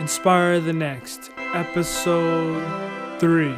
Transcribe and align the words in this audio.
Inspire 0.00 0.60
the 0.60 0.72
Next, 0.72 1.30
Episode 1.52 2.64
3. 3.20 3.54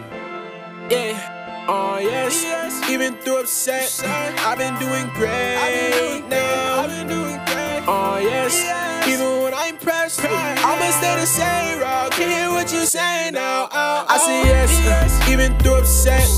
Yeah, 0.90 1.64
oh 1.68 1.98
yes. 2.02 2.42
yes. 2.42 2.90
Even 2.90 3.14
through 3.18 3.42
upset, 3.42 4.02
I've 4.04 4.58
been 4.58 4.76
doing 4.80 5.06
great 5.14 6.24
now. 6.28 6.80
I've 6.80 6.90
been 6.90 7.06
doing 7.06 7.36
great. 7.46 7.84
Oh 7.86 8.18
yes. 8.20 8.54
yes. 8.54 9.06
Even 9.06 9.44
when 9.44 9.54
I'm 9.54 9.76
pressed, 9.76 10.24
I'ma 10.24 10.90
stay 10.90 11.14
the 11.14 11.26
same, 11.26 11.78
bro. 11.78 12.08
Can 12.10 12.28
hear 12.28 12.50
what 12.50 12.72
you 12.72 12.86
say 12.86 13.30
now. 13.32 13.68
Oh, 13.70 14.06
I 14.08 14.18
say 14.18 14.40
oh, 14.40 14.44
yes. 14.44 14.70
yes. 14.84 15.28
Even 15.28 15.56
through 15.60 15.78
upset, 15.78 16.28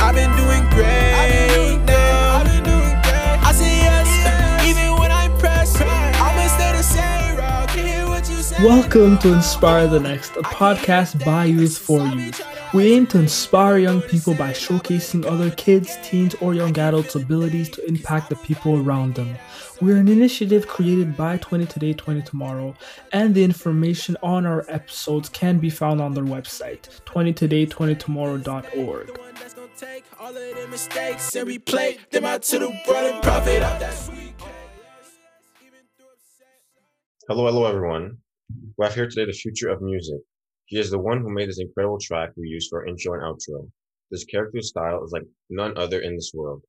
I've 0.00 0.14
been 0.14 0.34
doing 0.36 0.64
great. 0.70 1.12
I've 1.12 1.86
been 1.86 2.09
Welcome 8.64 9.16
to 9.18 9.32
Inspire 9.32 9.86
the 9.86 10.00
Next, 10.00 10.36
a 10.36 10.42
podcast 10.42 11.24
by 11.24 11.44
youth 11.46 11.78
for 11.78 12.04
youth. 12.06 12.42
We 12.74 12.92
aim 12.92 13.06
to 13.06 13.18
inspire 13.18 13.78
young 13.78 14.02
people 14.02 14.34
by 14.34 14.50
showcasing 14.50 15.24
other 15.24 15.50
kids, 15.52 15.96
teens, 16.02 16.34
or 16.42 16.52
young 16.52 16.78
adults' 16.78 17.14
abilities 17.14 17.70
to 17.70 17.82
impact 17.86 18.28
the 18.28 18.36
people 18.36 18.78
around 18.78 19.14
them. 19.14 19.34
We're 19.80 19.96
an 19.96 20.08
initiative 20.08 20.68
created 20.68 21.16
by 21.16 21.38
20 21.38 21.64
Today, 21.66 21.94
20 21.94 22.20
Tomorrow, 22.20 22.74
and 23.12 23.34
the 23.34 23.42
information 23.44 24.18
on 24.22 24.44
our 24.44 24.66
episodes 24.68 25.30
can 25.30 25.58
be 25.58 25.70
found 25.70 26.02
on 26.02 26.12
their 26.12 26.24
website, 26.24 27.00
20today20tomorrow.org. 27.06 29.18
That's 29.36 29.54
gonna 29.54 29.68
take 29.74 30.04
all 30.20 30.28
of 30.28 30.34
them 30.34 30.70
mistakes 30.70 31.34
and 31.34 31.48
replay 31.48 31.98
them 32.10 32.26
out 32.26 32.42
to 32.42 32.58
the 32.58 32.68
world 32.68 33.14
and 33.14 33.22
profit 33.22 33.62
off 33.62 33.80
that 33.80 33.94
sweet 33.94 34.36
cake. 34.36 34.48
Even 35.62 35.80
through 35.96 36.08
upset. 36.12 36.60
Hello, 37.26 37.46
hello, 37.46 37.64
everyone. 37.64 38.18
We 38.80 38.86
have 38.86 38.94
here 38.94 39.10
today 39.10 39.26
the 39.26 39.32
future 39.34 39.68
of 39.68 39.82
music. 39.82 40.22
He 40.64 40.78
is 40.78 40.90
the 40.90 40.98
one 40.98 41.20
who 41.20 41.28
made 41.28 41.50
this 41.50 41.60
incredible 41.60 41.98
track 42.00 42.30
we 42.34 42.48
use 42.48 42.66
for 42.66 42.86
intro 42.86 43.12
and 43.12 43.22
outro. 43.22 43.70
This 44.10 44.24
character's 44.24 44.70
style 44.70 45.04
is 45.04 45.12
like 45.12 45.24
none 45.50 45.76
other 45.76 46.00
in 46.00 46.14
this 46.14 46.32
world. 46.32 46.62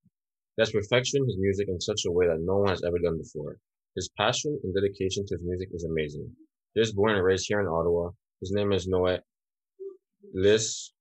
Has 0.59 0.73
perfection 0.73 1.23
his 1.23 1.37
music 1.39 1.69
in 1.69 1.79
such 1.79 2.01
a 2.05 2.11
way 2.11 2.27
that 2.27 2.41
no 2.41 2.57
one 2.57 2.67
has 2.67 2.83
ever 2.83 2.99
done 2.99 3.17
before. 3.17 3.59
His 3.95 4.09
passion 4.17 4.59
and 4.61 4.75
dedication 4.75 5.25
to 5.25 5.35
his 5.35 5.41
music 5.41 5.69
is 5.71 5.85
amazing. 5.85 6.29
He 6.73 6.81
was 6.81 6.91
born 6.91 7.15
and 7.15 7.23
raised 7.23 7.45
here 7.47 7.61
in 7.61 7.67
Ottawa. 7.67 8.09
His 8.41 8.51
name 8.51 8.73
is 8.73 8.89
Noé 8.89 9.19
Liss, 10.33 10.91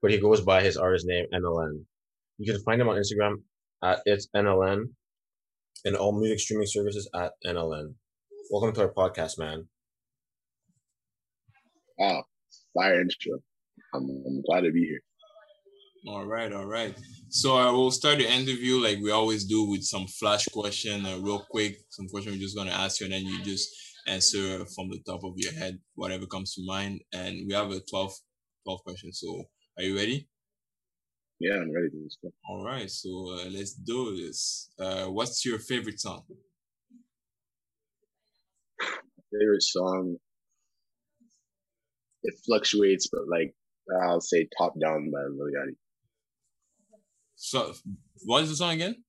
but 0.00 0.10
he 0.10 0.16
goes 0.16 0.40
by 0.40 0.62
his 0.62 0.78
artist 0.78 1.04
name 1.06 1.26
NLN. 1.34 1.84
You 2.38 2.50
can 2.50 2.62
find 2.62 2.80
him 2.80 2.88
on 2.88 2.96
Instagram 2.96 3.42
at 3.82 4.00
it's 4.06 4.28
NLN 4.34 4.84
and 5.84 5.96
all 5.96 6.18
music 6.18 6.40
streaming 6.40 6.66
services 6.66 7.10
at 7.14 7.32
NLN. 7.44 7.92
Welcome 8.50 8.72
to 8.76 8.80
our 8.80 8.94
podcast, 8.94 9.38
man. 9.38 9.68
Wow, 11.98 12.24
fire 12.74 13.00
intro. 13.00 13.38
I'm, 13.94 14.08
I'm 14.26 14.42
glad 14.42 14.62
to 14.62 14.72
be 14.72 14.84
here. 14.84 15.00
All 16.06 16.26
right, 16.26 16.52
all 16.52 16.66
right. 16.66 16.94
So 17.30 17.56
I 17.56 17.70
will 17.70 17.90
start 17.90 18.18
the 18.18 18.30
interview 18.30 18.76
like 18.76 18.98
we 18.98 19.10
always 19.10 19.44
do 19.44 19.70
with 19.70 19.82
some 19.84 20.06
flash 20.06 20.46
question, 20.46 21.06
uh, 21.06 21.18
real 21.18 21.46
quick. 21.50 21.78
Some 21.90 22.08
question 22.08 22.32
we're 22.32 22.40
just 22.40 22.56
gonna 22.56 22.72
ask 22.72 23.00
you, 23.00 23.06
and 23.06 23.14
then 23.14 23.24
you 23.24 23.42
just 23.42 23.70
answer 24.06 24.66
from 24.74 24.90
the 24.90 25.00
top 25.06 25.24
of 25.24 25.32
your 25.36 25.52
head, 25.52 25.78
whatever 25.94 26.26
comes 26.26 26.54
to 26.54 26.62
mind. 26.66 27.00
And 27.12 27.46
we 27.46 27.54
have 27.54 27.70
a 27.70 27.80
12, 27.80 28.12
12 28.64 28.84
questions. 28.84 29.20
So 29.22 29.44
are 29.78 29.84
you 29.84 29.96
ready? 29.96 30.28
Yeah, 31.40 31.54
I'm 31.54 31.72
ready 31.74 31.88
to 31.88 31.96
do 31.96 32.04
this. 32.04 32.18
All 32.48 32.64
right. 32.64 32.90
So 32.90 33.08
uh, 33.32 33.50
let's 33.50 33.72
do 33.74 34.16
this. 34.16 34.70
Uh, 34.78 35.06
what's 35.06 35.44
your 35.44 35.58
favorite 35.58 36.00
song? 36.00 36.22
Favorite 39.32 39.62
song? 39.62 40.16
It 42.24 42.34
fluctuates, 42.44 43.08
but 43.12 43.22
like 43.28 43.54
I'll 44.02 44.20
say 44.20 44.48
"Top 44.58 44.74
Down" 44.80 45.10
by 45.12 45.20
Lil 45.30 45.52
Yachty. 45.52 45.76
So 47.36 47.74
what 48.24 48.42
is 48.42 48.50
the 48.50 48.56
song 48.56 48.72
again? 48.72 49.04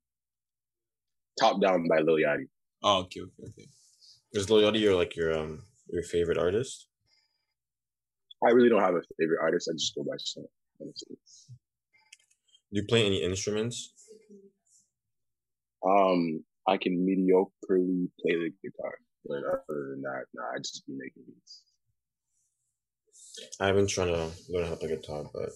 "Top 1.39 1.61
Down" 1.61 1.87
by 1.89 2.01
Lil 2.01 2.17
Yachty. 2.17 2.47
Oh, 2.83 2.99
okay, 2.99 3.21
okay, 3.21 3.43
okay. 3.49 3.67
Is 4.33 4.49
Lil 4.49 4.69
Yachty 4.69 4.81
your 4.81 4.95
like 4.95 5.15
your 5.15 5.37
um 5.37 5.63
your 5.89 6.03
favorite 6.03 6.37
artist? 6.37 6.87
I 8.45 8.51
really 8.51 8.69
don't 8.69 8.81
have 8.81 8.95
a 8.95 9.01
favorite 9.17 9.39
artist. 9.41 9.69
I 9.71 9.73
just 9.73 9.95
go 9.95 10.03
by 10.03 10.17
song. 10.17 10.45
Honestly. 10.81 11.15
Do 12.71 12.81
you 12.81 12.85
play 12.85 13.05
any 13.05 13.23
instruments? 13.23 13.93
Um, 15.87 16.43
I 16.67 16.77
can 16.77 17.05
mediocrely 17.07 18.09
play 18.19 18.35
the 18.35 18.51
guitar, 18.61 18.95
but 19.25 19.37
other 19.47 19.91
than 19.91 20.01
that, 20.01 20.25
nah, 20.33 20.43
I 20.53 20.57
just 20.57 20.85
be 20.85 20.93
making 20.97 21.23
beats. 21.27 21.61
I've 23.59 23.75
been 23.75 23.87
trying 23.87 24.07
to 24.09 24.29
learn 24.49 24.65
how 24.65 24.71
to 24.71 24.75
play 24.77 24.89
guitar, 24.89 25.23
but 25.33 25.49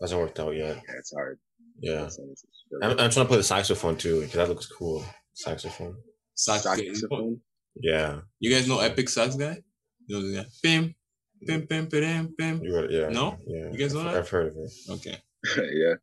hasn't 0.00 0.20
worked 0.20 0.40
out 0.40 0.54
yet. 0.56 0.76
Yeah, 0.76 0.94
it's 0.98 1.12
hard. 1.12 1.38
Yeah, 1.80 1.92
It's- 2.06 2.18
it's- 2.18 2.44
it's 2.44 2.72
I'm, 2.82 2.90
I'm 2.92 3.10
trying 3.10 3.24
to 3.26 3.28
play 3.28 3.36
the 3.38 3.42
saxophone 3.42 3.96
too 3.96 4.20
because 4.20 4.34
that 4.34 4.48
looks 4.48 4.66
cool. 4.66 5.04
Saxophone. 5.34 5.96
Saxophone. 6.34 7.40
Yeah, 7.76 8.20
You 8.38 8.50
guys 8.54 8.68
know 8.68 8.78
Epic 8.80 9.08
Sax 9.08 9.34
guy? 9.34 9.58
You 10.06 10.16
know 10.20 10.28
the 10.28 10.36
guy? 10.42 10.46
Pim, 10.62 10.94
pim, 11.46 11.66
pim, 11.66 11.86
pim, 11.88 12.34
pim. 12.38 12.60
you 12.62 12.72
got 12.72 12.84
it. 12.84 12.90
Yeah. 12.92 13.08
No? 13.08 13.36
Yeah. 13.46 13.70
You 13.72 13.78
guys 13.78 13.92
know 13.94 14.00
I've, 14.00 14.06
that? 14.06 14.16
I've 14.16 14.28
heard 14.28 14.46
of 14.48 14.56
it. 14.56 14.72
Okay. 14.90 15.16
yeah. 15.72 15.94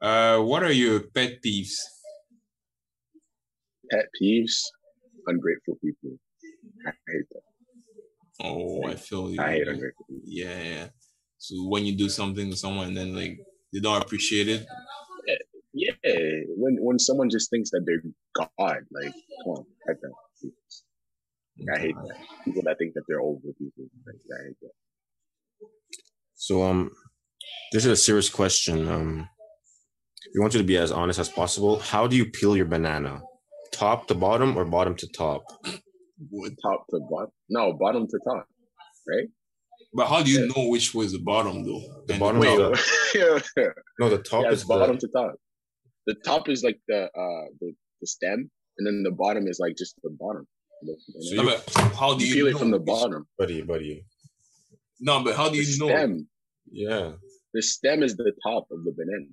Uh, 0.00 0.40
what 0.42 0.62
are 0.62 0.70
your 0.72 1.00
pet 1.00 1.42
peeves? 1.42 1.74
Pet 3.90 4.06
peeves: 4.20 4.62
ungrateful 5.26 5.76
people. 5.82 6.18
I 6.86 6.90
hate 7.08 7.28
that. 7.32 7.45
Oh, 8.42 8.84
I 8.84 8.94
feel 8.96 9.30
you. 9.30 9.40
I 9.40 9.50
hate 9.50 9.68
ungrateful 9.68 10.06
people. 10.06 10.22
Yeah, 10.24 10.62
yeah. 10.62 10.86
So 11.38 11.54
when 11.68 11.84
you 11.86 11.96
do 11.96 12.08
something 12.08 12.50
to 12.50 12.56
someone, 12.56 12.88
and 12.88 12.96
then 12.96 13.14
like 13.14 13.38
they 13.72 13.80
don't 13.80 14.02
appreciate 14.02 14.48
it. 14.48 14.66
Yeah, 15.72 15.92
when 16.56 16.78
when 16.80 16.98
someone 16.98 17.28
just 17.28 17.50
thinks 17.50 17.70
that 17.70 17.82
they're 17.86 18.02
God, 18.34 18.48
like, 18.90 19.12
come 19.12 19.52
on, 19.52 19.64
I 19.86 19.92
hate 19.92 20.00
that. 20.02 21.74
I 21.74 21.78
hate 21.78 21.94
that. 21.94 22.16
People 22.44 22.62
that 22.64 22.78
think 22.78 22.94
that 22.94 23.02
they're 23.08 23.20
over 23.20 23.40
people. 23.58 23.84
Like, 24.06 24.16
I 24.16 24.48
hate 24.48 24.60
that. 24.62 24.70
So 26.34 26.62
um, 26.62 26.90
this 27.72 27.84
is 27.84 27.90
a 27.90 27.96
serious 27.96 28.30
question. 28.30 28.88
Um, 28.88 29.28
we 30.34 30.40
want 30.40 30.54
you 30.54 30.60
to 30.60 30.66
be 30.66 30.76
as 30.78 30.92
honest 30.92 31.18
as 31.18 31.28
possible. 31.28 31.78
How 31.78 32.06
do 32.06 32.16
you 32.16 32.26
peel 32.26 32.56
your 32.56 32.66
banana? 32.66 33.20
Top 33.72 34.06
to 34.08 34.14
bottom 34.14 34.56
or 34.56 34.64
bottom 34.64 34.94
to 34.96 35.06
top? 35.08 35.44
What? 36.30 36.52
Top 36.62 36.86
to 36.90 37.00
bottom. 37.10 37.30
No, 37.48 37.72
bottom 37.74 38.06
to 38.06 38.18
top. 38.26 38.46
Right? 39.08 39.28
But 39.94 40.06
how 40.08 40.22
do 40.22 40.30
you 40.30 40.40
Yeah. 40.40 40.52
know 40.56 40.68
which 40.68 40.94
was 40.94 41.12
the 41.12 41.18
bottom 41.18 41.64
though? 41.64 41.80
The 42.06 42.14
And 42.14 42.20
bottom 42.20 42.40
Wait, 42.40 42.56
the, 42.56 43.40
yeah, 43.56 43.68
no, 44.00 44.08
the 44.10 44.18
top 44.22 44.44
it's 44.46 44.62
is 44.62 44.64
bottom 44.68 44.96
the, 44.96 45.00
to 45.06 45.08
top. 45.08 45.34
The 46.06 46.14
top 46.24 46.48
is 46.48 46.62
like 46.62 46.78
the 46.88 47.04
uh 47.04 47.44
the, 47.60 47.72
the 48.00 48.06
stem, 48.06 48.50
and 48.78 48.86
then 48.86 49.02
the 49.02 49.10
bottom 49.12 49.46
is 49.46 49.58
like 49.60 49.76
just 49.76 49.94
the 50.02 50.10
bottom. 50.18 50.46
The- 50.82 50.96
So 51.20 51.34
you- 51.42 51.44
but 51.44 51.92
how 51.94 52.14
do 52.16 52.24
you 52.26 52.34
you, 52.34 52.44
peel 52.44 52.54
it 52.54 52.58
from 52.58 52.70
the 52.70 52.78
bottom. 52.78 53.26
buddy, 53.38 53.62
buddy. 53.62 54.04
No, 55.00 55.22
but 55.22 55.36
how 55.36 55.48
do 55.50 55.56
The 55.56 55.70
you 55.70 55.78
know 55.78 55.88
stem. 55.88 56.28
Yeah, 56.70 57.12
The 57.54 57.62
stem 57.62 58.02
is 58.02 58.16
the 58.16 58.32
top 58.46 58.66
of 58.70 58.82
the 58.84 58.92
banana. 58.92 59.26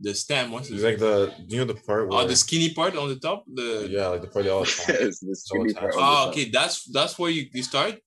The 0.00 0.14
stem? 0.14 0.50
What's 0.52 0.70
it's 0.70 0.82
it? 0.82 0.86
like 0.86 0.98
the 0.98 1.32
you 1.48 1.58
know 1.58 1.64
the 1.64 1.74
part 1.74 2.08
where 2.08 2.20
Oh, 2.22 2.26
the 2.26 2.36
skinny 2.36 2.72
part 2.74 2.96
on 2.96 3.08
the 3.08 3.16
top. 3.18 3.44
The 3.52 3.86
yeah, 3.90 4.06
like 4.08 4.22
the 4.22 4.28
part 4.28 4.44
they 4.44 4.50
all 4.50 4.60
the 4.64 5.36
skinny 5.44 5.74
part. 5.74 5.94
on 5.94 6.00
the 6.00 6.06
Oh, 6.06 6.24
top. 6.24 6.28
okay. 6.30 6.50
That's 6.50 6.84
that's 6.92 7.18
where 7.18 7.30
you, 7.30 7.46
you 7.52 7.62
start. 7.62 8.00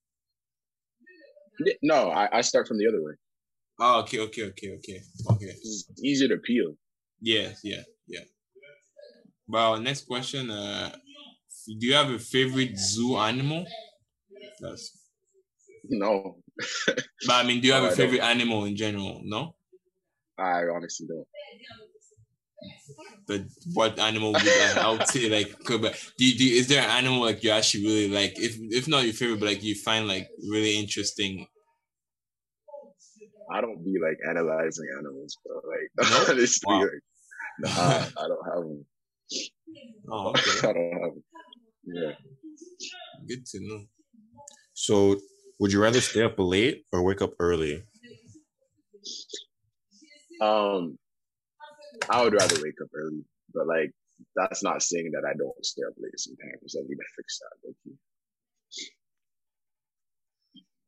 No, 1.82 2.10
I, 2.10 2.38
I 2.38 2.40
start 2.40 2.66
from 2.66 2.78
the 2.78 2.88
other 2.88 3.02
way. 3.02 3.12
Oh, 3.78 4.00
okay, 4.00 4.18
okay, 4.20 4.44
okay, 4.50 4.72
okay, 4.78 5.00
okay. 5.30 5.46
It's 5.46 5.86
easier 6.02 6.28
to 6.28 6.38
peel. 6.38 6.74
Yeah, 7.20 7.52
yeah, 7.62 7.82
yeah. 8.06 8.24
Well, 9.46 9.78
next 9.80 10.06
question. 10.06 10.50
Uh, 10.50 10.90
do 11.66 11.86
you 11.86 11.94
have 11.94 12.10
a 12.10 12.18
favorite 12.18 12.76
zoo 12.78 13.16
animal? 13.16 13.66
That's. 14.60 14.98
No, 15.86 16.38
But 16.86 17.30
I 17.30 17.42
mean, 17.44 17.60
do 17.60 17.66
you 17.68 17.74
have 17.74 17.82
No, 17.82 17.88
a 17.90 17.92
I 17.92 17.94
favorite 17.94 18.20
animal 18.22 18.64
in 18.64 18.74
general? 18.74 19.20
No. 19.24 19.54
I 20.38 20.64
honestly 20.74 21.06
don't. 21.06 21.26
But 23.26 23.42
what 23.72 23.98
animal 23.98 24.32
would 24.32 24.42
I, 24.46 24.74
I 24.86 24.90
would 24.90 25.06
say 25.08 25.28
like 25.28 25.58
could 25.64 25.82
be- 25.82 25.90
do 26.18 26.24
you, 26.24 26.38
do 26.38 26.44
you- 26.44 26.56
is 26.60 26.68
there 26.68 26.82
an 26.82 26.90
animal 26.90 27.20
like 27.20 27.42
you 27.42 27.50
actually 27.50 27.84
really 27.84 28.08
like 28.08 28.38
if 28.38 28.56
if 28.70 28.88
not 28.88 29.04
your 29.04 29.14
favorite 29.14 29.40
but 29.40 29.46
like 29.46 29.62
you 29.62 29.74
find 29.74 30.06
like 30.08 30.28
really 30.50 30.78
interesting 30.78 31.46
I 33.52 33.60
don't 33.60 33.84
be 33.84 33.94
like 34.00 34.18
analyzing 34.28 34.86
animals, 34.98 35.36
bro. 35.44 35.60
Like 35.68 36.10
No? 36.10 36.24
honestly, 36.32 36.64
Wow. 36.66 36.80
like, 36.80 37.02
nah, 37.60 38.22
I 38.22 38.26
don't 38.28 38.46
have 38.50 38.64
them. 38.64 38.86
oh 40.10 40.28
okay 40.34 40.68
I 40.68 40.72
don't 40.72 40.92
have 41.02 41.12
them. 41.14 41.24
Yeah. 41.84 42.12
good 43.28 43.44
to 43.46 43.58
know 43.60 43.80
So, 44.74 45.16
would 45.60 45.72
you 45.72 45.80
rather 45.80 46.00
stay 46.00 46.22
up 46.22 46.34
late 46.38 46.84
or 46.92 47.02
wake 47.04 47.22
up 47.22 47.32
early? 47.38 47.84
Um, 50.40 50.98
I 52.10 52.22
would 52.22 52.34
rather 52.34 52.62
wake 52.62 52.80
up 52.82 52.88
early, 52.94 53.24
but 53.52 53.66
like 53.66 53.92
that's 54.36 54.62
not 54.62 54.82
saying 54.82 55.12
that 55.12 55.28
I 55.28 55.36
don't 55.36 55.64
stay 55.64 55.82
up 55.86 55.94
late 55.98 56.18
sometimes. 56.18 56.76
I 56.76 56.82
need 56.82 56.96
to 56.96 57.04
fix 57.16 57.40
that. 57.40 57.68
Like, 57.68 57.76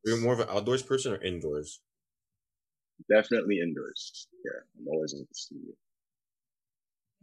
You're 0.05 0.21
more 0.21 0.33
of 0.33 0.39
an 0.39 0.49
outdoors 0.49 0.83
person 0.83 1.13
or 1.13 1.21
indoors? 1.21 1.81
Definitely 3.09 3.59
indoors. 3.61 4.27
Yeah, 4.43 4.61
I'm 4.79 4.87
always 4.87 5.13
in 5.13 5.19
the 5.19 5.27
studio. 5.33 5.73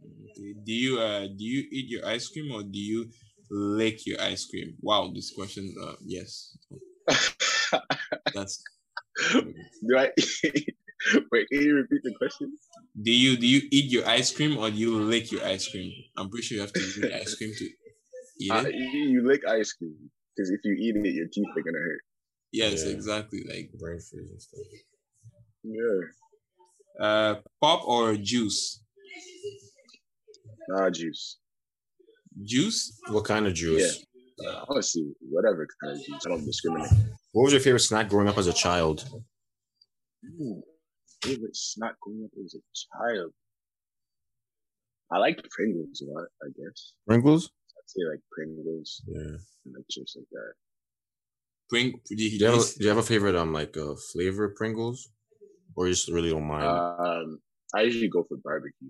Okay. 0.03 0.53
Do 0.63 0.73
you 0.73 0.99
uh 0.99 1.27
do 1.27 1.43
you 1.43 1.67
eat 1.71 1.89
your 1.89 2.05
ice 2.05 2.27
cream 2.29 2.51
or 2.51 2.63
do 2.63 2.79
you 2.79 3.09
lick 3.49 4.05
your 4.05 4.21
ice 4.21 4.45
cream? 4.45 4.75
Wow, 4.81 5.11
this 5.13 5.31
question. 5.31 5.73
Uh, 5.81 5.95
yes, 6.05 6.57
that's. 8.33 8.63
Do 9.31 9.97
I? 9.97 10.11
Wait, 11.31 11.47
can 11.49 11.61
you 11.61 11.75
repeat 11.75 12.01
the 12.03 12.13
question? 12.17 12.51
Do 13.01 13.11
you 13.11 13.37
do 13.37 13.45
you 13.47 13.61
eat 13.71 13.91
your 13.91 14.07
ice 14.07 14.31
cream 14.35 14.57
or 14.57 14.69
do 14.71 14.77
you 14.77 14.99
lick 15.01 15.31
your 15.31 15.43
ice 15.45 15.67
cream? 15.67 15.91
I'm 16.17 16.29
pretty 16.29 16.45
sure 16.45 16.55
you 16.55 16.61
have 16.61 16.73
to 16.73 16.79
eat 16.81 17.13
ice 17.13 17.35
cream 17.35 17.51
to 17.57 17.65
eat 18.39 18.51
Uh, 18.51 18.63
it. 18.67 18.75
you, 18.75 18.99
you 19.13 19.27
lick 19.27 19.41
ice 19.47 19.73
cream 19.73 19.95
because 20.35 20.49
if 20.49 20.61
you 20.63 20.73
eat 20.73 20.95
it, 20.95 21.13
your 21.13 21.27
teeth 21.27 21.47
are 21.55 21.61
gonna 21.61 21.79
hurt. 21.83 22.01
Yes, 22.51 22.83
Yeah. 22.85 22.91
exactly. 22.91 23.43
Like 23.47 23.71
Brain 23.79 23.99
freeze 23.99 24.29
and 24.31 24.41
stuff. 24.41 24.61
Yeah. 25.63 27.05
uh, 27.05 27.35
pop 27.61 27.85
or 27.87 28.15
juice. 28.15 28.81
Nah, 30.69 30.89
juice. 30.89 31.37
Juice. 32.43 32.97
What 33.09 33.25
kind 33.25 33.45
of 33.47 33.53
juice? 33.53 34.03
Uh, 34.45 34.65
honestly, 34.69 35.13
whatever 35.21 35.67
kind 35.81 35.97
of 35.97 36.05
juice. 36.05 36.21
I 36.25 36.29
don't 36.29 36.45
discriminate. 36.45 36.91
What 37.33 37.43
was 37.43 37.53
your 37.53 37.61
favorite 37.61 37.79
snack 37.81 38.09
growing 38.09 38.27
up 38.27 38.37
as 38.37 38.47
a 38.47 38.53
child? 38.53 39.05
Ooh, 40.41 40.61
favorite 41.25 41.55
snack 41.55 41.95
growing 42.01 42.23
up 42.25 42.31
as 42.43 42.55
a 42.55 42.61
child. 42.83 43.31
I 45.11 45.17
liked 45.19 45.47
Pringles 45.49 46.01
a 46.01 46.11
lot. 46.11 46.27
I 46.43 46.47
guess 46.57 46.93
Pringles? 47.07 47.49
I'd 47.77 47.89
say 47.89 48.01
like 48.11 48.21
Pringles 48.31 49.01
Yeah. 49.07 49.37
and 49.65 49.73
like 49.75 49.85
chips 49.89 50.15
like 50.17 50.25
that. 50.31 50.53
Bring. 51.69 51.91
Do 51.91 52.15
you, 52.23 52.37
Do 52.39 52.45
you, 52.45 52.51
have 52.51 52.59
a, 52.59 52.63
do 52.63 52.83
you 52.83 52.89
have 52.89 52.97
a 52.97 53.03
favorite 53.03 53.35
um 53.35 53.51
like 53.53 53.75
uh, 53.77 53.95
flavor 54.13 54.45
of 54.45 54.55
Pringles, 54.55 55.09
or 55.75 55.87
you 55.87 55.93
just 55.93 56.09
really 56.11 56.29
don't 56.29 56.47
mind? 56.47 56.65
Um, 56.65 57.39
I 57.75 57.81
usually 57.81 58.07
go 58.07 58.23
for 58.23 58.37
barbecue. 58.43 58.89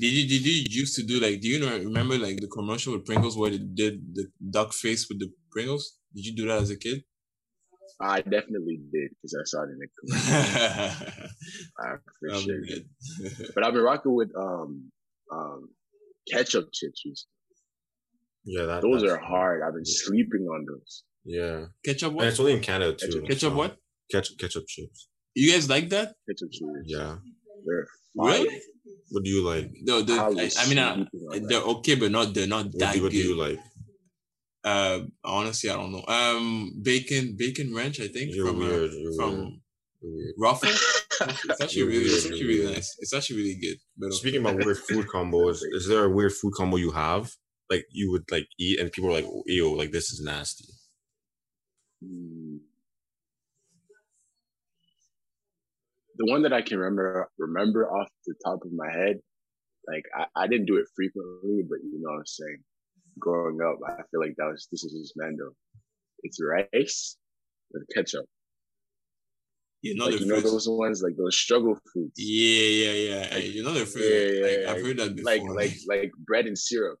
Did 0.00 0.06
you 0.12 0.28
did 0.28 0.46
you 0.46 0.64
used 0.70 0.94
to 0.96 1.02
do 1.02 1.20
like 1.20 1.40
do 1.40 1.48
you 1.48 1.58
know 1.60 1.76
remember 1.76 2.16
like 2.16 2.38
the 2.40 2.46
commercial 2.48 2.94
with 2.94 3.04
Pringles 3.04 3.36
where 3.36 3.50
they 3.50 3.58
did 3.58 4.14
the 4.14 4.26
duck 4.50 4.72
face 4.72 5.06
with 5.08 5.18
the 5.18 5.30
Pringles? 5.50 5.98
Did 6.14 6.24
you 6.26 6.34
do 6.36 6.46
that 6.48 6.62
as 6.62 6.70
a 6.70 6.76
kid? 6.76 7.02
I 8.02 8.20
definitely 8.20 8.80
did 8.92 9.10
because 9.10 9.34
I 9.40 9.44
saw 9.44 9.62
it 9.62 9.70
in 9.70 9.78
the 9.78 9.88
commercial. 9.98 11.28
I 11.78 11.96
for 12.18 12.28
That'd 12.28 12.44
sure. 12.44 13.46
But 13.54 13.64
I've 13.64 13.72
been 13.74 13.82
rocking 13.82 14.14
with 14.14 14.30
um 14.36 14.90
um 15.32 15.68
ketchup 16.30 16.68
chips. 16.72 17.02
recently. 17.04 17.28
yeah, 18.44 18.66
that 18.66 18.82
Those 18.82 19.02
that's- 19.02 19.16
are 19.18 19.22
hard. 19.22 19.62
I've 19.62 19.74
been 19.74 19.84
sleeping 19.84 20.42
on 20.48 20.66
those. 20.68 21.04
Yeah, 21.24 21.66
Ketchup 21.84 22.08
and 22.08 22.16
what? 22.16 22.26
it's 22.26 22.40
only 22.40 22.54
in 22.54 22.60
Canada 22.60 22.94
too. 22.94 23.06
Ketchup- 23.06 23.24
Ketchup 23.28 23.40
so- 23.52 23.56
what? 23.56 23.76
Ketchup 24.10 24.38
ketchup 24.38 24.64
chips. 24.66 25.08
You 25.34 25.52
guys 25.52 25.68
like 25.70 25.88
that? 25.90 26.14
Ketchup 26.28 26.50
chips. 26.50 26.70
Yeah. 26.84 27.16
They're 27.64 27.86
Really? 28.14 28.48
fire. 28.48 28.58
What 29.10 29.24
do 29.24 29.30
you 29.30 29.44
like? 29.46 29.70
No, 29.82 30.02
the, 30.02 30.14
I 30.14 30.24
I, 30.24 30.28
was 30.30 30.56
I 30.58 30.68
mean, 30.68 30.78
uh, 30.78 31.04
they're 31.32 31.60
that. 31.60 31.64
okay, 31.76 31.94
but 31.94 32.10
not 32.10 32.34
they're 32.34 32.46
not 32.48 32.66
What, 32.66 32.78
that 32.80 32.94
do, 32.94 33.02
what 33.04 33.12
do 33.12 33.18
you 33.18 33.36
like? 33.38 33.58
Uh, 34.64 35.00
honestly, 35.24 35.70
I 35.70 35.74
don't 35.74 35.92
know. 35.92 36.04
Um, 36.06 36.72
bacon, 36.82 37.34
bacon 37.36 37.74
ranch. 37.74 38.00
I 38.00 38.08
think 38.08 38.34
You're 38.34 38.46
from 38.46 38.58
weird. 38.58 38.90
Uh, 38.90 38.94
You're 38.94 39.12
from 39.14 39.36
weird. 39.38 39.52
Weird. 40.02 40.34
Ruffle. 40.38 40.70
It's 41.22 41.60
actually 41.60 41.82
You're 41.82 41.88
really, 41.88 42.04
it's 42.06 42.26
actually 42.26 42.46
really 42.46 42.74
nice. 42.74 42.96
It's 42.98 43.14
actually 43.14 43.36
really 43.36 43.54
good. 43.54 43.76
But. 43.96 44.12
Speaking 44.12 44.40
about 44.40 44.56
weird 44.64 44.78
food 44.78 45.06
combos, 45.06 45.60
is 45.62 45.86
there 45.86 46.04
a 46.04 46.10
weird 46.10 46.32
food 46.32 46.54
combo 46.56 46.76
you 46.78 46.90
have? 46.90 47.30
Like 47.70 47.86
you 47.90 48.10
would 48.10 48.28
like 48.30 48.48
eat 48.58 48.80
and 48.80 48.90
people 48.90 49.10
are 49.10 49.14
like, 49.14 49.26
ew, 49.46 49.76
like 49.78 49.92
this 49.92 50.12
is 50.12 50.20
nasty. 50.20 50.64
The 56.18 56.30
one 56.30 56.42
that 56.42 56.52
I 56.52 56.62
can 56.62 56.78
remember 56.78 57.30
remember 57.38 57.88
off 57.88 58.08
the 58.26 58.34
top 58.44 58.60
of 58.64 58.72
my 58.72 58.90
head, 58.90 59.20
like 59.86 60.04
I, 60.16 60.26
I 60.34 60.46
didn't 60.48 60.66
do 60.66 60.76
it 60.76 60.86
frequently, 60.96 61.62
but 61.68 61.78
you 61.84 62.00
know 62.00 62.10
what 62.10 62.18
I'm 62.18 62.26
saying. 62.26 62.64
Growing 63.18 63.60
up, 63.62 63.78
I 63.86 64.02
feel 64.10 64.20
like 64.20 64.34
that 64.38 64.46
was 64.50 64.68
this 64.70 64.84
is 64.84 64.92
just 64.92 65.14
Mando. 65.16 65.52
It's 66.22 66.38
rice 66.42 67.16
with 67.72 67.84
ketchup. 67.94 68.24
you 69.82 69.94
know 69.96 70.06
like 70.06 70.14
the 70.14 70.20
you 70.20 70.26
know 70.26 70.40
those 70.40 70.68
ones, 70.68 71.02
like 71.02 71.16
those 71.16 71.36
struggle 71.36 71.76
foods. 71.92 72.12
Yeah, 72.16 72.86
yeah, 72.86 72.92
yeah. 72.92 73.24
Hey, 73.26 73.46
you 73.48 73.62
know 73.64 73.72
the 73.74 73.80
first. 73.80 73.98
Yeah, 73.98 74.26
yeah, 74.26 74.42
like, 74.46 74.58
yeah. 74.62 74.70
I've 74.72 74.82
heard 74.86 74.96
that 74.98 75.16
before. 75.16 75.32
Like 75.32 75.42
like 75.54 75.76
like 75.88 76.12
bread 76.26 76.46
and 76.46 76.56
syrup. 76.56 76.98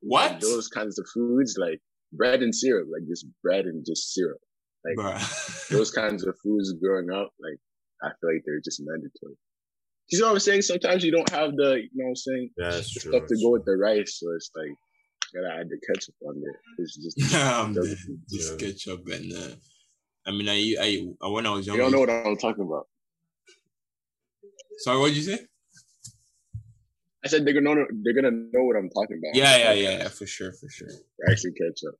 what? 0.00 0.32
Like 0.32 0.40
those 0.40 0.68
kinds 0.68 0.98
of 0.98 1.06
foods, 1.14 1.56
like 1.58 1.80
bread 2.12 2.42
and 2.42 2.54
syrup, 2.54 2.88
like 2.92 3.08
just 3.08 3.26
bread 3.42 3.66
and 3.66 3.84
just 3.86 4.12
syrup. 4.14 4.38
like, 4.84 5.22
Those 5.70 5.90
kinds 6.02 6.26
of 6.26 6.34
foods 6.42 6.72
growing 6.82 7.10
up, 7.10 7.30
like 7.40 7.58
I 8.02 8.08
feel 8.20 8.32
like 8.34 8.42
they're 8.44 8.60
just 8.60 8.82
mandatory. 8.84 9.36
You 10.10 10.18
know 10.20 10.26
what 10.26 10.32
I'm 10.34 10.38
saying? 10.40 10.62
Sometimes 10.62 11.04
you 11.04 11.12
don't 11.12 11.30
have 11.30 11.52
the, 11.56 11.76
you 11.80 11.88
know 11.94 12.04
what 12.04 12.08
I'm 12.10 12.16
saying, 12.16 12.50
Yeah, 12.58 12.70
that's 12.70 12.92
the 12.92 13.00
true. 13.00 13.12
stuff 13.12 13.22
to 13.22 13.26
that's 13.30 13.42
go 13.42 13.50
with 13.50 13.64
the 13.64 13.76
rice. 13.76 14.18
So 14.20 14.26
it's 14.34 14.50
like, 14.54 14.74
gotta 15.34 15.60
add 15.60 15.68
the 15.68 15.78
ketchup 15.86 16.14
on 16.26 16.40
there. 16.40 16.60
It's 16.78 16.96
just, 16.96 17.34
um, 17.34 17.74
just 18.28 18.58
ketchup 18.58 19.06
and 19.08 19.32
uh, 19.32 19.54
I 20.26 20.30
mean, 20.30 20.48
I, 20.48 20.76
I, 20.80 21.08
I 21.22 21.28
when 21.28 21.46
I 21.46 21.50
was 21.50 21.66
young, 21.66 21.76
you 21.76 21.82
don't 21.82 21.92
know 21.92 22.00
what 22.00 22.10
I'm 22.10 22.36
talking 22.36 22.64
about. 22.64 22.86
Sorry, 24.78 24.98
what 24.98 25.08
did 25.08 25.16
you 25.16 25.22
say? 25.22 25.46
I 27.24 27.28
said 27.28 27.44
they're 27.44 27.54
gonna 27.54 27.74
know, 27.74 27.86
they're 28.02 28.14
gonna 28.14 28.30
know 28.30 28.64
what 28.64 28.76
I'm 28.76 28.90
talking 28.90 29.18
about. 29.18 29.34
Yeah, 29.34 29.56
yeah, 29.56 29.72
yeah, 29.72 29.98
yeah, 29.98 30.08
for 30.08 30.26
sure, 30.26 30.52
for 30.52 30.68
sure. 30.68 30.88
And 31.20 31.36
ketchup. 31.36 31.94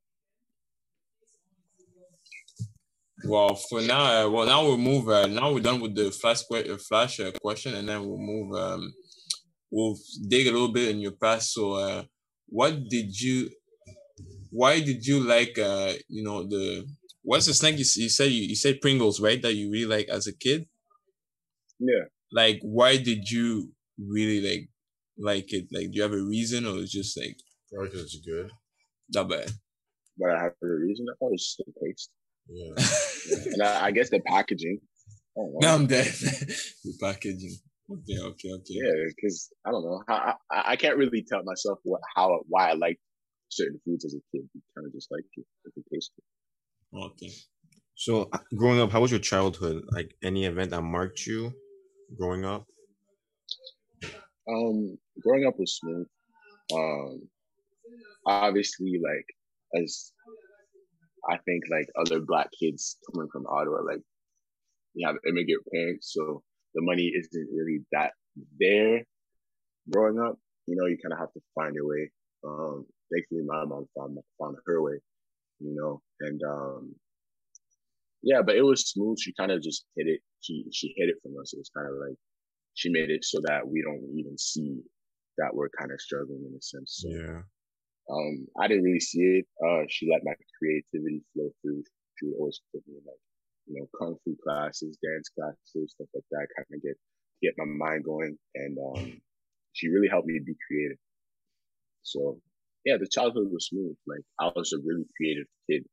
Well, 3.25 3.55
for 3.55 3.81
now, 3.81 4.25
uh, 4.25 4.29
well, 4.29 4.45
now 4.45 4.63
we'll 4.63 4.77
move. 4.77 5.07
Uh, 5.07 5.27
now 5.27 5.53
we're 5.53 5.61
done 5.61 5.79
with 5.79 5.95
the 5.95 6.11
flash 6.11 6.43
que- 6.43 6.73
uh, 6.73 6.77
flash 6.77 7.21
uh, 7.21 7.31
question, 7.41 7.73
and 7.75 7.87
then 7.87 8.05
we'll 8.05 8.17
move. 8.17 8.53
Um, 8.53 8.93
we'll 9.71 9.97
dig 10.27 10.47
a 10.47 10.51
little 10.51 10.73
bit 10.73 10.89
in 10.89 10.99
your 10.99 11.13
past. 11.13 11.53
So, 11.53 11.73
uh, 11.73 12.03
what 12.53 12.73
did 12.95 13.09
you? 13.19 13.49
Why 14.51 14.79
did 14.79 15.01
you 15.09 15.17
like? 15.35 15.57
Uh, 15.57 15.93
you 16.07 16.23
know 16.23 16.43
the 16.53 16.85
what's 17.23 17.47
the 17.47 17.53
snack 17.53 17.73
you, 17.81 17.87
s- 17.89 17.97
you 17.97 18.09
said 18.09 18.29
you, 18.31 18.43
you 18.51 18.55
said 18.55 18.81
Pringles, 18.81 19.19
right? 19.19 19.41
That 19.41 19.55
you 19.55 19.71
really 19.71 19.89
like 19.97 20.07
as 20.09 20.27
a 20.27 20.33
kid. 20.45 20.67
Yeah. 21.79 22.05
Like, 22.31 22.59
why 22.61 22.97
did 22.97 23.29
you 23.29 23.71
really 23.97 24.39
like 24.47 24.69
like 25.17 25.49
it? 25.53 25.65
Like, 25.71 25.89
do 25.91 25.97
you 25.97 26.03
have 26.03 26.13
a 26.13 26.21
reason, 26.35 26.65
or 26.67 26.77
it's 26.77 26.91
just 26.91 27.17
like 27.17 27.37
Probably 27.71 27.89
because 27.89 28.13
it's 28.13 28.25
good. 28.25 28.51
that 29.09 29.27
bad? 29.29 29.49
But 30.17 30.29
I 30.31 30.43
have 30.43 30.53
a 30.61 30.67
reason. 30.67 31.05
I 31.09 31.15
thought 31.17 31.33
it 31.33 31.39
just 31.39 31.57
the 31.57 31.73
taste. 31.83 32.09
Yeah. 32.49 32.73
And 33.53 33.63
I, 33.63 33.85
I 33.87 33.91
guess 33.91 34.09
the 34.09 34.19
packaging. 34.19 34.79
I 35.37 35.41
don't 35.41 35.61
now 35.61 35.75
I'm 35.75 35.87
dead. 35.87 36.05
the 36.85 36.93
packaging. 37.01 37.55
Okay, 37.91 38.17
okay, 38.17 38.49
okay. 38.49 38.75
Yeah, 38.79 39.05
because 39.15 39.51
I 39.65 39.71
don't 39.71 39.83
know. 39.83 40.01
I, 40.07 40.33
I 40.51 40.63
I 40.71 40.75
can't 40.77 40.97
really 40.97 41.23
tell 41.27 41.43
myself 41.43 41.79
what 41.83 42.01
how 42.15 42.39
why 42.47 42.69
I 42.69 42.73
like 42.73 42.97
certain 43.49 43.79
foods 43.85 44.05
as 44.05 44.13
a 44.13 44.21
kid. 44.31 44.47
You 44.53 44.61
kind 44.75 44.87
of 44.87 44.93
just 44.93 45.09
like 45.11 45.25
it 45.35 45.45
if 45.65 45.73
it 45.75 45.83
tastes 45.93 46.11
good. 46.15 47.03
Okay. 47.11 47.31
So 47.95 48.29
uh, 48.31 48.39
growing 48.55 48.79
up, 48.79 48.91
how 48.91 49.01
was 49.01 49.11
your 49.11 49.19
childhood? 49.19 49.83
Like 49.91 50.15
any 50.23 50.45
event 50.45 50.71
that 50.71 50.81
marked 50.81 51.25
you 51.25 51.53
growing 52.17 52.45
up? 52.45 52.65
Um, 54.49 54.97
growing 55.21 55.45
up 55.45 55.55
was 55.59 55.77
smooth. 55.77 56.07
Um, 56.73 57.21
obviously, 58.25 58.99
like 59.03 59.83
as 59.83 60.11
I 61.29 61.37
think 61.37 61.63
like 61.69 61.87
other 61.99 62.21
black 62.25 62.49
kids 62.59 62.97
coming 63.11 63.29
from 63.31 63.45
Ottawa, 63.47 63.81
like 63.85 64.01
you 64.93 65.07
have 65.07 65.17
immigrant 65.27 65.63
parents, 65.73 66.13
so 66.13 66.43
the 66.75 66.81
money 66.81 67.11
isn't 67.15 67.49
really 67.53 67.79
that 67.91 68.11
there. 68.59 69.03
Growing 69.91 70.19
up, 70.19 70.39
you 70.65 70.75
know, 70.75 70.85
you 70.85 70.97
kind 71.03 71.13
of 71.13 71.19
have 71.19 71.33
to 71.33 71.41
find 71.55 71.75
your 71.75 71.87
way. 71.87 72.09
Um, 72.45 72.85
thankfully, 73.11 73.41
my 73.45 73.65
mom 73.65 73.87
found 73.97 74.17
found 74.39 74.57
her 74.65 74.81
way, 74.81 74.97
you 75.59 75.75
know, 75.75 76.01
and 76.21 76.41
um, 76.43 76.95
yeah, 78.21 78.41
but 78.41 78.55
it 78.55 78.63
was 78.63 78.89
smooth. 78.89 79.19
She 79.19 79.33
kind 79.33 79.51
of 79.51 79.61
just 79.61 79.85
hit 79.95 80.07
it. 80.07 80.21
She 80.39 80.65
she 80.71 80.93
hit 80.95 81.09
it 81.09 81.17
from 81.21 81.33
us. 81.41 81.53
It 81.53 81.59
was 81.59 81.71
kind 81.75 81.87
of 81.87 81.95
like 81.99 82.17
she 82.73 82.89
made 82.89 83.09
it 83.09 83.23
so 83.23 83.39
that 83.45 83.67
we 83.67 83.81
don't 83.81 84.03
even 84.17 84.37
see 84.37 84.79
that 85.37 85.53
we're 85.53 85.69
kind 85.77 85.91
of 85.91 85.99
struggling 85.99 86.45
in 86.47 86.55
a 86.57 86.61
sense. 86.61 86.99
So, 87.01 87.09
Yeah. 87.09 87.41
um, 88.09 88.47
I 88.59 88.67
didn't 88.67 88.83
really 88.83 88.99
see 88.99 89.41
it. 89.41 89.45
Uh, 89.65 89.83
she 89.89 90.09
let 90.09 90.23
my 90.23 90.33
creativity 90.57 91.21
flow 91.33 91.49
through. 91.61 91.83
She 92.15 92.27
would 92.27 92.37
always 92.37 92.61
put 92.71 92.85
me 92.87 92.95
in 92.97 93.03
like, 93.05 93.19
you 93.67 93.79
know, 93.79 93.87
kung 93.97 94.17
fu 94.23 94.35
classes, 94.43 94.97
dance 95.03 95.29
classes, 95.29 95.93
stuff 95.93 96.07
like 96.13 96.23
that. 96.31 96.47
Kind 96.55 96.67
of 96.75 96.81
get 96.81 96.97
get 97.41 97.53
my 97.57 97.65
mind 97.65 98.03
going, 98.03 98.37
and 98.55 98.77
um, 98.77 99.21
she 99.73 99.87
really 99.87 100.09
helped 100.09 100.27
me 100.27 100.39
be 100.39 100.55
creative. 100.67 100.97
So 102.03 102.39
yeah, 102.85 102.97
the 102.99 103.07
childhood 103.07 103.47
was 103.51 103.67
smooth. 103.67 103.95
Like 104.07 104.23
I 104.39 104.51
was 104.55 104.73
a 104.73 104.83
really 104.83 105.05
creative 105.17 105.47
kid. 105.69 105.83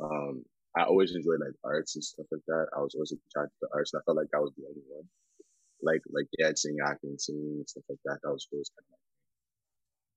Um, 0.00 0.44
I 0.76 0.84
always 0.84 1.14
enjoyed 1.14 1.40
like 1.40 1.56
arts 1.64 1.96
and 1.96 2.04
stuff 2.04 2.26
like 2.30 2.44
that. 2.46 2.66
I 2.76 2.80
was 2.80 2.94
always 2.94 3.12
attracted 3.12 3.56
to 3.60 3.68
arts. 3.74 3.92
And 3.92 4.00
I 4.00 4.04
felt 4.04 4.18
like 4.18 4.30
I 4.34 4.38
was 4.38 4.52
the 4.56 4.68
only 4.68 4.84
one. 4.88 5.08
Like 5.80 6.02
like 6.12 6.26
dancing, 6.38 6.76
acting, 6.84 7.16
singing, 7.18 7.64
and 7.64 7.68
stuff 7.68 7.84
like 7.88 8.02
that. 8.04 8.18
That 8.22 8.32
was 8.32 8.46
always 8.52 8.70
kind 8.76 8.84
of 8.84 8.92
like. 8.92 9.08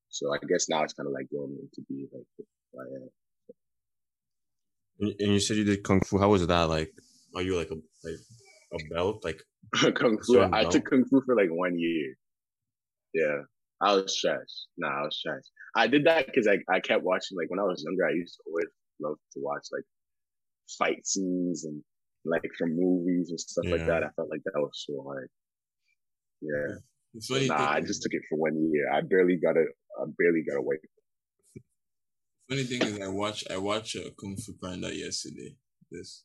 So 0.09 0.33
I 0.33 0.37
guess 0.45 0.67
now 0.67 0.83
it's 0.83 0.93
kind 0.93 1.07
of 1.07 1.13
like 1.13 1.31
going 1.31 1.55
into 1.55 1.81
be 1.87 2.07
like 2.11 2.27
who 2.37 2.43
I 2.75 2.85
am. 2.99 3.09
And, 5.01 5.13
you 5.19 5.39
said 5.39 5.57
you 5.57 5.63
did 5.63 5.83
kung 5.83 6.01
fu. 6.01 6.19
How 6.19 6.29
was 6.29 6.45
that 6.45 6.69
like? 6.69 6.93
Are 7.35 7.41
you 7.41 7.57
like 7.57 7.71
a 7.71 7.75
like 7.75 8.19
a 8.73 8.93
belt? 8.93 9.23
Like 9.23 9.41
kung 9.95 10.17
fu. 10.17 10.33
Certain 10.33 10.53
I 10.53 10.65
took 10.65 10.85
kung 10.89 11.05
fu 11.05 11.21
for 11.25 11.35
like 11.35 11.49
one 11.49 11.77
year. 11.77 12.13
Yeah, 13.13 13.41
I 13.81 13.95
was 13.95 14.17
stressed. 14.17 14.67
Nah, 14.77 14.87
I 14.87 15.01
was 15.01 15.17
stressed. 15.17 15.49
I 15.75 15.87
did 15.87 16.05
that 16.05 16.27
because 16.27 16.47
I 16.47 16.59
I 16.73 16.79
kept 16.79 17.03
watching. 17.03 17.37
Like 17.37 17.49
when 17.49 17.59
I 17.59 17.63
was 17.63 17.83
younger, 17.83 18.05
I 18.05 18.13
used 18.13 18.35
to 18.37 18.43
always 18.47 18.67
love 19.01 19.17
to 19.33 19.39
watch 19.41 19.67
like 19.71 19.83
fight 20.77 21.05
scenes 21.05 21.65
and 21.65 21.81
like 22.23 22.45
from 22.57 22.75
movies 22.75 23.29
and 23.29 23.39
stuff 23.39 23.65
like 23.65 23.85
that. 23.87 24.03
I 24.03 24.09
felt 24.15 24.29
like 24.29 24.43
that 24.45 24.59
was 24.59 24.85
so 24.87 25.03
hard. 25.03 25.29
Yeah. 26.41 26.75
Funny 27.27 27.47
Nah, 27.47 27.71
I 27.71 27.81
just 27.81 28.03
took 28.03 28.13
it 28.13 28.21
for 28.29 28.37
one 28.37 28.71
year. 28.71 28.91
I 28.93 29.01
barely 29.01 29.35
got 29.35 29.57
it. 29.57 29.67
I 29.99 30.05
barely 30.17 30.43
got 30.47 30.57
away. 30.57 30.77
Funny 32.51 32.63
thing 32.63 32.81
is, 32.81 32.99
I 32.99 33.07
watch 33.07 33.45
I 33.49 33.57
watch 33.57 33.95
uh, 33.95 34.09
Kung 34.19 34.35
Fu 34.35 34.51
Panda 34.61 34.93
yesterday. 34.93 35.55
This 35.89 36.23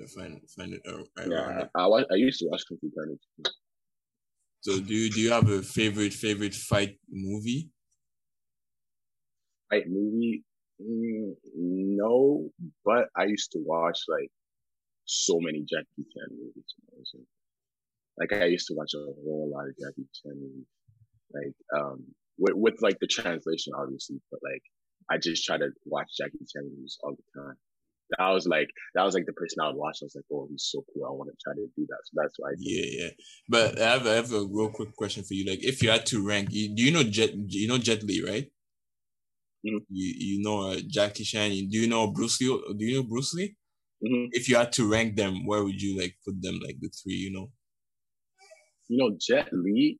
I 0.00 0.06
find 0.06 0.40
find 0.56 0.74
it 0.74 0.82
uh, 0.86 1.02
Yeah. 1.26 1.64
I, 1.74 1.82
I, 1.82 1.86
wa- 1.88 2.04
I 2.12 2.14
used 2.14 2.38
to 2.40 2.46
watch 2.46 2.62
Kung 2.68 2.78
Fu 2.78 2.88
Panda. 2.96 3.14
too. 3.16 3.50
So 4.60 4.80
do 4.80 4.94
you 4.94 5.10
do 5.10 5.20
you 5.20 5.32
have 5.32 5.48
a 5.48 5.62
favorite 5.62 6.12
favorite 6.14 6.54
fight 6.54 6.98
movie? 7.10 7.70
Fight 9.68 9.88
movie? 9.88 10.44
Mm, 10.80 11.34
no, 11.56 12.50
but 12.84 13.08
I 13.16 13.24
used 13.24 13.50
to 13.52 13.58
watch 13.58 13.98
like 14.08 14.30
so 15.06 15.40
many 15.40 15.60
Jackie 15.62 16.06
Chan 16.14 16.28
movies. 16.30 16.70
when 16.78 16.94
I 16.94 16.98
was. 17.00 17.14
Like 18.16 18.32
I 18.32 18.44
used 18.46 18.68
to 18.68 18.74
watch 18.74 18.94
a 18.94 18.98
whole 18.98 19.50
lot 19.52 19.66
of 19.68 19.74
Jackie 19.76 20.06
Chan 20.22 20.34
movies. 20.38 20.70
Like 21.34 21.54
um 21.76 22.04
with 22.38 22.54
with 22.54 22.80
like 22.80 22.98
the 23.00 23.08
translation 23.08 23.72
obviously, 23.76 24.20
but 24.30 24.38
like 24.44 24.62
I 25.10 25.18
just 25.18 25.44
try 25.44 25.58
to 25.58 25.68
watch 25.84 26.08
Jackie 26.18 26.38
Chan 26.52 26.64
movies 26.64 26.98
all 27.02 27.16
the 27.16 27.40
time. 27.40 27.56
That 28.18 28.30
was 28.30 28.46
like 28.46 28.68
that 28.94 29.04
was 29.04 29.14
like 29.14 29.26
the 29.26 29.34
person 29.34 29.60
I 29.60 29.68
would 29.68 29.76
watch. 29.76 29.98
I 30.02 30.06
was 30.06 30.14
like, 30.16 30.24
oh, 30.32 30.48
he's 30.50 30.68
so 30.70 30.84
cool. 30.92 31.04
I 31.06 31.10
want 31.10 31.30
to 31.30 31.36
try 31.42 31.54
to 31.54 31.66
do 31.76 31.86
that. 31.88 31.98
So 32.04 32.12
that's 32.14 32.34
why 32.38 32.50
Yeah, 32.58 32.84
yeah. 33.04 33.10
But 33.48 33.80
I 33.80 33.90
have, 33.92 34.06
I 34.06 34.14
have 34.14 34.32
a 34.32 34.46
real 34.46 34.70
quick 34.70 34.94
question 34.96 35.24
for 35.24 35.34
you. 35.34 35.44
Like, 35.48 35.62
if 35.62 35.82
you 35.82 35.90
had 35.90 36.06
to 36.06 36.26
rank, 36.26 36.48
you, 36.52 36.74
do 36.74 36.82
you 36.82 36.92
know 36.92 37.02
Jet? 37.02 37.32
You 37.34 37.68
know 37.68 37.78
Jet 37.78 38.02
Li, 38.02 38.22
right? 38.26 38.46
Mhm. 39.66 39.80
You 39.90 40.14
you 40.18 40.42
know 40.42 40.70
uh, 40.70 40.76
Jackie 40.88 41.24
Chan. 41.24 41.50
Do 41.50 41.78
you 41.78 41.88
know 41.88 42.06
Bruce 42.12 42.40
Lee? 42.40 42.46
Do 42.78 42.84
you 42.84 42.96
know 42.98 43.02
Bruce 43.08 43.34
Lee? 43.34 43.56
Mhm. 44.02 44.28
If 44.32 44.48
you 44.48 44.56
had 44.56 44.72
to 44.74 44.88
rank 44.90 45.16
them, 45.16 45.44
where 45.46 45.64
would 45.64 45.80
you 45.82 45.98
like 46.00 46.16
put 46.24 46.40
them? 46.40 46.60
Like 46.64 46.76
the 46.80 46.88
three, 46.88 47.14
you 47.14 47.32
know? 47.32 47.50
you 48.88 48.96
know, 48.98 49.16
Jet 49.20 49.48
Li, 49.52 49.98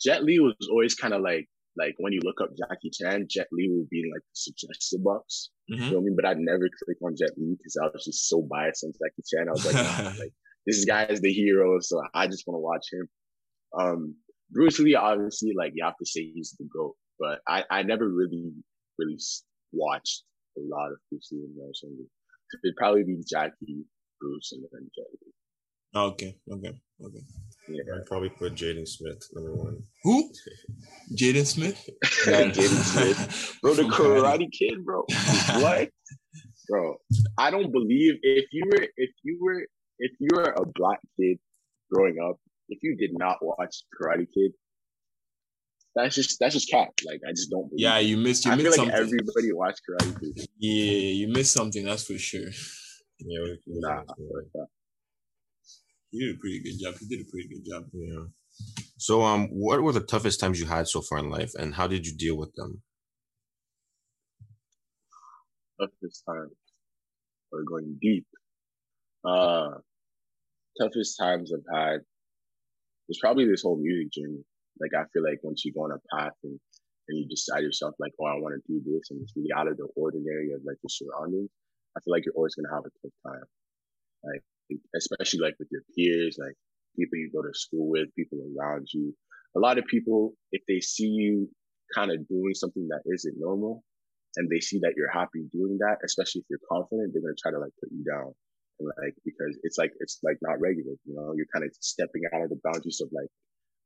Jet 0.00 0.22
Li 0.22 0.38
was 0.38 0.54
always 0.70 0.94
kind 0.94 1.14
of 1.14 1.22
like, 1.22 1.48
like 1.80 1.94
when 1.98 2.12
you 2.12 2.20
look 2.22 2.40
up 2.42 2.50
Jackie 2.60 2.90
Chan, 2.92 3.26
Jet 3.34 3.48
Li 3.52 3.68
will 3.72 3.86
be 3.90 4.00
in 4.04 4.10
like 4.14 4.22
the 4.22 4.36
suggested 4.46 5.02
box. 5.02 5.50
You 5.66 5.76
Mhm. 5.76 5.90
know 5.90 5.96
what 5.96 6.02
I 6.02 6.04
mean? 6.06 6.16
But 6.16 6.26
I'd 6.26 6.38
never 6.52 6.66
click 6.84 6.98
on 7.02 7.16
Jet 7.20 7.34
Li 7.38 7.56
because 7.56 7.76
I 7.82 7.86
was 7.92 8.04
just 8.04 8.28
so 8.28 8.42
biased 8.52 8.84
on 8.84 8.92
Jackie 9.00 9.24
Chan. 9.30 9.48
I 9.48 9.52
was 9.52 9.64
like, 9.66 9.74
nah, 9.74 10.12
like 10.22 10.34
this 10.66 10.84
guy 10.84 11.04
is 11.06 11.20
the 11.20 11.32
hero, 11.32 11.78
so 11.80 12.00
I 12.14 12.26
just 12.26 12.44
want 12.46 12.56
to 12.60 12.66
watch 12.70 12.86
him. 12.92 13.08
Um, 13.82 14.00
Bruce 14.50 14.78
Lee, 14.80 14.94
obviously, 14.94 15.52
like 15.56 15.72
you 15.74 15.84
have 15.84 15.96
to 15.98 16.06
say 16.06 16.22
he's 16.34 16.54
the 16.58 16.68
goat, 16.76 16.96
but 17.18 17.40
I, 17.48 17.64
I 17.70 17.82
never 17.82 18.06
really, 18.08 18.52
really 18.98 19.18
watched 19.72 20.24
a 20.58 20.60
lot 20.74 20.90
of 20.92 20.98
Bruce 21.08 21.28
Lee 21.32 21.40
when 21.54 21.64
I 21.64 21.68
was 21.68 21.80
younger. 21.82 22.08
So 22.50 22.58
It'd 22.64 22.76
probably 22.76 23.04
be 23.04 23.22
Jackie, 23.26 23.84
Bruce, 24.20 24.50
and 24.52 24.62
then 24.72 24.90
Jet 24.96 25.06
Li. 25.22 25.32
Oh, 25.94 26.06
okay, 26.08 26.36
okay, 26.50 26.72
okay. 27.04 27.22
Yeah. 27.68 27.82
I'd 27.96 28.06
probably 28.06 28.30
put 28.30 28.54
Jaden 28.54 28.86
Smith 28.86 29.22
number 29.34 29.54
one. 29.54 29.82
Who? 30.04 30.30
Jaden 31.14 31.46
Smith. 31.46 31.88
Jaden 32.24 32.54
Smith. 32.68 33.58
Bro, 33.62 33.74
the 33.74 33.82
Karate 33.84 34.50
Kid, 34.52 34.84
bro. 34.84 35.04
What? 35.62 35.90
Bro, 36.68 36.96
I 37.38 37.50
don't 37.50 37.72
believe 37.72 38.14
if 38.22 38.46
you 38.52 38.62
were 38.70 38.82
if 38.96 39.10
you 39.24 39.38
were 39.42 39.66
if 39.98 40.12
you 40.20 40.28
were 40.34 40.50
a 40.56 40.64
black 40.76 41.00
kid 41.18 41.38
growing 41.92 42.16
up, 42.24 42.36
if 42.68 42.78
you 42.82 42.96
did 42.96 43.10
not 43.12 43.38
watch 43.42 43.82
Karate 44.00 44.26
Kid, 44.32 44.52
that's 45.96 46.14
just 46.14 46.38
that's 46.38 46.54
just 46.54 46.70
cat. 46.70 46.88
Like 47.04 47.20
I 47.28 47.30
just 47.32 47.50
don't 47.50 47.68
believe. 47.68 47.80
Yeah, 47.82 47.98
you 47.98 48.16
missed. 48.16 48.44
You 48.46 48.52
I 48.52 48.56
feel 48.56 48.64
missed 48.66 48.78
like 48.78 48.88
everybody 48.90 49.52
watched 49.52 49.80
Karate 49.88 50.20
Kid. 50.20 50.46
Yeah, 50.58 51.10
you 51.20 51.28
missed 51.28 51.52
something. 51.52 51.84
That's 51.84 52.04
for 52.04 52.16
sure. 52.18 52.48
Yeah, 53.18 53.38
it 53.38 53.42
was- 53.42 53.58
it 53.58 53.62
was 53.66 53.82
Nah, 53.82 54.64
awesome. 56.10 56.18
You 56.18 56.26
did 56.26 56.36
a 56.36 56.40
pretty 56.40 56.62
good 56.62 56.78
job. 56.78 56.94
You 57.00 57.08
did 57.08 57.26
a 57.26 57.30
pretty 57.30 57.48
good 57.48 57.70
job. 57.70 57.84
yeah. 57.92 58.24
So, 58.98 59.22
um, 59.22 59.48
what 59.48 59.82
were 59.82 59.92
the 59.92 60.00
toughest 60.00 60.40
times 60.40 60.60
you 60.60 60.66
had 60.66 60.88
so 60.88 61.00
far 61.00 61.18
in 61.18 61.30
life, 61.30 61.52
and 61.58 61.74
how 61.74 61.86
did 61.86 62.06
you 62.06 62.16
deal 62.16 62.36
with 62.36 62.52
them? 62.54 62.82
toughest 65.80 66.22
times. 66.28 66.52
We're 67.50 67.64
going 67.64 67.98
deep. 68.00 68.26
Uh, 69.24 69.80
toughest 70.80 71.16
times 71.18 71.52
I've 71.52 71.66
had 71.72 72.00
was 73.08 73.18
probably 73.20 73.46
this 73.46 73.62
whole 73.62 73.80
music 73.80 74.12
journey. 74.12 74.44
Like 74.80 74.92
I 74.94 75.04
feel 75.12 75.24
like 75.24 75.40
once 75.42 75.64
you 75.64 75.72
go 75.72 75.84
on 75.84 75.92
a 75.92 76.16
path 76.16 76.36
and, 76.44 76.58
and 77.08 77.18
you 77.18 77.26
decide 77.28 77.62
yourself 77.62 77.94
like, 77.98 78.12
oh, 78.20 78.26
I 78.26 78.38
want 78.38 78.54
to 78.54 78.62
do 78.68 78.80
this, 78.84 79.10
and 79.10 79.20
it's 79.22 79.32
really 79.36 79.52
out 79.56 79.68
of 79.68 79.76
the 79.76 79.88
ordinary 79.96 80.52
of 80.52 80.60
like 80.64 80.78
the 80.82 80.88
surroundings. 80.88 81.50
I 81.96 82.00
feel 82.00 82.12
like 82.12 82.24
you're 82.24 82.36
always 82.36 82.54
gonna 82.54 82.72
have 82.74 82.84
a 82.84 82.92
tough 83.02 83.16
time. 83.26 83.48
Like 84.22 84.44
especially 84.94 85.40
like 85.40 85.56
with 85.58 85.68
your 85.72 85.79
peers, 85.96 86.36
like 86.38 86.54
people 86.98 87.18
you 87.18 87.30
go 87.34 87.42
to 87.42 87.52
school 87.54 87.88
with, 87.90 88.14
people 88.16 88.38
around 88.58 88.88
you. 88.92 89.14
A 89.56 89.60
lot 89.60 89.78
of 89.78 89.84
people, 89.86 90.32
if 90.52 90.62
they 90.68 90.80
see 90.80 91.06
you 91.06 91.48
kind 91.94 92.10
of 92.10 92.26
doing 92.28 92.54
something 92.54 92.86
that 92.88 93.02
isn't 93.06 93.34
normal, 93.38 93.82
and 94.36 94.48
they 94.48 94.60
see 94.60 94.78
that 94.80 94.94
you're 94.96 95.10
happy 95.10 95.42
doing 95.52 95.78
that, 95.80 95.98
especially 96.04 96.40
if 96.42 96.46
you're 96.50 96.68
confident, 96.70 97.12
they're 97.12 97.22
gonna 97.22 97.34
try 97.40 97.50
to 97.50 97.58
like 97.58 97.72
put 97.80 97.90
you 97.90 98.04
down. 98.04 98.32
And 98.78 98.88
like 99.02 99.14
because 99.24 99.58
it's 99.64 99.78
like 99.78 99.92
it's 100.00 100.20
like 100.22 100.38
not 100.42 100.60
regular, 100.60 100.94
you 101.04 101.14
know, 101.14 101.34
you're 101.36 101.50
kind 101.52 101.64
of 101.64 101.72
stepping 101.80 102.22
out 102.32 102.42
of 102.42 102.50
the 102.50 102.60
boundaries 102.62 103.00
of 103.02 103.10
like 103.12 103.28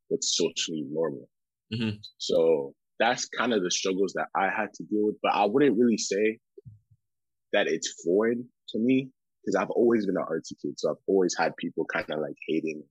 what's 0.09 0.37
socially 0.37 0.85
normal. 0.91 1.29
Mhm. 1.73 1.99
So 2.19 2.75
that's 3.01 3.27
kind 3.27 3.53
of 3.53 3.63
the 3.63 3.71
struggles 3.71 4.13
that 4.15 4.29
I 4.37 4.51
had 4.55 4.73
to 4.75 4.85
deal 4.85 5.07
with. 5.07 5.17
But 5.23 5.33
I 5.35 5.47
wouldn't 5.47 5.79
really 5.79 5.99
say 5.99 6.39
that 7.53 7.67
it's 7.67 8.03
foreign 8.05 8.49
to 8.71 8.79
me 8.79 9.11
because 9.45 9.57
I've 9.57 9.71
always 9.71 10.07
been 10.07 10.17
an 10.17 10.25
artsy 10.25 10.55
kid. 10.63 10.79
So 10.79 10.91
I've 10.91 11.03
always 11.07 11.35
had 11.37 11.57
people 11.57 11.85
kind 11.93 12.11
of 12.11 12.21
like 12.21 12.37
hating, 12.49 12.83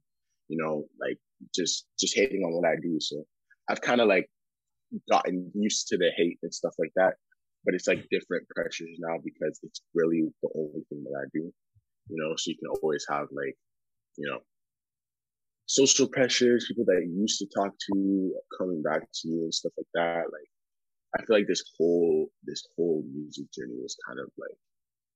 you 0.48 0.58
know, 0.62 0.86
like 1.00 1.18
just 1.56 1.88
just 2.00 2.16
hating 2.16 2.44
on 2.44 2.54
what 2.54 2.68
I 2.68 2.76
do. 2.82 2.98
So 3.00 3.24
I've 3.70 3.82
kind 3.82 4.02
of 4.02 4.08
like 4.08 4.30
gotten 5.10 5.52
used 5.56 5.88
to 5.88 5.98
the 5.98 6.12
hate 6.16 6.38
and 6.44 6.54
stuff 6.54 6.74
like 6.78 6.92
that 6.96 7.14
but 7.66 7.74
it's 7.74 7.88
like 7.88 8.08
different 8.10 8.48
pressures 8.50 8.98
now 9.00 9.16
because 9.24 9.60
it's 9.64 9.82
really 9.94 10.28
the 10.42 10.50
only 10.56 10.84
thing 10.90 11.04
that 11.04 11.18
I 11.18 11.26
do, 11.34 11.52
you 12.10 12.18
know, 12.18 12.36
so 12.38 12.52
you 12.52 12.58
can 12.58 12.70
always 12.82 13.06
have 13.10 13.28
like, 13.32 13.56
you 14.18 14.30
know, 14.30 14.40
social 15.66 16.08
pressures, 16.08 16.66
people 16.68 16.86
that 16.86 17.06
you 17.06 17.22
used 17.22 17.40
to 17.40 17.48
talk 17.56 17.74
to 17.92 18.34
coming 18.58 18.82
back 18.84 19.02
to 19.02 19.28
you 19.30 19.44
and 19.44 19.54
stuff 19.54 19.72
like 19.78 19.88
that. 19.94 20.24
Like, 20.32 20.50
I 21.18 21.26
feel 21.26 21.38
like 21.38 21.48
this 21.48 21.64
whole, 21.78 22.28
this 22.44 22.64
whole 22.76 23.04
music 23.14 23.46
journey 23.54 23.80
was 23.82 23.98
kind 24.08 24.20
of 24.20 24.28
like, 24.38 24.58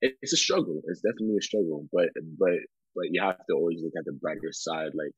it's 0.01 0.33
a 0.33 0.37
struggle. 0.37 0.81
It's 0.85 1.01
definitely 1.01 1.37
a 1.39 1.41
struggle, 1.41 1.87
but, 1.91 2.09
but, 2.37 2.57
but 2.95 3.05
you 3.11 3.21
have 3.21 3.37
to 3.37 3.53
always 3.55 3.79
look 3.81 3.93
at 3.97 4.05
the 4.05 4.13
brighter 4.13 4.51
side. 4.51 4.91
Like, 4.93 5.11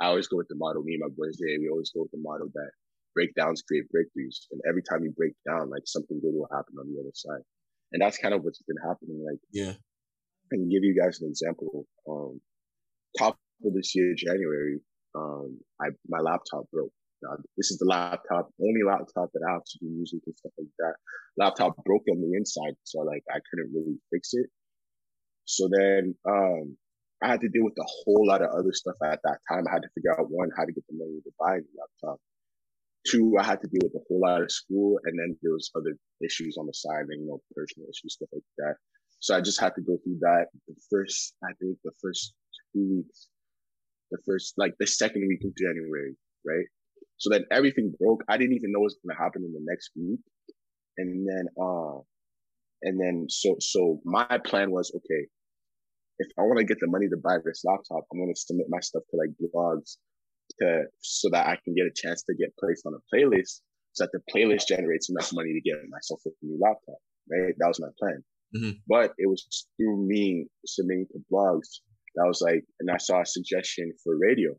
I 0.00 0.06
always 0.06 0.28
go 0.28 0.36
with 0.36 0.48
the 0.48 0.56
model. 0.56 0.82
me 0.82 0.94
and 0.94 1.02
my 1.02 1.14
boys 1.16 1.38
there, 1.40 1.58
we 1.58 1.68
always 1.70 1.90
go 1.94 2.02
with 2.02 2.10
the 2.12 2.20
model 2.20 2.48
that 2.52 2.70
breakdowns 3.14 3.62
create 3.66 3.84
breakthroughs. 3.94 4.44
And 4.52 4.60
every 4.68 4.82
time 4.82 5.02
you 5.04 5.12
break 5.16 5.32
down, 5.48 5.70
like 5.70 5.82
something 5.86 6.20
good 6.20 6.34
will 6.34 6.48
happen 6.52 6.74
on 6.78 6.92
the 6.92 7.00
other 7.00 7.14
side. 7.14 7.42
And 7.92 8.02
that's 8.02 8.18
kind 8.18 8.34
of 8.34 8.42
what's 8.42 8.60
been 8.68 8.82
happening. 8.86 9.24
Like, 9.24 9.40
Yeah. 9.52 9.72
I 9.72 10.56
can 10.56 10.68
give 10.68 10.84
you 10.84 10.94
guys 11.00 11.20
an 11.20 11.28
example. 11.28 11.86
Um, 12.08 12.40
top 13.18 13.38
of 13.64 13.74
this 13.74 13.94
year, 13.94 14.14
January, 14.16 14.78
um, 15.14 15.58
I, 15.80 15.88
my 16.08 16.20
laptop 16.20 16.70
broke. 16.72 16.92
Now, 17.22 17.36
this 17.56 17.70
is 17.70 17.78
the 17.78 17.86
laptop, 17.86 18.50
only 18.60 18.82
laptop 18.86 19.30
that 19.32 19.44
I 19.48 19.52
have 19.54 19.64
to 19.64 19.78
do 19.80 19.88
music 19.88 20.20
and 20.26 20.36
stuff 20.36 20.52
like 20.58 20.68
that. 20.78 20.94
Laptop 21.36 21.76
broke 21.84 22.04
on 22.10 22.20
the 22.20 22.36
inside. 22.36 22.76
So 22.84 23.00
like, 23.00 23.24
I 23.30 23.38
couldn't 23.50 23.72
really 23.72 23.96
fix 24.12 24.30
it. 24.34 24.46
So 25.44 25.68
then, 25.70 26.14
um, 26.28 26.76
I 27.22 27.28
had 27.28 27.40
to 27.40 27.48
deal 27.48 27.64
with 27.64 27.78
a 27.78 27.88
whole 28.04 28.26
lot 28.28 28.42
of 28.42 28.50
other 28.50 28.72
stuff 28.72 28.96
at 29.02 29.20
that 29.24 29.38
time. 29.48 29.64
I 29.66 29.72
had 29.72 29.82
to 29.82 29.88
figure 29.94 30.12
out 30.12 30.28
one, 30.28 30.50
how 30.56 30.64
to 30.64 30.72
get 30.72 30.84
the 30.88 30.98
money 30.98 31.20
to 31.24 31.32
buy 31.40 31.56
new 31.56 31.74
laptop. 31.80 32.20
Two, 33.08 33.36
I 33.40 33.44
had 33.44 33.62
to 33.62 33.68
deal 33.68 33.88
with 33.88 33.94
a 33.94 34.04
whole 34.08 34.20
lot 34.20 34.42
of 34.42 34.50
school, 34.50 34.98
and 35.04 35.18
then 35.18 35.38
there 35.40 35.52
was 35.52 35.70
other 35.74 35.96
issues 36.22 36.58
on 36.58 36.66
the 36.66 36.74
side, 36.74 37.06
and 37.08 37.22
you 37.22 37.28
know, 37.28 37.40
personal 37.54 37.88
issues, 37.88 38.14
stuff 38.14 38.28
like 38.32 38.42
that. 38.58 38.74
So 39.20 39.34
I 39.34 39.40
just 39.40 39.60
had 39.60 39.74
to 39.76 39.80
go 39.80 39.96
through 40.04 40.18
that. 40.20 40.46
The 40.68 40.74
first, 40.90 41.34
I 41.42 41.54
think, 41.58 41.78
the 41.84 41.92
first 42.02 42.34
two 42.74 43.00
weeks, 43.00 43.28
the 44.10 44.18
first, 44.26 44.54
like 44.58 44.74
the 44.78 44.86
second 44.86 45.26
week 45.26 45.40
of 45.44 45.56
January, 45.56 46.16
right? 46.44 46.66
So 47.18 47.30
then 47.30 47.44
everything 47.50 47.92
broke. 47.98 48.22
I 48.28 48.36
didn't 48.36 48.56
even 48.56 48.72
know 48.72 48.80
what 48.80 48.92
was 48.92 48.98
going 49.02 49.16
to 49.16 49.22
happen 49.22 49.42
in 49.44 49.52
the 49.52 49.64
next 49.64 49.90
week, 49.96 50.20
and 50.98 51.26
then, 51.26 51.46
uh, 51.60 51.98
and 52.82 53.00
then 53.00 53.26
so 53.28 53.56
so 53.60 54.00
my 54.04 54.38
plan 54.44 54.70
was 54.70 54.92
okay. 54.94 55.28
If 56.18 56.28
I 56.38 56.42
want 56.42 56.58
to 56.58 56.64
get 56.64 56.78
the 56.80 56.88
money 56.88 57.08
to 57.08 57.16
buy 57.22 57.36
this 57.44 57.62
laptop, 57.64 58.04
I'm 58.12 58.18
going 58.18 58.32
to 58.32 58.40
submit 58.40 58.66
my 58.68 58.80
stuff 58.80 59.02
to 59.10 59.16
like 59.16 59.32
blogs 59.40 59.96
to 60.60 60.84
so 61.00 61.28
that 61.32 61.46
I 61.46 61.58
can 61.64 61.74
get 61.74 61.86
a 61.86 61.94
chance 61.94 62.22
to 62.24 62.34
get 62.34 62.56
placed 62.58 62.86
on 62.86 62.94
a 62.94 63.02
playlist 63.14 63.60
so 63.92 64.04
that 64.04 64.12
the 64.12 64.20
playlist 64.32 64.68
generates 64.68 65.10
enough 65.10 65.32
money 65.32 65.52
to 65.52 65.60
get 65.60 65.76
myself 65.88 66.20
a 66.26 66.30
new 66.42 66.58
laptop. 66.60 67.00
Right? 67.30 67.54
That 67.58 67.68
was 67.68 67.80
my 67.80 67.88
plan. 67.98 68.24
Mhm. 68.56 68.80
But 68.86 69.12
it 69.18 69.28
was 69.28 69.44
through 69.76 70.06
me 70.06 70.48
submitting 70.64 71.06
to 71.12 71.18
blogs 71.32 71.80
that 72.16 72.24
was 72.26 72.40
like, 72.40 72.64
and 72.80 72.90
I 72.90 72.96
saw 72.96 73.20
a 73.20 73.26
suggestion 73.26 73.92
for 74.02 74.16
radio. 74.16 74.56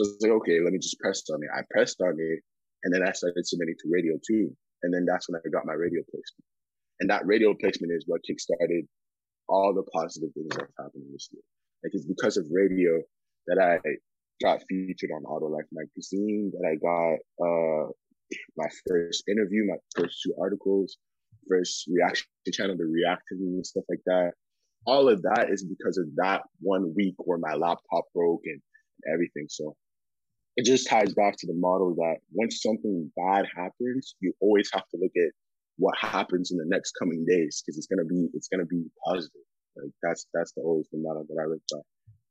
So 0.00 0.08
it's 0.08 0.22
like, 0.22 0.32
okay, 0.32 0.64
let 0.64 0.72
me 0.72 0.78
just 0.78 0.98
press 0.98 1.20
on 1.28 1.44
it. 1.44 1.50
I 1.52 1.60
pressed 1.70 2.00
on 2.00 2.16
it, 2.16 2.40
and 2.84 2.94
then 2.94 3.06
I 3.06 3.12
started 3.12 3.44
submitting 3.44 3.76
to 3.84 3.92
radio 3.92 4.16
too. 4.26 4.48
And 4.82 4.94
then 4.94 5.04
that's 5.04 5.28
when 5.28 5.36
I 5.36 5.48
got 5.52 5.66
my 5.66 5.74
radio 5.74 6.00
placement. 6.08 6.48
And 7.00 7.10
that 7.10 7.26
radio 7.26 7.52
placement 7.52 7.92
is 7.92 8.04
what 8.06 8.22
kickstarted 8.24 8.88
all 9.46 9.74
the 9.74 9.84
positive 9.92 10.30
things 10.32 10.56
that's 10.56 10.72
happening 10.78 11.12
this 11.12 11.28
year. 11.32 11.42
Like 11.84 11.92
it's 11.92 12.06
because 12.06 12.38
of 12.38 12.46
radio 12.50 13.02
that 13.48 13.60
I 13.60 13.76
got 14.42 14.62
featured 14.70 15.10
on 15.14 15.24
Ottawa 15.28 15.50
Life 15.50 15.68
magazine, 15.70 16.50
that 16.56 16.64
I 16.64 16.80
got 16.80 17.20
uh 17.44 17.92
my 18.56 18.68
first 18.88 19.24
interview, 19.28 19.68
my 19.68 19.76
first 19.94 20.22
two 20.24 20.32
articles, 20.40 20.96
first 21.46 21.84
reaction 21.92 22.26
channel 22.54 22.76
to 22.78 22.84
react 22.84 23.24
to 23.28 23.34
me 23.34 23.56
and 23.56 23.66
stuff 23.66 23.84
like 23.90 24.00
that. 24.06 24.32
All 24.86 25.10
of 25.10 25.20
that 25.22 25.48
is 25.50 25.62
because 25.62 25.98
of 25.98 26.06
that 26.16 26.40
one 26.60 26.94
week 26.96 27.16
where 27.18 27.36
my 27.36 27.52
laptop 27.52 28.04
broke 28.14 28.40
and 28.46 28.62
everything. 29.12 29.44
So 29.50 29.76
it 30.60 30.66
just 30.66 30.86
ties 30.86 31.14
back 31.14 31.36
to 31.38 31.46
the 31.46 31.54
model 31.54 31.94
that 31.94 32.16
once 32.32 32.60
something 32.62 33.10
bad 33.16 33.46
happens, 33.56 34.14
you 34.20 34.34
always 34.40 34.68
have 34.74 34.86
to 34.90 34.98
look 35.00 35.12
at 35.16 35.32
what 35.78 35.96
happens 35.98 36.50
in 36.50 36.58
the 36.58 36.66
next 36.66 36.92
coming 36.98 37.24
days 37.26 37.62
because 37.64 37.78
it's 37.78 37.86
gonna 37.86 38.04
be 38.04 38.28
it's 38.34 38.48
gonna 38.48 38.66
be 38.66 38.84
positive. 39.06 39.40
Like 39.74 39.90
that's 40.02 40.26
that's 40.34 40.52
the 40.52 40.60
always 40.60 40.86
the 40.92 40.98
model 40.98 41.24
that 41.26 41.42
I 41.42 41.46
live 41.46 41.60
by, 41.72 41.78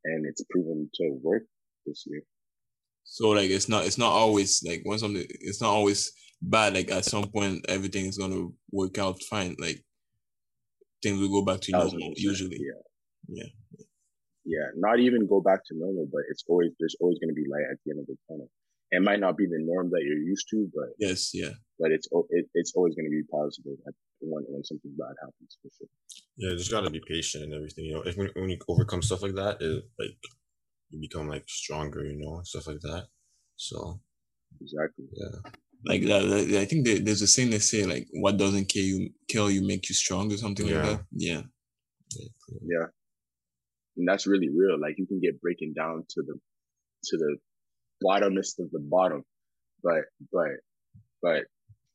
and 0.06 0.28
it's 0.28 0.44
proven 0.52 0.88
to 0.94 1.20
work 1.24 1.44
this 1.88 2.04
year. 2.06 2.22
So 3.04 3.30
like 3.30 3.50
it's 3.50 3.68
not 3.68 3.86
it's 3.86 3.98
not 3.98 4.12
always 4.12 4.62
like 4.64 4.82
when 4.84 5.00
something 5.00 5.26
it's 5.28 5.62
not 5.62 5.72
always 5.72 6.12
bad. 6.40 6.76
Like 6.76 6.92
at 6.92 7.06
some 7.06 7.30
point 7.30 7.66
everything 7.68 8.06
is 8.06 8.20
gonna 8.20 8.50
work 8.72 9.00
out 9.00 9.24
fine. 9.24 9.56
Like 9.58 9.84
things 11.02 11.20
will 11.20 11.30
go 11.30 11.44
back 11.44 11.62
to 11.62 11.72
normal 11.72 12.14
usually. 12.16 12.60
yeah, 12.62 13.42
Yeah. 13.42 13.86
Yeah. 14.54 14.68
Not 14.76 14.98
even 15.06 15.28
go 15.34 15.40
back 15.50 15.62
to 15.68 15.74
normal, 15.84 16.06
but 16.12 16.24
it's 16.32 16.44
always 16.50 16.72
there's 16.80 16.98
always 17.02 17.20
gonna 17.22 17.38
be 17.42 17.48
light 17.54 17.68
at 17.72 17.78
the 17.84 17.92
end 17.92 18.00
of 18.04 18.08
the 18.12 18.18
tunnel. 18.28 18.50
It 18.92 19.04
might 19.10 19.20
not 19.26 19.38
be 19.38 19.46
the 19.46 19.62
norm 19.72 19.88
that 19.94 20.02
you're 20.08 20.24
used 20.34 20.48
to, 20.52 20.58
but 20.78 20.90
Yes, 21.08 21.22
yeah. 21.42 21.54
but 21.82 21.90
it's 21.96 22.08
it, 22.38 22.46
it's 22.60 22.74
always 22.76 22.96
gonna 22.96 23.14
be 23.20 23.24
positive 23.38 23.78
at- 23.88 23.94
when 24.32 24.44
when 24.52 24.64
something 24.70 24.94
bad 24.98 25.16
happens 25.26 25.52
for 25.62 25.70
sure. 25.78 25.88
Yeah, 26.42 26.52
just 26.62 26.72
gotta 26.72 26.90
be 26.98 27.02
patient 27.16 27.44
and 27.46 27.54
everything. 27.54 27.86
You 27.86 27.94
know, 27.96 28.02
if 28.10 28.18
when, 28.18 28.30
when 28.36 28.50
you 28.50 28.58
overcome 28.68 29.02
stuff 29.04 29.22
like 29.26 29.36
that, 29.36 29.62
it 29.62 29.84
like 30.02 30.18
you 30.90 31.00
become 31.08 31.28
like 31.30 31.46
stronger. 31.48 32.02
You 32.12 32.18
know, 32.22 32.42
stuff 32.44 32.68
like 32.68 32.82
that. 32.90 33.04
So 33.56 33.78
Exactly. 34.62 35.06
yeah, 35.14 35.36
Like 35.86 36.02
that, 36.12 36.24
I 36.64 36.66
think 36.66 36.86
there, 36.86 37.00
there's 37.00 37.22
a 37.22 37.28
saying 37.28 37.52
they 37.52 37.60
say 37.60 37.86
like 37.86 38.08
what 38.24 38.38
doesn't 38.38 38.66
kill 38.74 38.84
you 38.92 39.00
kill 39.28 39.50
you 39.52 39.62
make 39.72 39.88
you 39.90 39.96
strong 39.96 40.26
or 40.34 40.38
something 40.38 40.66
like 40.66 40.84
that. 40.90 41.02
Yeah. 41.12 41.42
that. 41.42 41.46
Yeah. 42.18 42.28
Yeah. 42.74 42.86
And 44.00 44.08
that's 44.08 44.26
really 44.26 44.48
real. 44.48 44.80
Like 44.80 44.96
you 44.98 45.06
can 45.06 45.20
get 45.20 45.42
breaking 45.42 45.74
down 45.76 46.06
to 46.10 46.24
the 46.26 46.40
to 47.04 47.18
the 47.18 47.36
bottomest 48.02 48.60
of 48.60 48.72
the 48.72 48.80
bottom. 48.80 49.24
But 49.84 50.08
but 50.32 50.64
but 51.22 51.44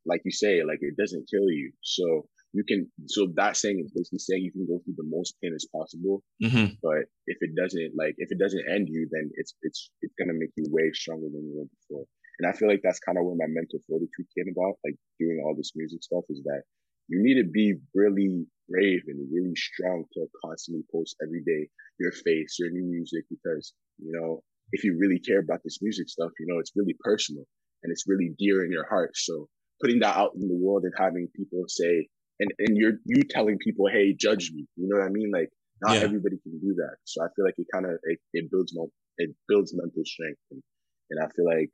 like 0.05 0.21
you 0.25 0.31
say, 0.31 0.63
like 0.63 0.81
it 0.83 0.97
doesn't 1.01 1.29
kill 1.33 1.49
you. 1.49 1.73
So 1.83 2.29
you 2.53 2.63
can 2.69 2.93
so 3.07 3.33
that 3.37 3.57
saying 3.57 3.81
is 3.83 3.93
basically 3.97 4.21
saying 4.21 4.45
you 4.45 4.53
can 4.53 4.69
go 4.69 4.79
through 4.85 5.01
the 5.01 5.09
most 5.09 5.35
pain 5.43 5.57
as 5.57 5.67
possible. 5.73 6.23
Mm-hmm. 6.45 6.77
But 6.83 7.09
if 7.27 7.39
it 7.41 7.57
doesn't 7.57 7.97
like 7.97 8.15
if 8.19 8.29
it 8.31 8.39
doesn't 8.39 8.69
end 8.69 8.89
you, 8.91 9.09
then 9.11 9.31
it's 9.35 9.55
it's 9.63 9.91
it's 10.03 10.15
gonna 10.21 10.37
make 10.37 10.53
you 10.57 10.67
way 10.69 10.93
stronger 10.93 11.33
than 11.33 11.49
you 11.49 11.57
were 11.57 11.73
before. 11.81 12.05
And 12.39 12.45
I 12.45 12.53
feel 12.53 12.69
like 12.69 12.83
that's 12.85 13.01
kind 13.01 13.17
of 13.17 13.25
where 13.25 13.39
my 13.39 13.49
mental 13.49 13.81
fortitude 13.89 14.29
came 14.37 14.53
about, 14.53 14.77
like 14.85 14.99
doing 15.19 15.41
all 15.41 15.55
this 15.57 15.73
music 15.75 16.03
stuff, 16.03 16.25
is 16.29 16.43
that 16.45 16.63
you 17.09 17.23
need 17.23 17.41
to 17.43 17.49
be 17.49 17.75
really 17.95 18.47
brave 18.69 19.03
and 19.09 19.29
really 19.33 19.55
strong 19.55 20.05
to 20.15 20.27
constantly 20.45 20.85
post 20.93 21.17
every 21.23 21.43
day 21.43 21.69
your 22.01 22.13
face, 22.13 22.57
your 22.59 22.71
new 22.71 22.85
music, 22.85 23.25
because 23.31 23.75
you 23.99 24.12
know 24.12 24.43
if 24.73 24.83
you 24.85 24.97
really 24.99 25.19
care 25.21 25.40
about 25.40 25.61
this 25.64 25.79
music 25.83 26.09
stuff, 26.09 26.31
you 26.38 26.47
know 26.47 26.59
it's 26.59 26.73
really 26.77 26.97
personal 27.01 27.45
and 27.83 27.93
it's 27.93 28.05
really 28.07 28.35
dear 28.38 28.64
in 28.64 28.71
your 28.73 28.88
heart. 28.88 29.12
So 29.14 29.49
putting 29.81 30.01
that 30.01 30.17
out 30.17 30.33
in 30.35 30.49
the 30.49 30.55
world 30.57 30.85
and 30.85 30.93
having 30.99 31.29
people 31.37 31.64
say, 31.69 32.09
and 32.40 32.53
and 32.59 32.77
you're 32.77 32.99
you 33.05 33.23
telling 33.29 33.59
people, 33.59 33.87
hey, 33.93 34.14
judge 34.19 34.51
me, 34.53 34.67
you 34.77 34.88
know 34.88 34.99
what 34.99 35.07
I 35.07 35.11
mean? 35.11 35.31
Like 35.33 35.51
not 35.83 35.95
Yeah. 35.97 36.05
everybody 36.05 36.37
can 36.43 36.59
do 36.61 36.75
that. 36.77 36.97
So 37.05 37.23
I 37.23 37.29
feel 37.37 37.45
like 37.45 37.55
it 37.59 37.67
kind 37.73 37.87
of 37.87 37.93
it, 38.05 38.19
it 38.33 38.51
builds 38.51 38.77
it 39.19 39.31
builds 39.49 39.75
mental 39.75 40.03
strength, 40.05 40.40
and, 40.51 40.62
and 41.11 41.25
I 41.25 41.29
feel 41.37 41.47
like 41.47 41.71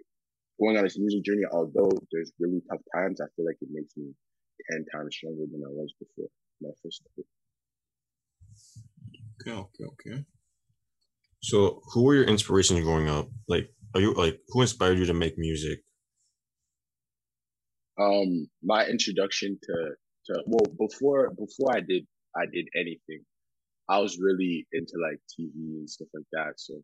going 0.60 0.76
on 0.76 0.84
this 0.84 0.98
music 0.98 1.24
journey, 1.24 1.44
although 1.50 1.90
there's 2.12 2.32
really 2.38 2.60
tough 2.70 2.82
times, 2.94 3.20
I 3.20 3.26
feel 3.36 3.46
like 3.46 3.56
it 3.60 3.68
makes 3.72 3.96
me 3.96 4.12
ten 4.70 4.84
times 4.92 5.16
stronger 5.16 5.44
than 5.50 5.62
I 5.64 5.70
was 5.70 5.92
before 5.98 6.28
my 6.60 6.70
first 6.82 7.02
started. 7.02 7.26
Okay, 9.40 9.52
okay, 9.52 9.84
okay. 9.84 10.24
So, 11.42 11.80
who 11.92 12.04
were 12.04 12.14
your 12.14 12.24
inspirations 12.24 12.80
growing 12.80 13.08
up? 13.08 13.28
Like, 13.48 13.70
are 13.94 14.00
you 14.00 14.12
like 14.14 14.40
who 14.48 14.60
inspired 14.60 14.98
you 14.98 15.06
to 15.06 15.14
make 15.14 15.38
music? 15.38 15.80
Um, 17.98 18.48
my 18.62 18.86
introduction 18.86 19.58
to 19.62 19.90
to 20.26 20.42
well 20.46 20.66
before 20.78 21.30
before 21.30 21.74
I 21.74 21.80
did 21.80 22.06
I 22.36 22.46
did 22.52 22.68
anything, 22.76 23.24
I 23.88 23.98
was 23.98 24.18
really 24.18 24.66
into 24.72 24.94
like 25.02 25.18
TV 25.32 25.52
and 25.54 25.88
stuff 25.88 26.08
like 26.14 26.28
that. 26.32 26.52
So 26.56 26.74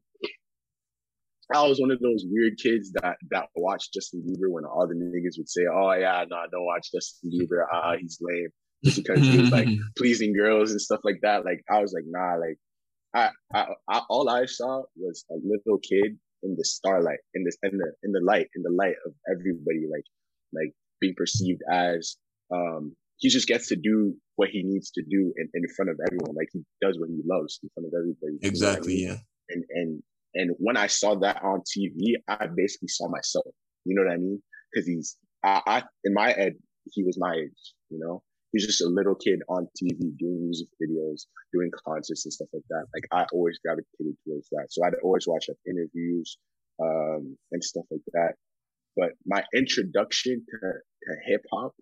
I 1.54 1.66
was 1.66 1.80
one 1.80 1.90
of 1.90 2.00
those 2.00 2.24
weird 2.28 2.54
kids 2.62 2.92
that 2.92 3.16
that 3.30 3.48
watched 3.54 3.92
Justin 3.94 4.22
Bieber 4.26 4.50
when 4.50 4.64
all 4.64 4.86
the 4.88 4.94
niggas 4.94 5.38
would 5.38 5.48
say, 5.48 5.62
"Oh 5.72 5.92
yeah, 5.92 6.24
no, 6.28 6.36
don't 6.50 6.64
watch 6.64 6.90
Justin 6.92 7.30
Bieber. 7.30 7.64
Ah, 7.72 7.94
he's 8.00 8.18
lame," 8.20 8.48
just 8.84 8.96
because 8.96 9.20
he 9.20 9.38
was 9.38 9.50
like 9.50 9.68
pleasing 9.96 10.34
girls 10.34 10.70
and 10.72 10.80
stuff 10.80 11.00
like 11.04 11.20
that. 11.22 11.44
Like 11.44 11.62
I 11.70 11.80
was 11.80 11.92
like, 11.92 12.04
nah, 12.06 12.34
like 12.36 12.58
I, 13.14 13.30
I, 13.54 13.66
I 13.88 14.00
all 14.10 14.28
I 14.28 14.46
saw 14.46 14.82
was 14.96 15.24
a 15.30 15.34
little 15.44 15.78
kid 15.78 16.18
in 16.42 16.56
the 16.56 16.64
starlight, 16.64 17.20
in 17.34 17.44
the 17.44 17.56
in 17.68 17.78
the 17.78 17.92
in 18.02 18.12
the 18.12 18.20
light, 18.24 18.48
in 18.56 18.62
the 18.62 18.70
light 18.76 18.96
of 19.06 19.12
everybody, 19.30 19.86
like 19.90 20.04
like 20.52 20.72
being 21.00 21.14
perceived 21.16 21.62
as 21.70 22.16
um 22.52 22.94
he 23.18 23.28
just 23.30 23.46
gets 23.48 23.68
to 23.68 23.76
do 23.76 24.14
what 24.34 24.50
he 24.50 24.62
needs 24.62 24.90
to 24.90 25.02
do 25.08 25.32
in, 25.38 25.48
in 25.54 25.62
front 25.76 25.90
of 25.90 25.96
everyone. 26.06 26.34
Like 26.36 26.48
he 26.52 26.60
does 26.82 26.98
what 26.98 27.08
he 27.08 27.20
loves 27.24 27.60
in 27.62 27.70
front 27.74 27.86
of 27.86 27.92
everybody. 27.96 28.34
You 28.34 28.40
know 28.42 28.46
I 28.46 28.48
Exactly, 28.48 28.94
mean? 28.96 29.06
yeah. 29.08 29.16
and 29.50 29.64
and 29.70 30.02
and 30.36 30.50
when 30.58 30.76
I 30.76 30.86
saw 30.86 31.14
that 31.16 31.42
on 31.42 31.60
TV, 31.60 32.14
I 32.28 32.46
basically 32.54 32.88
saw 32.88 33.08
myself. 33.08 33.46
You 33.84 33.96
know 33.96 34.02
what 34.04 34.12
I 34.12 34.18
mean? 34.18 34.42
Because 34.72 34.86
he's 34.86 35.16
I, 35.44 35.62
I 35.66 35.82
in 36.04 36.14
my 36.14 36.32
head 36.32 36.54
he 36.92 37.02
was 37.02 37.18
my 37.18 37.34
age. 37.34 37.74
You 37.90 37.98
know, 37.98 38.22
he's 38.52 38.66
just 38.66 38.82
a 38.82 38.88
little 38.88 39.14
kid 39.14 39.40
on 39.48 39.66
TV 39.80 39.98
doing 40.18 40.44
music 40.44 40.68
videos, 40.82 41.26
doing 41.52 41.70
concerts 41.86 42.24
and 42.26 42.32
stuff 42.32 42.48
like 42.52 42.62
that. 42.70 42.84
Like 42.94 43.04
I 43.12 43.26
always 43.32 43.58
gravitated 43.64 44.16
towards 44.26 44.48
that, 44.50 44.66
so 44.70 44.84
I'd 44.84 45.00
always 45.02 45.26
watch 45.26 45.46
like 45.48 45.58
interviews 45.66 46.38
um, 46.82 47.36
and 47.52 47.64
stuff 47.64 47.84
like 47.90 48.04
that. 48.12 48.34
But 48.96 49.10
my 49.26 49.44
introduction 49.54 50.44
to, 50.48 50.58
to 50.58 51.16
hip 51.26 51.42
hop, 51.52 51.74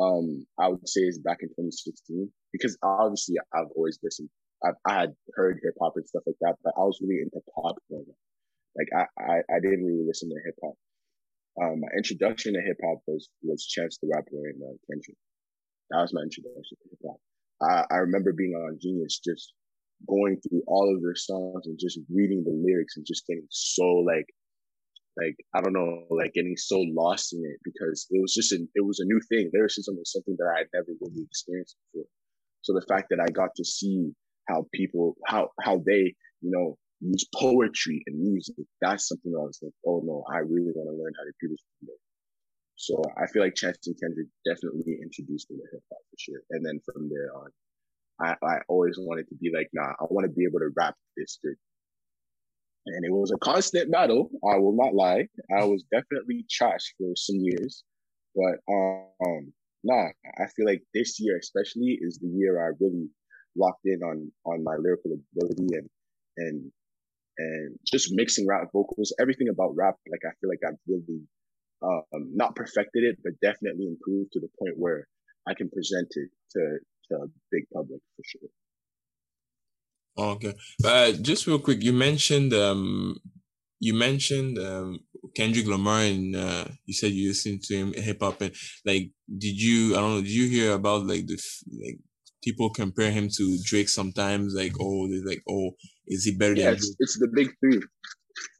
um, 0.00 0.46
I 0.58 0.68
would 0.68 0.88
say 0.88 1.02
is 1.02 1.18
back 1.18 1.38
in 1.42 1.48
2016 1.48 2.30
because 2.52 2.78
obviously 2.82 3.36
I've 3.54 3.68
always 3.76 3.98
listened 4.02 4.30
I, 4.64 4.70
I 4.86 5.00
had 5.00 5.10
heard 5.34 5.60
hip 5.62 5.74
hop 5.80 5.94
and 5.96 6.06
stuff 6.06 6.22
like 6.26 6.36
that, 6.40 6.56
but 6.62 6.74
I 6.76 6.80
was 6.80 7.00
really 7.00 7.22
into 7.22 7.40
pop 7.54 7.76
growing. 7.88 8.06
Like 8.76 8.88
I, 8.94 9.04
I, 9.20 9.36
I 9.50 9.58
didn't 9.60 9.84
really 9.84 10.04
listen 10.06 10.28
to 10.28 10.40
hip 10.44 10.56
hop. 10.62 10.76
Um, 11.60 11.80
my 11.80 11.88
introduction 11.96 12.54
to 12.54 12.62
hip 12.62 12.78
hop 12.84 13.02
was 13.06 13.28
was 13.42 13.66
Chance 13.66 13.98
the 14.00 14.08
Rapper 14.12 14.48
and 14.48 14.62
uh, 14.62 14.76
Kendrick. 14.86 15.18
That 15.90 16.02
was 16.02 16.14
my 16.14 16.22
introduction 16.22 16.76
to 16.82 16.88
hip 16.90 17.02
hop. 17.04 17.20
I, 17.60 17.94
I 17.94 17.98
remember 18.06 18.32
being 18.32 18.54
on 18.54 18.78
Genius, 18.80 19.20
just 19.24 19.52
going 20.08 20.40
through 20.40 20.62
all 20.66 20.88
of 20.94 21.02
their 21.02 21.16
songs 21.16 21.66
and 21.66 21.78
just 21.78 21.98
reading 22.08 22.44
the 22.44 22.56
lyrics 22.56 22.96
and 22.96 23.04
just 23.06 23.26
getting 23.26 23.46
so 23.50 23.84
like, 24.06 24.26
like 25.20 25.36
I 25.54 25.60
don't 25.60 25.74
know, 25.74 26.06
like 26.10 26.32
getting 26.32 26.56
so 26.56 26.80
lost 26.96 27.34
in 27.34 27.42
it 27.44 27.60
because 27.64 28.06
it 28.10 28.20
was 28.20 28.32
just 28.32 28.52
an, 28.52 28.68
it 28.74 28.84
was 28.84 29.00
a 29.00 29.08
new 29.08 29.20
thing. 29.28 29.50
Lyricism 29.52 29.96
was 29.96 30.12
something 30.12 30.36
that 30.38 30.52
I 30.54 30.58
had 30.60 30.72
never 30.72 30.92
really 31.00 31.26
experienced 31.26 31.76
before. 31.92 32.08
So 32.62 32.72
the 32.72 32.86
fact 32.88 33.08
that 33.10 33.20
I 33.20 33.28
got 33.32 33.50
to 33.56 33.64
see 33.64 34.12
how 34.48 34.66
people 34.74 35.16
how 35.26 35.50
how 35.60 35.82
they 35.86 36.14
you 36.40 36.50
know 36.50 36.76
use 37.00 37.24
poetry 37.34 38.02
and 38.06 38.20
music. 38.20 38.56
That's 38.80 39.08
something 39.08 39.32
I 39.34 39.40
was 39.40 39.58
like 39.62 39.72
oh 39.86 40.02
no 40.04 40.24
I 40.32 40.38
really 40.38 40.72
want 40.74 40.88
to 40.88 41.02
learn 41.02 41.12
how 41.18 41.24
to 41.24 41.32
do 41.40 41.48
this. 41.48 41.64
One 41.80 41.88
day. 41.88 42.00
so 42.76 43.02
I 43.16 43.26
feel 43.26 43.42
like 43.42 43.54
and 43.62 43.96
Kendrick 44.00 44.28
definitely 44.44 44.98
introduced 45.02 45.50
me 45.50 45.56
to 45.56 45.66
hip 45.72 45.82
hop 45.90 46.02
for 46.10 46.16
sure 46.18 46.42
and 46.50 46.64
then 46.64 46.80
from 46.84 47.08
there 47.08 47.30
on 47.36 47.50
I, 48.20 48.36
I 48.46 48.58
always 48.68 48.96
wanted 48.98 49.28
to 49.28 49.34
be 49.36 49.50
like 49.54 49.68
nah 49.72 49.92
I 50.00 50.04
want 50.10 50.24
to 50.24 50.32
be 50.32 50.44
able 50.44 50.60
to 50.60 50.70
rap 50.76 50.94
this 51.16 51.38
good. 51.42 51.56
And 52.86 53.04
it 53.04 53.12
was 53.12 53.30
a 53.30 53.38
constant 53.38 53.92
battle 53.92 54.30
I 54.44 54.58
will 54.58 54.76
not 54.76 54.94
lie. 54.94 55.28
I 55.56 55.64
was 55.64 55.84
definitely 55.92 56.46
trash 56.50 56.94
for 56.98 57.12
some 57.16 57.36
years. 57.40 57.84
But 58.34 58.60
um 59.24 59.52
nah 59.84 60.08
I 60.38 60.46
feel 60.54 60.66
like 60.66 60.82
this 60.92 61.18
year 61.18 61.38
especially 61.38 61.98
is 62.00 62.18
the 62.18 62.28
year 62.28 62.60
I 62.60 62.72
really 62.80 63.08
locked 63.56 63.84
in 63.84 64.00
on 64.02 64.32
on 64.44 64.64
my 64.64 64.76
lyrical 64.76 65.12
ability 65.12 65.68
and 65.74 65.88
and 66.36 66.72
and 67.38 67.78
just 67.90 68.12
mixing 68.12 68.46
rap 68.46 68.68
vocals, 68.72 69.14
everything 69.20 69.48
about 69.48 69.74
rap. 69.76 69.96
Like 70.10 70.22
I 70.24 70.32
feel 70.40 70.50
like 70.50 70.60
I've 70.66 70.78
really 70.86 71.22
um, 71.82 72.32
not 72.34 72.54
perfected 72.54 73.04
it, 73.04 73.18
but 73.22 73.32
definitely 73.40 73.86
improved 73.86 74.32
to 74.32 74.40
the 74.40 74.48
point 74.58 74.74
where 74.76 75.06
I 75.48 75.54
can 75.54 75.70
present 75.70 76.08
it 76.10 76.28
to 76.52 76.78
to 77.08 77.14
a 77.16 77.26
big 77.50 77.64
public 77.72 78.00
for 78.16 78.22
sure. 78.24 78.50
Okay, 80.18 80.54
uh, 80.84 81.12
just 81.12 81.46
real 81.46 81.58
quick, 81.58 81.82
you 81.82 81.92
mentioned 81.92 82.52
um, 82.52 83.16
you 83.78 83.94
mentioned 83.94 84.58
um, 84.58 85.00
Kendrick 85.34 85.66
Lamar, 85.66 86.02
and 86.02 86.36
uh, 86.36 86.64
you 86.84 86.92
said 86.92 87.12
you 87.12 87.28
listened 87.28 87.62
to 87.62 87.74
him 87.74 87.94
hip 87.94 88.18
hop, 88.20 88.40
and 88.42 88.54
like, 88.84 89.10
did 89.38 89.60
you? 89.60 89.96
I 89.96 90.00
don't 90.00 90.16
know. 90.16 90.20
Did 90.20 90.30
you 90.30 90.48
hear 90.48 90.72
about 90.74 91.06
like 91.06 91.26
the 91.26 91.38
like 91.82 91.98
people 92.42 92.70
compare 92.70 93.10
him 93.10 93.28
to 93.36 93.58
Drake 93.64 93.88
sometimes? 93.88 94.54
Like, 94.54 94.72
oh, 94.80 95.08
they're 95.08 95.24
like, 95.24 95.42
oh, 95.48 95.72
is 96.06 96.24
he 96.24 96.36
better 96.36 96.54
Yeah, 96.54 96.70
than? 96.70 96.74
it's, 96.74 96.88
Drake? 96.88 96.96
it's 97.00 97.18
the 97.18 97.28
big 97.34 97.48
three. 97.60 97.80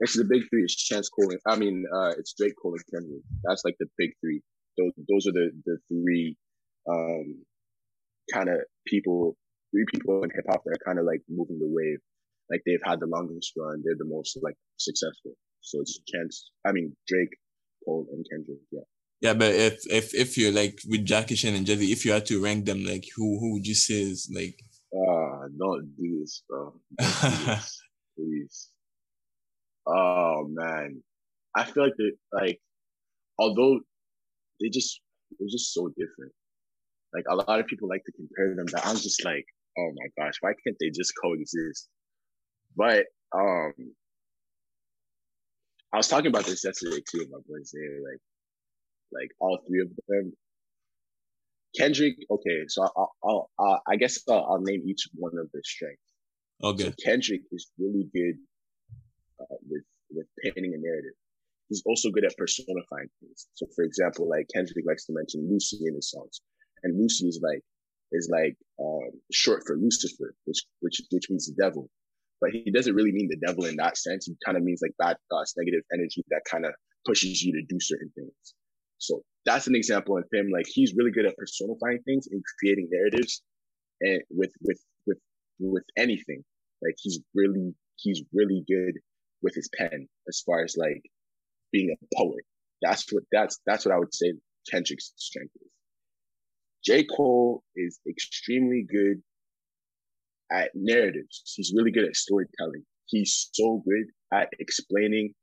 It's 0.01 0.16
the 0.16 0.25
big 0.25 0.43
three. 0.51 0.62
It's 0.62 0.77
Chance 0.77 1.09
Cole. 1.09 1.33
I 1.47 1.57
mean, 1.57 1.85
uh, 1.95 2.11
it's 2.19 2.35
Drake, 2.38 2.55
Cole, 2.61 2.75
and 2.75 2.85
Kendrick. 2.93 3.23
That's 3.45 3.62
like 3.64 3.77
the 3.81 3.87
big 3.99 4.11
three. 4.21 4.43
Those 4.79 4.93
those 5.09 5.27
are 5.27 5.33
the 5.33 5.51
the 5.66 5.79
three 5.88 6.37
um 6.88 7.45
kind 8.33 8.49
of 8.49 8.59
people, 8.87 9.37
three 9.73 9.85
people 9.93 10.23
in 10.25 10.31
hip 10.35 10.45
hop 10.49 10.62
that 10.64 10.73
are 10.73 10.85
kind 10.85 10.99
of 10.99 11.05
like 11.07 11.23
moving 11.29 11.59
the 11.59 11.69
wave. 11.69 11.99
Like 12.51 12.62
they've 12.66 12.83
had 12.85 13.01
the 13.01 13.07
longest 13.07 13.53
run. 13.57 13.83
They're 13.85 13.99
the 13.99 14.05
most 14.09 14.38
like 14.43 14.57
successful. 14.77 15.33
So 15.62 15.81
it's 15.81 16.01
Chance. 16.12 16.51
I 16.66 16.73
mean 16.73 16.95
Drake, 17.09 17.35
Cole, 17.85 18.07
and 18.12 18.25
Kendrick. 18.31 18.61
Yeah. 18.71 18.81
Yeah, 19.20 19.35
but 19.35 19.54
if 19.54 19.80
if 19.90 20.14
if 20.14 20.38
you're 20.38 20.52
like 20.52 20.80
with 20.88 21.04
Jackie 21.04 21.35
Chan 21.35 21.54
and 21.54 21.66
Jay-Z, 21.66 21.92
if 21.92 22.04
you 22.04 22.12
had 22.12 22.26
to 22.26 22.42
rank 22.42 22.64
them, 22.64 22.85
like 22.85 23.04
who 23.14 23.38
who 23.38 23.52
would 23.54 23.66
you 23.66 23.74
say 23.74 24.00
is 24.02 24.30
like? 24.35 24.59
Ah, 24.94 25.46
don't 25.59 25.94
do 25.96 26.20
this, 26.20 26.42
bro. 26.48 26.72
Don't 26.98 27.46
this, 27.46 27.83
please. 28.16 28.68
Oh 29.87 30.46
man, 30.48 31.02
I 31.54 31.64
feel 31.64 31.85
like 31.85 31.94
they 31.98 32.12
like, 32.33 32.61
although 33.38 33.80
they 34.61 34.68
just 34.68 35.00
they're 35.38 35.48
just 35.48 35.74
so 35.74 35.88
different. 35.98 36.33
Like 37.12 37.24
a 37.28 37.35
lot 37.35 37.61
of 37.61 37.66
people 37.66 37.88
like 37.88 38.04
to 38.04 38.12
compare 38.12 38.54
them, 38.54 38.66
but 38.72 38.87
I'm 38.87 38.96
just 38.96 39.24
like, 39.24 39.44
oh 39.78 39.90
my 39.96 40.24
gosh, 40.24 40.35
why 40.40 40.52
can't 40.64 40.76
they 40.80 40.90
just 40.90 41.12
coexist? 41.22 41.88
But 42.76 43.06
um, 43.35 43.74
I 45.92 45.96
was 45.96 46.09
talking 46.09 46.28
about 46.28 46.44
this 46.46 46.64
yesterday 46.64 47.02
too. 47.11 47.20
with 47.20 47.30
My 47.30 47.38
boys 47.48 47.72
there, 47.74 48.00
like, 48.11 48.20
like 49.12 49.31
all 49.40 49.59
three 49.66 49.83
of 49.83 49.88
them. 50.09 50.33
Kendrick, 51.79 52.16
okay, 52.31 52.64
so 52.66 52.83
I'll, 52.83 53.12
I'll, 53.23 53.51
I'll 53.59 53.83
I 53.87 53.96
guess 53.96 54.18
I'll, 54.29 54.44
I'll 54.44 54.61
name 54.61 54.83
each 54.87 55.09
one 55.14 55.33
of 55.38 55.51
their 55.53 55.62
strengths. 55.64 56.03
Okay, 56.62 56.85
So 56.85 56.92
Kendrick 57.05 57.42
is 57.53 57.70
really 57.79 58.09
good 58.12 58.37
uh, 59.40 59.57
with 59.68 59.85
with 60.11 60.27
painting 60.42 60.75
a 60.75 60.79
narrative. 60.79 61.14
He's 61.68 61.83
also 61.87 62.11
good 62.11 62.25
at 62.25 62.37
personifying 62.37 63.09
things. 63.20 63.46
So, 63.55 63.66
for 63.77 63.85
example, 63.85 64.29
like 64.29 64.49
Kendrick 64.53 64.85
likes 64.85 65.07
to 65.07 65.12
mention 65.12 65.49
Lucy 65.49 65.79
in 65.87 65.94
his 65.94 66.11
songs, 66.11 66.40
and 66.83 66.99
Lucy 67.01 67.29
is 67.29 67.40
like 67.42 67.62
is 68.12 68.29
like 68.31 68.57
um, 68.81 69.11
short 69.33 69.62
for 69.66 69.77
Lucifer, 69.77 70.35
which 70.44 70.59
which 70.81 71.01
which 71.11 71.31
means 71.31 71.46
the 71.46 71.62
devil. 71.62 71.88
But 72.40 72.51
he 72.51 72.70
doesn't 72.70 72.94
really 72.94 73.12
mean 73.12 73.29
the 73.29 73.46
devil 73.46 73.66
in 73.66 73.77
that 73.77 73.96
sense. 73.96 74.27
He 74.27 74.35
kind 74.44 74.57
of 74.57 74.64
means 74.64 74.81
like 74.83 74.92
bad 74.99 75.16
thoughts, 75.31 75.55
negative 75.57 75.83
energy 75.92 76.25
that 76.31 76.42
kind 76.51 76.64
of 76.64 76.73
pushes 77.07 77.42
you 77.42 77.53
to 77.53 77.62
do 77.68 77.79
certain 77.81 78.11
things. 78.14 78.55
So 79.01 79.23
that's 79.47 79.67
an 79.67 79.75
example 79.75 80.17
of 80.17 80.25
him. 80.33 80.51
Like 80.53 80.67
he's 80.69 80.95
really 80.97 81.11
good 81.11 81.27
at 81.27 81.37
personifying 81.37 82.03
things 82.05 82.29
and 82.31 82.43
creating 82.59 82.89
narratives, 82.93 83.43
and 84.01 84.23
with 84.31 84.53
with 84.63 84.81
with 85.07 85.19
with 85.59 85.85
anything. 85.97 86.45
Like 86.83 86.95
he's 86.99 87.21
really 87.35 87.75
he's 87.97 88.23
really 88.33 88.63
good 88.69 89.01
with 89.43 89.55
his 89.55 89.69
pen 89.77 90.07
as 90.29 90.43
far 90.47 90.63
as 90.63 90.77
like 90.77 91.03
being 91.73 91.91
a 91.91 92.17
poet. 92.17 92.45
That's 92.83 93.11
what 93.11 93.25
that's 93.33 93.59
that's 93.67 93.85
what 93.85 93.95
I 93.95 93.99
would 93.99 94.15
say 94.15 94.35
Kendrick's 94.71 95.13
strength 95.17 95.55
is. 95.57 95.71
J. 96.85 97.05
Cole 97.05 97.63
is 97.77 98.01
extremely 98.09 98.87
good 98.91 99.23
at 100.51 100.71
narratives. 100.75 101.43
He's 101.57 101.73
really 101.77 101.91
good 101.91 102.05
at 102.05 102.17
storytelling. 102.17 102.85
He's 103.07 103.51
so 103.53 103.83
good 103.85 104.07
at 104.33 104.49
explaining 104.59 105.35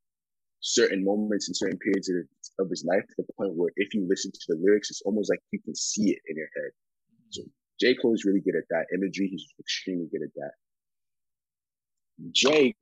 certain 0.68 1.04
moments 1.04 1.48
and 1.48 1.56
certain 1.56 1.80
periods 1.80 2.10
of, 2.10 2.66
of 2.66 2.70
his 2.70 2.84
life 2.86 3.04
to 3.08 3.16
the 3.18 3.34
point 3.38 3.54
where 3.56 3.72
if 3.78 3.94
you 3.94 4.06
listen 4.08 4.32
to 4.34 4.46
the 4.50 4.58
lyrics, 4.62 4.90
it's 4.90 5.02
almost 5.06 5.30
like 5.30 5.40
you 5.52 5.60
can 5.64 5.74
see 5.74 6.12
it 6.12 6.20
in 6.28 6.36
your 6.36 6.50
head. 6.56 6.72
So 7.30 7.44
J. 7.80 7.96
Cole 7.96 8.14
is 8.14 8.26
really 8.26 8.42
good 8.42 8.56
at 8.56 8.68
that 8.70 8.86
imagery. 8.94 9.30
He's 9.30 9.46
extremely 9.60 10.08
good 10.12 10.24
at 10.24 10.34
that. 10.36 10.52
Drake 12.36 12.76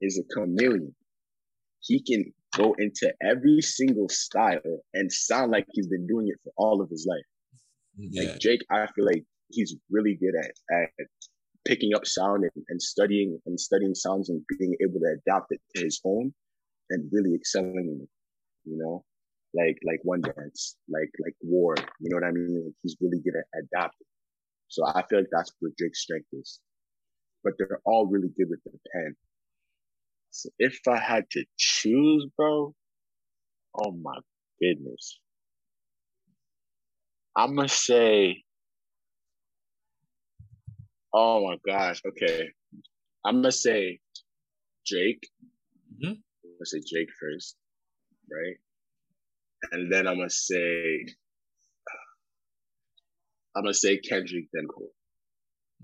is 0.00 0.18
a 0.20 0.34
chameleon. 0.34 0.94
He 1.80 2.00
can 2.00 2.32
go 2.56 2.74
into 2.78 3.12
every 3.22 3.60
single 3.60 4.08
style 4.08 4.60
and 4.94 5.10
sound 5.10 5.50
like 5.50 5.66
he's 5.72 5.88
been 5.88 6.06
doing 6.06 6.28
it 6.28 6.38
for 6.44 6.52
all 6.56 6.80
of 6.80 6.88
his 6.90 7.06
life. 7.08 7.26
yeah, 7.96 8.30
Like 8.30 8.40
Drake, 8.40 8.62
I 8.70 8.86
feel 8.94 9.04
like 9.04 9.24
he's 9.50 9.74
really 9.90 10.14
good 10.14 10.34
at, 10.38 10.52
at 10.78 11.06
picking 11.66 11.92
up 11.96 12.06
sound 12.06 12.44
and, 12.44 12.64
and 12.68 12.80
studying 12.80 13.40
and 13.46 13.58
studying 13.58 13.94
sounds 13.96 14.30
and 14.30 14.42
being 14.58 14.76
able 14.80 15.00
to 15.00 15.16
adapt 15.18 15.46
it 15.50 15.60
to 15.74 15.82
his 15.82 16.00
own 16.04 16.32
and 16.90 17.08
really 17.12 17.34
excelling 17.34 17.76
in 17.76 18.00
it. 18.02 18.10
You 18.64 18.78
know, 18.78 19.04
like 19.54 19.78
like 19.86 20.00
one 20.04 20.22
dance, 20.22 20.76
like 20.88 21.10
like 21.24 21.34
war. 21.42 21.74
You 22.00 22.10
know 22.10 22.16
what 22.16 22.24
I 22.28 22.32
mean? 22.32 22.62
Like 22.64 22.74
he's 22.82 22.96
really 23.00 23.20
good 23.20 23.34
at 23.36 23.46
adapting. 23.64 24.06
So 24.68 24.84
I 24.86 25.04
feel 25.08 25.20
like 25.20 25.28
that's 25.32 25.52
where 25.60 25.72
Drake's 25.78 26.02
strength 26.02 26.28
is. 26.32 26.60
But 27.44 27.54
they're 27.58 27.80
all 27.84 28.06
really 28.06 28.30
good 28.36 28.48
with 28.50 28.60
the 28.64 28.78
pen. 28.92 29.14
So 30.30 30.50
if 30.58 30.78
I 30.88 30.98
had 30.98 31.30
to 31.30 31.44
choose, 31.56 32.26
bro, 32.36 32.74
oh 33.74 33.92
my 33.92 34.18
goodness. 34.60 35.18
I'm 37.36 37.54
gonna 37.56 37.68
say, 37.68 38.42
oh 41.12 41.46
my 41.46 41.56
gosh, 41.66 42.02
okay. 42.06 42.50
I'm 43.24 43.36
gonna 43.36 43.52
say 43.52 44.00
Drake. 44.86 45.28
Mhm. 46.02 46.22
I'm 46.56 46.60
gonna 46.60 46.66
say 46.66 46.80
Drake 46.90 47.08
first, 47.20 47.56
right? 48.32 48.56
And 49.72 49.92
then 49.92 50.06
I'm 50.06 50.16
gonna 50.16 50.30
say, 50.30 51.04
I'm 53.54 53.62
gonna 53.64 53.74
say 53.74 53.98
Kendrick, 53.98 54.46
then 54.52 54.66
Cole. 54.66 54.90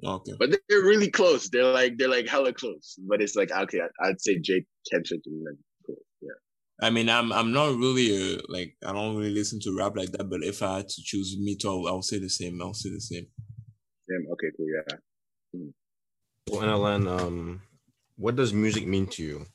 okay. 0.04 0.32
But 0.38 0.50
they're 0.68 0.80
really 0.82 1.10
close. 1.10 1.48
They're 1.50 1.64
like 1.72 1.98
they're 1.98 2.08
like 2.08 2.26
hella 2.28 2.52
close. 2.54 2.96
But 3.06 3.20
it's 3.22 3.36
like 3.36 3.50
okay, 3.50 3.80
I- 3.80 4.08
I'd 4.08 4.20
say 4.20 4.38
Drake 4.42 4.66
Kendrick, 4.90 5.20
and 5.26 5.46
then 5.46 5.58
Cole. 5.86 6.02
Yeah. 6.22 6.86
I 6.86 6.90
mean, 6.90 7.08
I'm 7.10 7.32
I'm 7.32 7.52
not 7.52 7.76
really 7.76 8.34
a, 8.36 8.38
like 8.48 8.76
I 8.86 8.92
don't 8.92 9.16
really 9.16 9.34
listen 9.34 9.60
to 9.62 9.76
rap 9.76 9.96
like 9.96 10.12
that. 10.12 10.30
But 10.30 10.42
if 10.42 10.62
I 10.62 10.78
had 10.78 10.88
to 10.88 11.02
choose 11.04 11.36
me 11.38 11.56
too, 11.56 11.68
I'll, 11.68 11.86
I'll 11.88 12.02
say 12.02 12.18
the 12.18 12.30
same. 12.30 12.60
I'll 12.62 12.74
say 12.74 12.90
the 12.90 13.00
same. 13.00 13.26
Damn. 14.08 14.26
Okay. 14.32 14.48
Cool. 14.56 14.66
Yeah. 14.68 14.96
Well, 16.50 16.62
NLN, 16.62 17.20
um, 17.20 17.62
what 18.16 18.36
does 18.36 18.52
music 18.52 18.86
mean 18.86 19.06
to 19.08 19.22
you? 19.22 19.46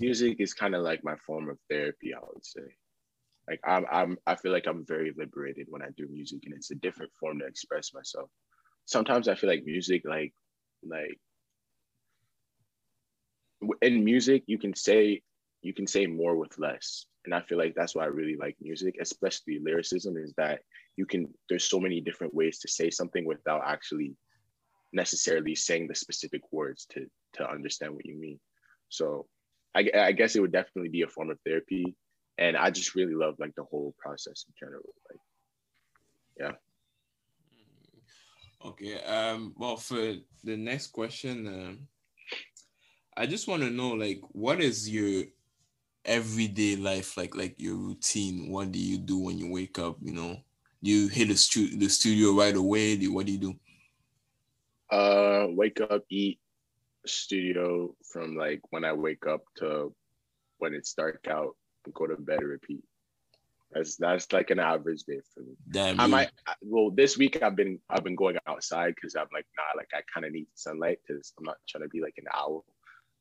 Music 0.00 0.36
is 0.40 0.54
kind 0.54 0.74
of 0.74 0.82
like 0.82 1.04
my 1.04 1.16
form 1.16 1.48
of 1.48 1.58
therapy 1.68 2.14
i 2.14 2.18
would 2.32 2.44
say. 2.44 2.62
Like 3.48 3.60
I'm, 3.64 3.84
I'm 3.90 4.18
i 4.26 4.34
feel 4.36 4.52
like 4.52 4.66
i'm 4.66 4.84
very 4.86 5.12
liberated 5.16 5.66
when 5.68 5.82
i 5.82 5.88
do 5.96 6.08
music 6.08 6.40
and 6.44 6.54
it's 6.54 6.70
a 6.70 6.76
different 6.76 7.12
form 7.18 7.40
to 7.40 7.46
express 7.46 7.92
myself. 7.92 8.30
Sometimes 8.86 9.28
i 9.28 9.34
feel 9.34 9.50
like 9.50 9.64
music 9.64 10.02
like 10.04 10.32
like 10.82 11.18
in 13.82 14.04
music 14.04 14.44
you 14.46 14.58
can 14.58 14.74
say 14.74 15.22
you 15.62 15.72
can 15.72 15.86
say 15.86 16.06
more 16.06 16.36
with 16.36 16.58
less. 16.58 17.06
And 17.24 17.34
i 17.34 17.40
feel 17.40 17.58
like 17.58 17.74
that's 17.74 17.94
why 17.94 18.04
i 18.04 18.18
really 18.18 18.36
like 18.36 18.56
music 18.60 18.96
especially 19.00 19.58
lyricism 19.58 20.16
is 20.16 20.32
that 20.36 20.60
you 20.96 21.06
can 21.06 21.28
there's 21.48 21.64
so 21.64 21.80
many 21.80 22.00
different 22.00 22.34
ways 22.34 22.58
to 22.60 22.68
say 22.68 22.90
something 22.90 23.24
without 23.26 23.62
actually 23.66 24.14
necessarily 24.94 25.54
saying 25.54 25.88
the 25.88 25.94
specific 25.94 26.40
words 26.52 26.86
to 26.86 27.06
to 27.34 27.50
understand 27.50 27.92
what 27.92 28.06
you 28.06 28.16
mean. 28.16 28.38
So 28.88 29.26
I, 29.74 29.90
I 29.96 30.12
guess 30.12 30.36
it 30.36 30.40
would 30.40 30.52
definitely 30.52 30.90
be 30.90 31.02
a 31.02 31.08
form 31.08 31.30
of 31.30 31.38
therapy 31.44 31.96
and 32.38 32.56
i 32.56 32.70
just 32.70 32.94
really 32.94 33.14
love 33.14 33.34
like 33.38 33.54
the 33.56 33.64
whole 33.64 33.94
process 33.98 34.44
in 34.48 34.54
general 34.58 34.94
like 35.10 35.20
yeah. 36.38 36.52
Okay. 38.64 39.00
Um. 39.02 39.54
Well, 39.56 39.76
for 39.76 40.14
the 40.42 40.56
next 40.56 40.88
question, 40.88 41.46
um, 41.46 41.88
I 43.16 43.26
just 43.26 43.46
want 43.46 43.62
to 43.62 43.70
know, 43.70 43.90
like, 43.90 44.20
what 44.32 44.60
is 44.60 44.88
your 44.88 45.24
everyday 46.04 46.76
life 46.76 47.16
like? 47.16 47.36
Like 47.36 47.54
your 47.58 47.76
routine. 47.76 48.50
What 48.50 48.72
do 48.72 48.78
you 48.78 48.98
do 48.98 49.18
when 49.18 49.38
you 49.38 49.52
wake 49.52 49.78
up? 49.78 49.96
You 50.00 50.12
know, 50.12 50.36
you 50.80 51.08
hit 51.08 51.28
the 51.28 51.36
stu- 51.36 51.76
the 51.76 51.88
studio 51.88 52.32
right 52.32 52.56
away. 52.56 52.96
Do 52.96 53.12
what 53.12 53.26
do 53.26 53.32
you 53.32 53.38
do? 53.38 53.54
uh 54.90 55.46
wake 55.48 55.80
up 55.80 56.04
eat 56.10 56.38
studio 57.06 57.94
from 58.12 58.36
like 58.36 58.60
when 58.70 58.84
i 58.84 58.92
wake 58.92 59.26
up 59.26 59.42
to 59.56 59.94
when 60.58 60.74
it's 60.74 60.94
dark 60.94 61.26
out 61.28 61.56
and 61.84 61.94
go 61.94 62.06
to 62.06 62.16
bed 62.16 62.42
repeat 62.42 62.82
that's 63.72 63.96
that's 63.96 64.32
like 64.32 64.50
an 64.50 64.58
average 64.60 65.02
day 65.04 65.20
for 65.34 65.40
me 65.40 65.54
Damn. 65.70 66.00
i 66.00 66.06
might 66.06 66.30
I- 66.46 66.54
well 66.62 66.90
this 66.90 67.18
week 67.18 67.42
i've 67.42 67.56
been 67.56 67.78
i've 67.90 68.04
been 68.04 68.14
going 68.16 68.36
outside 68.46 68.94
because 68.94 69.16
i'm 69.16 69.26
like 69.32 69.46
nah 69.56 69.76
like 69.76 69.88
i 69.94 70.00
kind 70.12 70.24
of 70.26 70.32
need 70.32 70.46
sunlight 70.54 70.98
because 71.06 71.32
i'm 71.38 71.44
not 71.44 71.56
trying 71.68 71.82
to 71.82 71.88
be 71.88 72.00
like 72.00 72.14
an 72.18 72.26
owl 72.32 72.64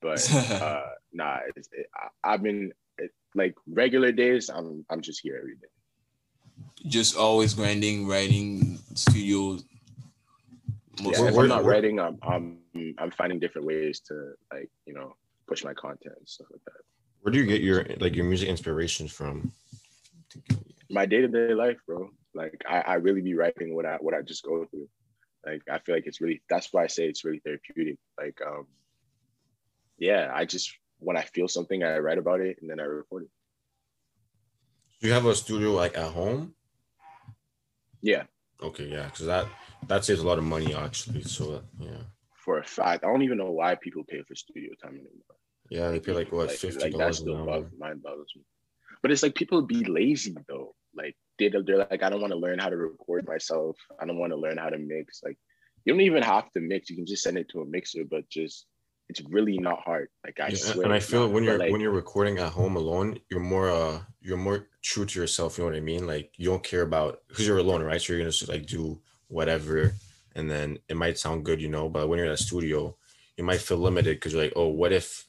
but 0.02 0.34
uh 0.52 0.84
nah 1.12 1.40
it's, 1.56 1.70
it, 1.72 1.88
I, 1.96 2.34
i've 2.34 2.44
been 2.44 2.72
it, 2.98 3.12
like 3.36 3.56
regular 3.68 4.12
days 4.12 4.50
i'm 4.50 4.86
i'm 4.90 5.02
just 5.02 5.22
here 5.22 5.38
every 5.40 5.56
day 5.56 5.68
Just 6.86 7.16
always 7.16 7.54
grinding, 7.54 8.08
writing, 8.08 8.78
studio. 8.94 9.58
Most 11.02 11.20
Yeah, 11.20 11.28
if 11.28 11.38
I'm 11.38 11.48
not 11.48 11.66
writing, 11.66 12.00
I'm 12.00 12.20
I'm 12.22 12.60
I'm 13.00 13.12
finding 13.12 13.40
different 13.40 13.68
ways 13.68 14.00
to 14.02 14.34
like 14.52 14.70
you 14.86 14.94
know 14.94 15.16
push 15.48 15.64
my 15.64 15.74
content 15.74 16.16
and 16.18 16.28
stuff 16.28 16.48
like 16.52 16.62
that. 16.66 16.82
Where 17.22 17.32
do 17.32 17.40
you 17.40 17.46
get 17.46 17.62
your 17.62 17.86
like 18.00 18.16
your 18.16 18.26
music 18.26 18.50
inspiration 18.50 19.08
from? 19.08 19.52
My 20.90 21.06
day 21.06 21.22
to 21.22 21.28
day 21.28 21.54
life, 21.54 21.78
bro. 21.88 22.10
Like 22.36 22.62
I, 22.70 22.82
I 22.82 22.94
really 22.96 23.22
be 23.22 23.34
writing 23.34 23.76
what 23.76 23.86
I 23.86 23.96
what 23.96 24.14
I 24.14 24.22
just 24.22 24.44
go 24.44 24.66
through. 24.66 24.88
Like 25.46 25.62
I 25.70 25.80
feel 25.80 25.96
like 25.96 26.06
it's 26.06 26.22
really 26.22 26.42
that's 26.50 26.72
why 26.72 26.84
I 26.84 26.88
say 26.88 27.08
it's 27.08 27.26
really 27.26 27.42
therapeutic. 27.44 27.98
Like 28.18 28.40
um 28.46 28.68
yeah, 29.98 30.32
I 30.34 30.46
just 30.46 30.72
when 31.00 31.18
I 31.18 31.22
feel 31.22 31.48
something 31.48 31.84
I 31.84 31.98
write 31.98 32.18
about 32.18 32.40
it 32.40 32.58
and 32.62 32.70
then 32.70 32.80
I 32.80 32.84
record 32.84 33.24
it. 33.24 33.30
Do 35.02 35.08
you 35.08 35.14
have 35.14 35.26
a 35.26 35.36
studio 35.36 35.72
like 35.74 35.98
at 35.98 36.12
home? 36.12 36.54
Yeah, 38.02 38.24
Okay, 38.64 38.86
yeah, 38.86 39.06
because 39.06 39.26
that 39.26 39.46
that 39.88 40.06
saves 40.06 40.22
a 40.22 40.28
lot 40.28 40.38
of 40.38 40.44
money 40.44 40.74
actually. 40.74 41.24
So 41.24 41.62
yeah, 41.80 42.04
for 42.44 42.60
a 42.60 42.64
fact. 42.64 43.04
I 43.04 43.08
don't 43.08 43.24
even 43.24 43.38
know 43.38 43.52
why 43.52 43.76
people 43.76 44.04
pay 44.04 44.22
for 44.24 44.36
studio 44.36 44.72
time 44.82 44.94
anymore. 44.94 45.38
yeah, 45.70 45.90
they 45.92 46.00
pay 46.00 46.14
like 46.14 46.32
what 46.32 46.52
fifty 46.52 46.80
like 46.80 46.92
dollars 46.92 47.18
that's 47.18 47.20
an 47.20 47.26
still 47.44 47.70
mind 47.80 48.04
boggles 48.04 48.32
me. 48.36 48.44
But 49.02 49.12
it's 49.12 49.24
like 49.24 49.36
people 49.36 49.62
be 49.62 49.84
lazy 49.86 50.36
though. 50.48 50.76
Like 50.96 51.16
they 51.40 51.50
they're 51.50 51.78
like, 51.78 52.04
I 52.04 52.10
don't 52.10 52.22
want 52.22 52.32
to 52.32 52.40
learn 52.40 52.60
how 52.60 52.70
to 52.70 52.78
record 52.78 53.28
myself. 53.28 53.78
I 54.00 54.06
don't 54.06 54.20
want 54.20 54.32
to 54.32 54.38
learn 54.38 54.58
how 54.58 54.70
to 54.70 54.78
mix. 54.78 55.22
Like 55.24 55.38
you 55.86 55.94
don't 55.94 56.02
even 56.02 56.24
have 56.24 56.52
to 56.52 56.60
mix. 56.60 56.90
You 56.90 56.96
can 56.96 57.06
just 57.06 57.24
send 57.24 57.38
it 57.38 57.50
to 57.50 57.62
a 57.62 57.66
mixer, 57.66 58.04
but 58.10 58.30
just 58.30 58.66
it's 59.10 59.22
really 59.30 59.58
not 59.58 59.82
hard. 59.82 60.10
Like 60.26 60.40
I 60.40 60.50
Yeah, 60.50 60.56
swear. 60.56 60.86
and 60.86 60.94
I 60.94 61.00
feel 61.00 61.22
not. 61.22 61.32
when 61.32 61.44
you're 61.44 61.58
like, 61.58 61.72
when 61.72 61.82
you're 61.82 61.92
recording 61.92 62.38
at 62.40 62.54
home 62.54 62.76
alone, 62.76 63.20
you're 63.30 63.40
more 63.40 63.70
uh 63.70 64.00
you're 64.22 64.38
more 64.38 64.68
true 64.82 65.06
to 65.06 65.20
yourself. 65.20 65.58
You 65.58 65.64
know 65.64 65.72
what 65.72 65.78
I 65.78 65.82
mean? 65.82 66.08
Like 66.08 66.32
you 66.38 66.50
don't 66.50 66.64
care 66.64 66.84
about 66.84 67.20
because 67.28 67.48
you're 67.48 67.58
alone, 67.58 67.84
right? 67.84 68.02
So 68.02 68.14
you're 68.14 68.22
gonna 68.22 68.32
just 68.32 68.48
like 68.48 68.66
do 68.66 69.02
whatever, 69.34 69.94
and 70.36 70.50
then 70.50 70.80
it 70.88 70.96
might 70.98 71.18
sound 71.18 71.46
good, 71.46 71.60
you 71.62 71.70
know. 71.70 71.90
But 71.90 72.08
when 72.08 72.18
you're 72.18 72.28
in 72.28 72.34
a 72.34 72.38
studio, 72.38 72.96
you 73.38 73.44
might 73.44 73.62
feel 73.62 73.78
limited 73.78 74.16
because 74.18 74.34
you're 74.34 74.44
like, 74.44 74.54
oh, 74.56 74.68
what 74.68 74.92
if 74.94 75.26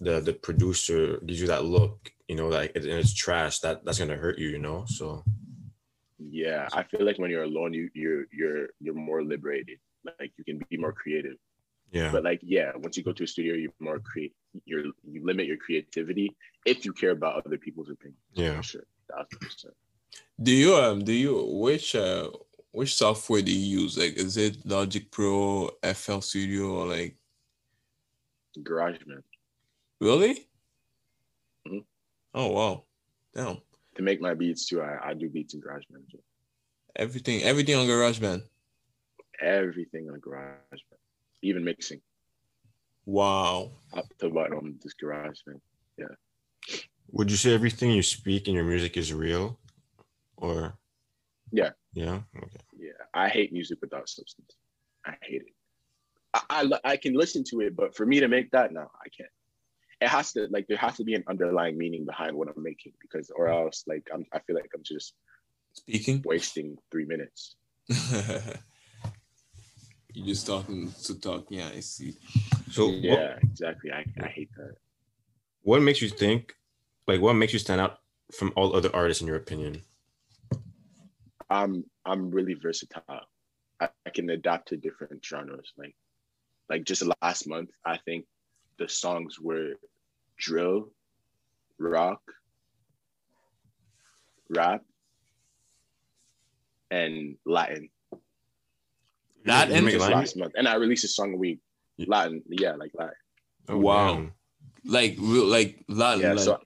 the 0.00 0.20
the 0.20 0.32
producer 0.32 1.18
gives 1.24 1.40
you 1.40 1.46
that 1.48 1.64
look, 1.64 2.10
you 2.28 2.36
know, 2.36 2.48
like 2.48 2.72
and 2.74 2.84
it's 2.86 3.14
trash. 3.14 3.60
That 3.60 3.84
that's 3.84 3.98
gonna 3.98 4.16
hurt 4.16 4.38
you, 4.38 4.48
you 4.48 4.58
know. 4.58 4.84
So 4.88 5.24
yeah, 6.18 6.68
I 6.72 6.82
feel 6.82 7.04
like 7.04 7.18
when 7.18 7.30
you're 7.30 7.44
alone, 7.44 7.72
you 7.72 7.90
you're 7.94 8.24
you're 8.32 8.68
you're 8.80 8.94
more 8.94 9.22
liberated. 9.22 9.78
Like 10.20 10.32
you 10.38 10.44
can 10.44 10.60
be 10.70 10.76
more 10.76 10.92
creative. 10.92 11.36
yeah, 11.90 12.12
But 12.12 12.22
like 12.24 12.40
yeah, 12.42 12.72
once 12.76 12.96
you 12.96 13.02
go 13.02 13.12
to 13.12 13.24
a 13.24 13.26
studio, 13.26 13.54
you're 13.54 13.72
more 13.80 13.98
create. 13.98 14.34
You're 14.64 14.84
you 15.04 15.24
limit 15.24 15.46
your 15.46 15.56
creativity 15.56 16.34
if 16.64 16.84
you 16.84 16.92
care 16.92 17.10
about 17.10 17.44
other 17.44 17.58
people's 17.58 17.90
opinion. 17.90 18.18
yeah. 18.32 18.56
For 18.56 18.62
sure, 18.62 18.86
thousand 19.10 19.40
percent. 19.40 19.74
Do 20.40 20.52
you 20.52 20.74
um 20.76 21.04
do 21.04 21.12
you 21.12 21.44
which 21.58 21.94
uh 21.94 22.30
which 22.76 22.94
software 22.94 23.40
do 23.40 23.50
you 23.50 23.80
use? 23.80 23.96
Like 23.96 24.16
is 24.18 24.36
it 24.36 24.58
Logic 24.66 25.10
Pro, 25.10 25.70
FL 25.82 26.20
Studio, 26.20 26.64
or 26.76 26.86
like 26.86 27.16
GarageBand? 28.58 29.06
man. 29.06 29.22
really? 29.98 30.46
Mhm. 31.66 31.84
Oh 32.34 32.48
wow. 32.52 32.84
Damn. 33.34 33.56
To 33.96 34.02
make 34.02 34.20
my 34.20 34.34
beats 34.34 34.66
too, 34.66 34.82
I, 34.82 35.08
I 35.08 35.14
do 35.14 35.30
beats 35.30 35.54
in 35.54 35.62
GarageBand. 35.62 35.90
Manager. 35.92 36.18
Everything 36.96 37.42
everything 37.42 37.76
on 37.76 37.86
GarageBand. 37.86 38.42
Everything 39.40 40.10
on 40.10 40.20
Garage 40.20 40.82
Band, 40.90 41.00
even 41.42 41.64
mixing. 41.64 42.02
Wow. 43.06 43.72
Up 43.94 44.04
to 44.18 44.28
bottom 44.28 44.58
on 44.58 44.78
this 44.82 44.92
GarageBand. 45.02 45.60
Would 47.12 47.30
you 47.30 47.38
say 47.38 47.54
everything 47.54 47.92
you 47.92 48.02
speak 48.02 48.48
in 48.48 48.54
your 48.54 48.64
music 48.64 48.98
is 48.98 49.14
real, 49.14 49.58
or 50.36 50.76
Yeah. 51.52 51.70
yeah? 51.94 52.20
Okay. 52.36 52.65
Yeah, 53.16 53.22
I 53.22 53.28
hate 53.28 53.52
music 53.52 53.78
without 53.80 54.08
substance. 54.08 54.56
I 55.04 55.14
hate 55.22 55.42
it. 55.42 55.54
I, 56.34 56.70
I 56.84 56.92
I 56.92 56.96
can 56.96 57.14
listen 57.14 57.44
to 57.50 57.60
it, 57.60 57.76
but 57.76 57.96
for 57.96 58.06
me 58.06 58.20
to 58.20 58.28
make 58.28 58.50
that, 58.50 58.72
no, 58.72 58.82
I 58.82 59.08
can't. 59.16 59.30
It 60.00 60.08
has 60.08 60.32
to 60.34 60.48
like 60.50 60.66
there 60.68 60.76
has 60.78 60.96
to 60.96 61.04
be 61.04 61.14
an 61.14 61.24
underlying 61.28 61.78
meaning 61.78 62.04
behind 62.04 62.36
what 62.36 62.48
I'm 62.48 62.62
making 62.62 62.92
because 63.00 63.30
or 63.34 63.48
else 63.48 63.84
like 63.86 64.06
I'm 64.12 64.24
I 64.32 64.40
feel 64.40 64.56
like 64.56 64.70
I'm 64.74 64.82
just 64.84 65.14
Speaking. 65.72 66.22
wasting 66.24 66.76
three 66.90 67.06
minutes. 67.06 67.56
You're 70.12 70.26
just 70.26 70.46
talking 70.46 70.92
to 71.04 71.20
talk. 71.20 71.46
Yeah, 71.50 71.68
I 71.74 71.80
see. 71.80 72.14
So 72.70 72.86
what, 72.88 73.02
yeah, 73.02 73.38
exactly. 73.42 73.92
I, 73.92 74.04
I 74.22 74.28
hate 74.28 74.50
that. 74.56 74.76
what 75.62 75.82
makes 75.82 76.02
you 76.02 76.08
think 76.08 76.54
like 77.06 77.20
what 77.20 77.34
makes 77.34 77.52
you 77.52 77.58
stand 77.58 77.80
out 77.80 77.98
from 78.32 78.52
all 78.56 78.74
other 78.74 78.90
artists 78.94 79.20
in 79.22 79.26
your 79.28 79.36
opinion 79.36 79.82
I'm 81.50 81.84
I'm 82.06 82.30
really 82.30 82.54
versatile. 82.54 83.26
I, 83.80 83.88
I 84.06 84.10
can 84.10 84.30
adapt 84.30 84.68
to 84.68 84.76
different 84.76 85.22
genres. 85.24 85.72
Like 85.76 85.94
like 86.70 86.84
just 86.84 87.02
last 87.22 87.46
month, 87.48 87.70
I 87.84 87.98
think 87.98 88.24
the 88.78 88.88
songs 88.88 89.38
were 89.40 89.74
drill, 90.38 90.90
rock, 91.78 92.20
rap, 94.48 94.82
and 96.90 97.36
Latin. 97.44 97.88
Latin? 99.44 99.84
You 99.84 99.90
Just 99.90 100.00
Latin? 100.00 100.18
last 100.18 100.36
month, 100.36 100.52
and 100.56 100.66
I 100.66 100.74
released 100.74 101.04
a 101.04 101.08
song 101.08 101.34
a 101.34 101.36
week. 101.36 101.60
Yeah. 101.96 102.06
Latin, 102.08 102.42
yeah, 102.48 102.72
like 102.72 102.90
Latin. 102.94 103.14
Oh, 103.68 103.78
Wow. 103.78 104.14
damn. 104.14 104.32
Like 104.84 105.16
real 105.18 105.46
like 105.46 105.84
Latin. 105.88 106.20
Yeah, 106.22 106.32
like, 106.32 106.38
so 106.40 106.58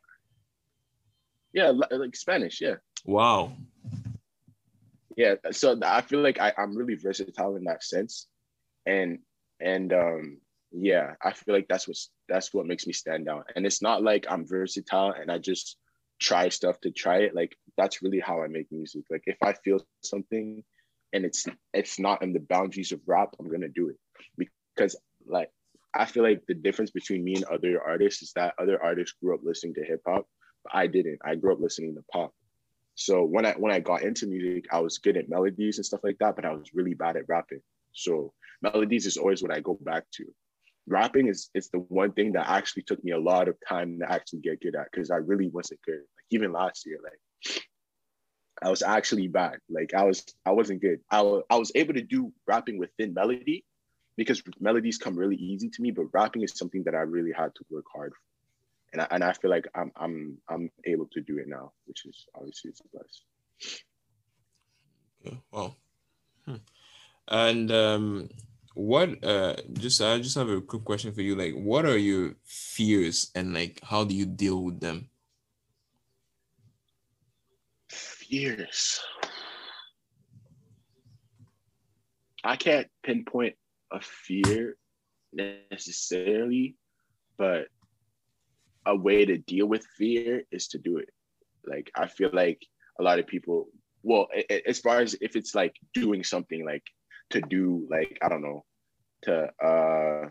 yeah, 1.53 1.72
like 1.90 2.14
Spanish, 2.16 2.61
yeah. 2.61 2.76
wow. 3.05 3.53
Yeah 5.20 5.35
so 5.50 5.78
i 5.85 6.00
feel 6.00 6.22
like 6.22 6.40
I, 6.40 6.52
i'm 6.56 6.74
really 6.74 6.94
versatile 6.94 7.56
in 7.56 7.64
that 7.64 7.85
sense. 7.85 8.26
And 8.87 9.18
and 9.61 9.92
um 9.92 10.38
yeah 10.72 11.14
i 11.22 11.33
feel 11.33 11.54
like 11.54 11.68
that's 11.68 11.87
what's 11.87 12.11
that's 12.28 12.54
what 12.54 12.66
makes 12.70 12.87
me 12.87 12.94
stand 12.94 13.28
out. 13.28 13.44
And 13.54 13.66
it's 13.66 13.83
not 13.83 14.02
like 14.02 14.24
i'm 14.30 14.46
versatile 14.46 15.12
and 15.12 15.30
i 15.30 15.37
just 15.37 15.76
try 16.20 16.48
stuff 16.48 16.80
to 16.80 16.90
try 16.90 17.18
it. 17.26 17.35
Like 17.35 17.54
that's 17.76 18.02
really 18.02 18.20
how 18.20 18.42
i 18.42 18.46
make 18.46 18.68
music. 18.72 19.04
Like 19.11 19.24
if 19.26 19.37
i 19.42 19.52
feel 19.64 19.78
something 20.02 20.64
and 21.12 21.24
it's 21.28 21.46
it's 21.74 21.98
not 21.98 22.22
in 22.22 22.33
the 22.33 22.46
boundaries 22.54 22.92
of 22.92 23.00
rap 23.06 23.30
i'm 23.38 23.50
gonna 23.50 23.68
do 23.80 23.90
it. 23.92 23.98
Because 24.74 24.96
like 25.26 25.50
i 25.94 26.06
feel 26.06 26.22
like 26.22 26.40
the 26.48 26.61
difference 26.66 26.92
between 26.98 27.22
me 27.24 27.35
and 27.35 27.44
other 27.44 27.72
artists 27.92 28.22
is 28.22 28.33
that 28.37 28.54
other 28.59 28.83
artists 28.83 29.16
grew 29.20 29.35
up 29.35 29.42
listening 29.42 29.74
to 29.74 29.85
hip-hop 29.85 30.24
but 30.64 30.74
i 30.74 30.87
didn't. 30.87 31.20
I 31.30 31.35
grew 31.35 31.52
up 31.52 31.61
listening 31.61 31.94
to 31.96 32.04
pop 32.11 32.33
so 33.01 33.25
when 33.25 33.47
I 33.47 33.53
when 33.53 33.73
I 33.73 33.81
got 33.81 34.03
into 34.03 34.27
music, 34.27 34.67
I 34.71 34.81
was 34.81 34.99
good 34.99 35.17
at 35.17 35.31
melodies 35.31 35.79
and 35.79 35.87
stuff 35.87 36.05
like 36.05 36.19
that, 36.19 36.37
but 36.37 36.45
I 36.45 36.53
was 36.53 36.75
really 36.75 36.93
bad 36.93 37.17
at 37.17 37.27
rapping. 37.29 37.63
So 37.93 38.35
melodies 38.61 39.07
is 39.07 39.17
always 39.17 39.43
what 39.43 39.51
I 39.51 39.61
go 39.61 39.79
back 39.81 40.05
to. 40.17 40.27
Rapping 40.87 41.29
is 41.29 41.49
it's 41.55 41.71
the 41.71 41.79
one 41.79 42.13
thing 42.13 42.33
that 42.33 42.51
actually 42.51 42.83
took 42.83 43.03
me 43.03 43.13
a 43.13 43.19
lot 43.19 43.49
of 43.49 43.57
time 43.67 43.99
to 44.01 44.13
actually 44.13 44.41
get 44.41 44.61
good 44.61 44.77
at 44.77 44.89
because 44.93 45.11
I 45.11 45.17
really 45.17 45.49
wasn't 45.49 45.81
good. 45.81 46.01
Like 46.01 46.27
even 46.31 46.53
last 46.53 46.85
year, 46.85 46.99
like 47.03 47.63
I 48.63 48.69
was 48.69 48.83
actually 48.83 49.29
bad. 49.29 49.61
Like 49.71 49.95
I 49.95 50.05
was 50.05 50.23
I 50.45 50.51
wasn't 50.51 50.83
good. 50.83 51.01
I, 51.11 51.21
I 51.49 51.57
was 51.57 51.73
able 51.75 51.95
to 51.95 52.03
do 52.03 52.35
rapping 52.47 52.79
within 52.79 53.15
melody 53.15 53.65
because 54.19 54.43
melodies 54.61 54.99
come 54.99 55.17
really 55.17 55.37
easy 55.37 55.71
to 55.71 55.81
me, 55.81 55.91
but 55.91 56.13
rapping 56.13 56.43
is 56.43 56.53
something 56.55 56.83
that 56.85 56.95
I 56.95 57.01
really 57.01 57.33
had 57.33 57.55
to 57.55 57.65
work 57.71 57.87
hard 57.95 58.13
for 58.13 58.30
and 58.92 59.03
I, 59.03 59.07
and 59.11 59.24
I 59.24 59.33
feel 59.33 59.50
like 59.50 59.66
I'm 59.74 59.92
I'm 59.96 60.38
I'm 60.48 60.70
able 60.85 61.07
to 61.12 61.20
do 61.20 61.38
it 61.38 61.48
now, 61.48 61.72
which 61.87 62.07
is 62.07 62.26
obviously 62.35 62.70
it's 62.70 62.81
a 62.81 62.88
plus. 62.88 63.22
Yeah, 65.22 65.38
wow. 65.53 65.74
Hmm. 66.46 66.57
And 67.29 67.70
um, 67.70 68.29
what? 68.74 69.22
Uh, 69.22 69.57
just 69.74 70.00
I 70.00 70.18
just 70.18 70.37
have 70.37 70.48
a 70.48 70.61
quick 70.61 70.85
question 70.85 71.12
for 71.12 71.22
you. 71.22 71.37
Like, 71.37 71.55
what 71.55 71.85
are 71.85 71.98
your 71.98 72.35
fears, 72.44 73.31
and 73.35 73.55
like, 73.55 73.81
how 73.83 74.05
do 74.05 74.14
you 74.14 74.26
deal 74.26 74.62
with 74.62 74.81
them? 74.81 75.09
Fears. 77.88 79.00
I 82.42 82.57
can't 82.57 82.88
pinpoint 83.03 83.55
a 83.92 84.00
fear 84.00 84.76
necessarily, 85.33 86.76
but 87.37 87.68
a 88.87 88.97
way 88.97 89.25
to 89.25 89.38
deal 89.38 89.66
with 89.66 89.87
fear 89.97 90.43
is 90.51 90.69
to 90.69 90.79
do 90.79 90.99
it. 90.99 91.11
Like 91.66 91.90
I 91.95 92.07
feel 92.07 92.31
like 92.33 92.64
a 92.99 93.03
lot 93.03 93.19
of 93.19 93.27
people, 93.27 93.69
well, 94.03 94.29
as 94.66 94.79
far 94.79 95.01
as 95.01 95.14
if 95.21 95.37
it's 95.37 95.55
like 95.55 95.75
doing 95.95 96.25
something 96.25 96.64
like 96.64 96.85
to 97.31 97.40
do 97.40 97.87
like 97.90 98.19
I 98.23 98.29
don't 98.29 98.43
know, 98.43 98.64
to 99.23 99.51
uh 99.64 100.29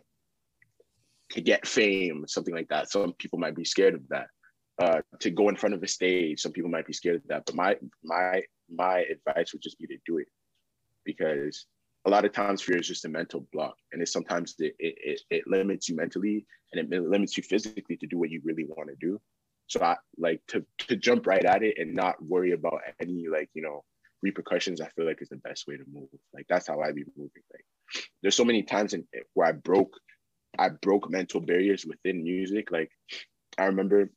to 1.31 1.41
get 1.41 1.67
fame, 1.67 2.25
something 2.27 2.55
like 2.55 2.69
that. 2.69 2.89
Some 2.89 3.13
people 3.13 3.37
might 3.37 3.55
be 3.55 3.65
scared 3.65 3.93
of 3.93 4.07
that. 4.09 4.27
Uh, 4.81 5.01
to 5.19 5.29
go 5.29 5.49
in 5.49 5.55
front 5.55 5.75
of 5.75 5.83
a 5.83 5.87
stage, 5.87 6.39
some 6.39 6.53
people 6.53 6.71
might 6.71 6.87
be 6.87 6.93
scared 6.93 7.17
of 7.17 7.27
that. 7.27 7.45
But 7.45 7.55
my 7.55 7.75
my 8.03 8.41
my 8.69 8.99
advice 9.01 9.53
would 9.53 9.61
just 9.61 9.77
be 9.77 9.85
to 9.87 9.97
do 10.05 10.17
it, 10.17 10.27
because 11.03 11.65
a 12.09 12.11
lot 12.11 12.25
of 12.25 12.31
times 12.31 12.61
fear 12.61 12.77
is 12.77 12.87
just 12.87 13.05
a 13.05 13.09
mental 13.09 13.47
block, 13.53 13.75
and 13.91 14.01
it's 14.01 14.11
sometimes 14.11 14.55
it 14.59 14.75
it, 14.79 14.95
it, 14.97 15.21
it 15.29 15.47
limits 15.47 15.87
you 15.87 15.95
mentally 15.95 16.45
and 16.73 16.93
it 16.93 17.03
limits 17.03 17.37
you 17.37 17.43
physically 17.43 17.97
to 17.97 18.07
do 18.07 18.17
what 18.17 18.29
you 18.29 18.41
really 18.43 18.65
want 18.65 18.89
to 18.89 18.95
do. 18.99 19.19
So 19.67 19.81
I 19.81 19.95
like 20.17 20.41
to 20.47 20.65
to 20.87 20.95
jump 20.95 21.27
right 21.27 21.45
at 21.45 21.63
it 21.63 21.77
and 21.77 21.93
not 21.93 22.21
worry 22.23 22.51
about 22.51 22.81
any 22.99 23.27
like 23.31 23.49
you 23.53 23.61
know 23.61 23.83
repercussions. 24.23 24.81
I 24.81 24.89
feel 24.89 25.05
like 25.05 25.21
is 25.21 25.29
the 25.29 25.37
best 25.37 25.67
way 25.67 25.77
to 25.77 25.83
move. 25.91 26.09
Like 26.33 26.47
that's 26.49 26.67
how 26.67 26.81
I 26.81 26.91
be 26.91 27.05
moving. 27.15 27.43
Like 27.53 28.03
there's 28.21 28.35
so 28.35 28.45
many 28.45 28.63
times 28.63 28.93
in 28.93 29.05
where 29.35 29.47
I 29.47 29.51
broke 29.51 29.93
I 30.57 30.69
broke 30.69 31.09
mental 31.09 31.41
barriers 31.41 31.85
within 31.85 32.23
music. 32.23 32.71
Like 32.71 32.91
I 33.57 33.65
remember 33.65 34.09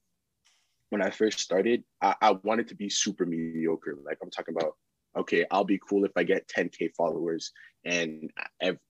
when 0.93 1.03
I 1.03 1.11
first 1.11 1.41
started, 1.41 1.85
I, 2.03 2.15
I 2.21 2.33
wanted 2.43 2.69
to 2.69 2.75
be 2.75 2.91
super 2.91 3.25
mediocre. 3.25 3.97
Like 4.05 4.19
I'm 4.23 4.31
talking 4.31 4.55
about, 4.55 4.75
okay, 5.17 5.45
I'll 5.51 5.65
be 5.65 5.81
cool 5.89 6.05
if 6.05 6.13
I 6.17 6.23
get 6.23 6.49
10k 6.49 6.95
followers 6.97 7.53
and 7.85 8.31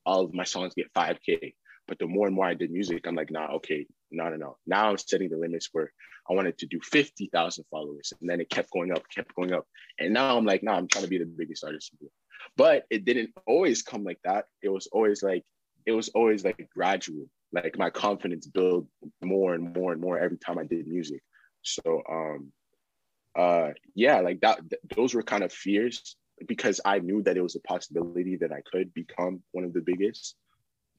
all 0.06 0.24
of 0.24 0.34
my 0.34 0.44
songs 0.44 0.74
get 0.74 0.92
5k. 0.94 1.54
But 1.88 1.98
the 1.98 2.06
more 2.06 2.26
and 2.26 2.36
more 2.36 2.46
I 2.46 2.54
did 2.54 2.70
music, 2.70 3.06
I'm 3.06 3.16
like, 3.16 3.30
nah, 3.30 3.54
okay, 3.56 3.86
no, 4.10 4.28
no, 4.28 4.36
no. 4.36 4.56
Now 4.66 4.88
I'm 4.88 4.98
setting 4.98 5.30
the 5.30 5.36
limits 5.36 5.68
where 5.72 5.92
I 6.30 6.34
wanted 6.34 6.56
to 6.58 6.66
do 6.66 6.78
50,000 6.80 7.64
followers. 7.70 8.12
And 8.20 8.30
then 8.30 8.40
it 8.40 8.50
kept 8.50 8.70
going 8.70 8.92
up, 8.92 9.02
kept 9.12 9.34
going 9.34 9.52
up. 9.52 9.66
And 9.98 10.14
now 10.14 10.38
I'm 10.38 10.46
like, 10.46 10.62
nah, 10.62 10.76
I'm 10.76 10.86
trying 10.86 11.04
to 11.04 11.10
be 11.10 11.18
the 11.18 11.26
biggest 11.26 11.64
artist. 11.64 11.92
But 12.56 12.84
it 12.88 13.04
didn't 13.04 13.30
always 13.46 13.82
come 13.82 14.04
like 14.04 14.20
that. 14.24 14.44
It 14.62 14.68
was 14.68 14.86
always 14.92 15.22
like, 15.22 15.44
it 15.84 15.92
was 15.92 16.08
always 16.10 16.44
like 16.44 16.68
gradual. 16.72 17.26
Like 17.52 17.76
my 17.76 17.90
confidence 17.90 18.46
built 18.46 18.86
more 19.22 19.54
and 19.54 19.74
more 19.74 19.92
and 19.92 20.00
more 20.00 20.18
every 20.18 20.38
time 20.38 20.58
I 20.58 20.64
did 20.64 20.86
music. 20.86 21.22
So 21.62 22.02
um 22.08 22.52
uh 23.36 23.70
yeah, 23.94 24.20
like 24.20 24.40
that 24.40 24.58
th- 24.68 24.82
those 24.96 25.14
were 25.14 25.22
kind 25.22 25.42
of 25.42 25.52
fears 25.52 26.16
because 26.46 26.80
I 26.84 26.98
knew 26.98 27.22
that 27.22 27.36
it 27.36 27.42
was 27.42 27.56
a 27.56 27.60
possibility 27.60 28.36
that 28.36 28.52
I 28.52 28.62
could 28.70 28.92
become 28.94 29.42
one 29.52 29.64
of 29.64 29.72
the 29.72 29.80
biggest. 29.80 30.36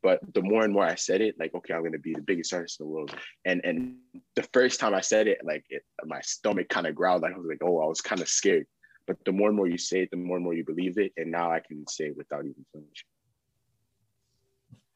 But 0.01 0.19
the 0.33 0.41
more 0.41 0.63
and 0.65 0.73
more 0.73 0.83
I 0.83 0.95
said 0.95 1.21
it, 1.21 1.35
like, 1.39 1.53
okay, 1.55 1.73
I'm 1.73 1.83
gonna 1.83 1.97
be 1.97 2.13
the 2.13 2.21
biggest 2.21 2.53
artist 2.53 2.79
in 2.79 2.85
the 2.85 2.91
world. 2.91 3.15
And 3.45 3.61
and 3.63 3.95
the 4.35 4.43
first 4.53 4.79
time 4.79 4.93
I 4.93 5.01
said 5.01 5.27
it, 5.27 5.39
like 5.43 5.65
it, 5.69 5.83
my 6.05 6.19
stomach 6.21 6.69
kind 6.69 6.87
of 6.87 6.95
growled. 6.95 7.21
Like 7.21 7.33
I 7.33 7.37
was 7.37 7.47
like, 7.47 7.63
oh, 7.63 7.81
I 7.81 7.87
was 7.87 8.01
kind 8.01 8.21
of 8.21 8.27
scared. 8.27 8.65
But 9.07 9.17
the 9.25 9.31
more 9.31 9.49
and 9.49 9.57
more 9.57 9.67
you 9.67 9.77
say 9.77 10.03
it, 10.03 10.11
the 10.11 10.17
more 10.17 10.37
and 10.37 10.45
more 10.45 10.53
you 10.53 10.63
believe 10.63 10.97
it. 10.97 11.11
And 11.17 11.31
now 11.31 11.51
I 11.51 11.59
can 11.59 11.85
say 11.87 12.05
it 12.05 12.17
without 12.17 12.45
even 12.45 12.65
flinching. 12.71 13.07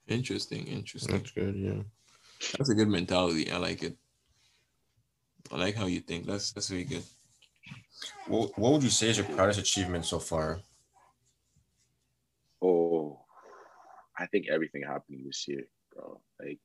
Interesting, 0.07 0.65
interesting. 0.67 1.17
That's 1.17 1.31
good. 1.31 1.55
Yeah. 1.55 1.83
That's 2.57 2.69
a 2.69 2.75
good 2.75 2.87
mentality. 2.87 3.51
I 3.51 3.57
like 3.57 3.83
it. 3.83 3.97
I 5.51 5.57
like 5.57 5.75
how 5.75 5.85
you 5.85 5.99
think. 6.01 6.25
That's 6.25 6.51
that's 6.51 6.69
very 6.69 6.83
good. 6.83 7.03
What 8.27 8.57
What 8.57 8.73
would 8.73 8.83
you 8.83 8.89
say 8.89 9.09
is 9.09 9.17
your 9.17 9.25
proudest 9.27 9.59
achievement 9.59 10.05
so 10.05 10.19
far? 10.19 10.59
Oh, 12.61 13.19
I 14.17 14.25
think 14.27 14.47
everything 14.49 14.83
happening 14.83 15.23
this 15.25 15.47
year, 15.47 15.67
bro. 15.93 16.19
Like 16.39 16.59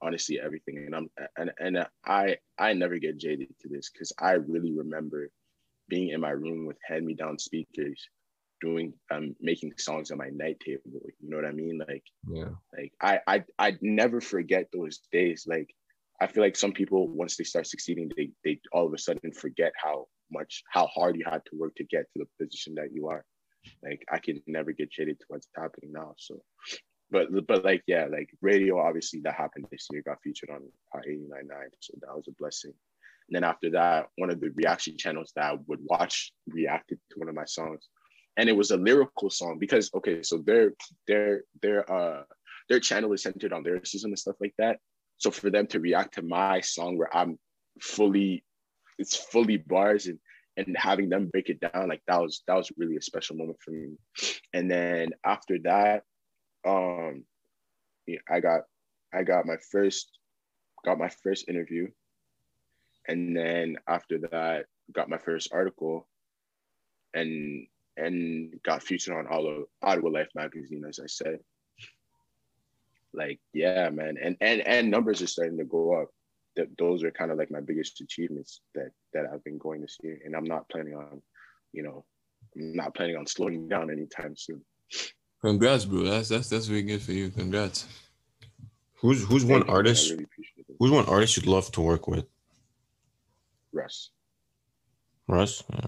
honestly, 0.00 0.38
everything. 0.40 0.78
And 0.86 0.94
I'm 0.94 1.10
and 1.36 1.50
and 1.58 1.86
I 2.04 2.38
I 2.58 2.72
never 2.72 2.98
get 2.98 3.18
jaded 3.18 3.48
to 3.60 3.68
this 3.68 3.90
because 3.90 4.12
I 4.18 4.32
really 4.32 4.72
remember 4.72 5.30
being 5.88 6.10
in 6.10 6.20
my 6.20 6.30
room 6.30 6.66
with 6.66 6.78
hand 6.86 7.06
me 7.06 7.14
down 7.14 7.38
speakers 7.38 8.08
doing 8.60 8.92
um 9.10 9.34
making 9.40 9.72
songs 9.78 10.10
on 10.10 10.18
my 10.18 10.30
night 10.30 10.58
table 10.60 11.00
you 11.20 11.30
know 11.30 11.36
what 11.36 11.46
i 11.46 11.52
mean 11.52 11.80
like 11.88 12.02
yeah 12.28 12.48
like 12.76 12.92
i 13.00 13.20
i 13.26 13.44
i 13.58 13.76
never 13.80 14.20
forget 14.20 14.68
those 14.72 14.98
days 15.12 15.46
like 15.46 15.72
i 16.20 16.26
feel 16.26 16.42
like 16.42 16.56
some 16.56 16.72
people 16.72 17.08
once 17.08 17.36
they 17.36 17.44
start 17.44 17.66
succeeding 17.66 18.10
they 18.16 18.30
they 18.44 18.60
all 18.72 18.86
of 18.86 18.92
a 18.92 18.98
sudden 18.98 19.32
forget 19.32 19.72
how 19.82 20.06
much 20.30 20.62
how 20.70 20.86
hard 20.86 21.16
you 21.16 21.24
had 21.24 21.42
to 21.46 21.56
work 21.56 21.74
to 21.76 21.84
get 21.84 22.04
to 22.12 22.18
the 22.18 22.44
position 22.44 22.74
that 22.74 22.92
you 22.92 23.08
are. 23.08 23.24
Like 23.82 24.04
i 24.10 24.18
can 24.18 24.42
never 24.46 24.72
get 24.72 24.90
jaded 24.90 25.18
to 25.20 25.26
what's 25.28 25.48
happening 25.56 25.92
now 25.92 26.14
so. 26.18 26.40
But 27.10 27.28
but 27.46 27.64
like 27.64 27.82
yeah 27.86 28.06
like 28.10 28.28
radio 28.40 28.80
obviously 28.80 29.20
that 29.20 29.34
happened 29.34 29.66
this 29.70 29.88
year. 29.90 30.02
Got 30.06 30.22
featured 30.22 30.50
on 30.50 30.62
uh, 30.94 30.98
89.9 30.98 31.48
so 31.80 31.94
that 32.00 32.16
was 32.16 32.28
a 32.28 32.32
blessing. 32.38 32.72
And 33.28 33.36
then 33.36 33.44
after 33.44 33.70
that 33.70 34.06
one 34.16 34.30
of 34.30 34.40
the 34.40 34.50
reaction 34.50 34.96
channels 34.96 35.32
that 35.36 35.44
i 35.44 35.56
would 35.66 35.80
watch 35.82 36.32
reacted 36.46 36.98
to 37.10 37.18
one 37.18 37.28
of 37.28 37.34
my 37.34 37.44
songs. 37.44 37.88
And 38.36 38.48
it 38.48 38.56
was 38.56 38.70
a 38.70 38.76
lyrical 38.76 39.30
song 39.30 39.58
because 39.58 39.90
okay, 39.94 40.22
so 40.22 40.38
their 40.38 40.72
their 41.06 41.42
their 41.62 41.90
uh 41.92 42.22
their 42.68 42.80
channel 42.80 43.12
is 43.12 43.22
centered 43.22 43.52
on 43.52 43.64
lyricism 43.64 44.10
and 44.10 44.18
stuff 44.18 44.36
like 44.40 44.54
that. 44.58 44.78
So 45.18 45.30
for 45.30 45.50
them 45.50 45.66
to 45.68 45.80
react 45.80 46.14
to 46.14 46.22
my 46.22 46.60
song 46.60 46.96
where 46.96 47.14
I'm 47.14 47.38
fully 47.80 48.44
it's 48.98 49.16
fully 49.16 49.56
bars 49.58 50.06
and 50.06 50.18
and 50.56 50.76
having 50.76 51.08
them 51.08 51.26
break 51.26 51.50
it 51.50 51.60
down 51.60 51.88
like 51.88 52.02
that 52.08 52.20
was 52.20 52.42
that 52.46 52.56
was 52.56 52.72
really 52.76 52.96
a 52.96 53.02
special 53.02 53.36
moment 53.36 53.58
for 53.64 53.70
me. 53.70 53.96
And 54.52 54.70
then 54.70 55.10
after 55.24 55.58
that, 55.64 56.02
um 56.66 57.24
I 58.28 58.40
got 58.40 58.62
I 59.12 59.22
got 59.22 59.46
my 59.46 59.56
first 59.70 60.18
got 60.84 60.98
my 60.98 61.10
first 61.22 61.48
interview. 61.48 61.88
And 63.06 63.36
then 63.36 63.76
after 63.86 64.18
that, 64.30 64.66
got 64.92 65.08
my 65.08 65.18
first 65.18 65.50
article. 65.52 66.06
And 67.14 67.66
and 67.96 68.60
got 68.62 68.82
featured 68.82 69.16
on 69.16 69.26
all 69.26 69.48
of 69.48 69.64
Ottawa 69.82 70.10
Life 70.10 70.28
magazine, 70.34 70.84
as 70.88 71.00
I 71.02 71.06
said. 71.06 71.38
Like, 73.18 73.40
yeah, 73.52 73.90
man, 73.90 74.16
and 74.22 74.36
and 74.40 74.60
and 74.66 74.90
numbers 74.90 75.20
are 75.22 75.26
starting 75.26 75.58
to 75.58 75.64
go 75.64 76.00
up. 76.00 76.08
That 76.56 76.68
those 76.78 77.02
are 77.02 77.10
kind 77.10 77.30
of 77.30 77.38
like 77.38 77.50
my 77.50 77.60
biggest 77.60 78.00
achievements 78.00 78.60
that 78.74 78.90
that 79.12 79.26
I've 79.32 79.44
been 79.44 79.58
going 79.58 79.80
this 79.80 79.96
year, 80.02 80.18
and 80.24 80.36
I'm 80.36 80.44
not 80.44 80.68
planning 80.68 80.94
on, 80.94 81.20
you 81.72 81.82
know, 81.82 82.04
I'm 82.56 82.74
not 82.74 82.94
planning 82.94 83.16
on 83.16 83.26
slowing 83.26 83.68
down 83.74 83.90
anytime 83.90 84.36
soon. 84.36 84.62
Congrats, 85.40 85.84
bro. 85.84 86.04
That's 86.04 86.28
that's 86.28 86.48
that's 86.48 86.66
very 86.66 86.82
good 86.82 87.02
for 87.02 87.12
you. 87.12 87.30
Congrats. 87.30 87.86
Who's 89.00 89.24
who's 89.24 89.42
Thank 89.42 89.52
one 89.52 89.68
you, 89.68 89.74
artist? 89.74 90.10
Really 90.10 90.26
who's 90.78 90.90
one 90.90 91.06
artist 91.06 91.36
you'd 91.36 91.46
love 91.46 91.70
to 91.72 91.80
work 91.80 92.06
with? 92.08 92.26
Russ. 93.72 94.10
Russ. 95.26 95.62
Yeah. 95.72 95.86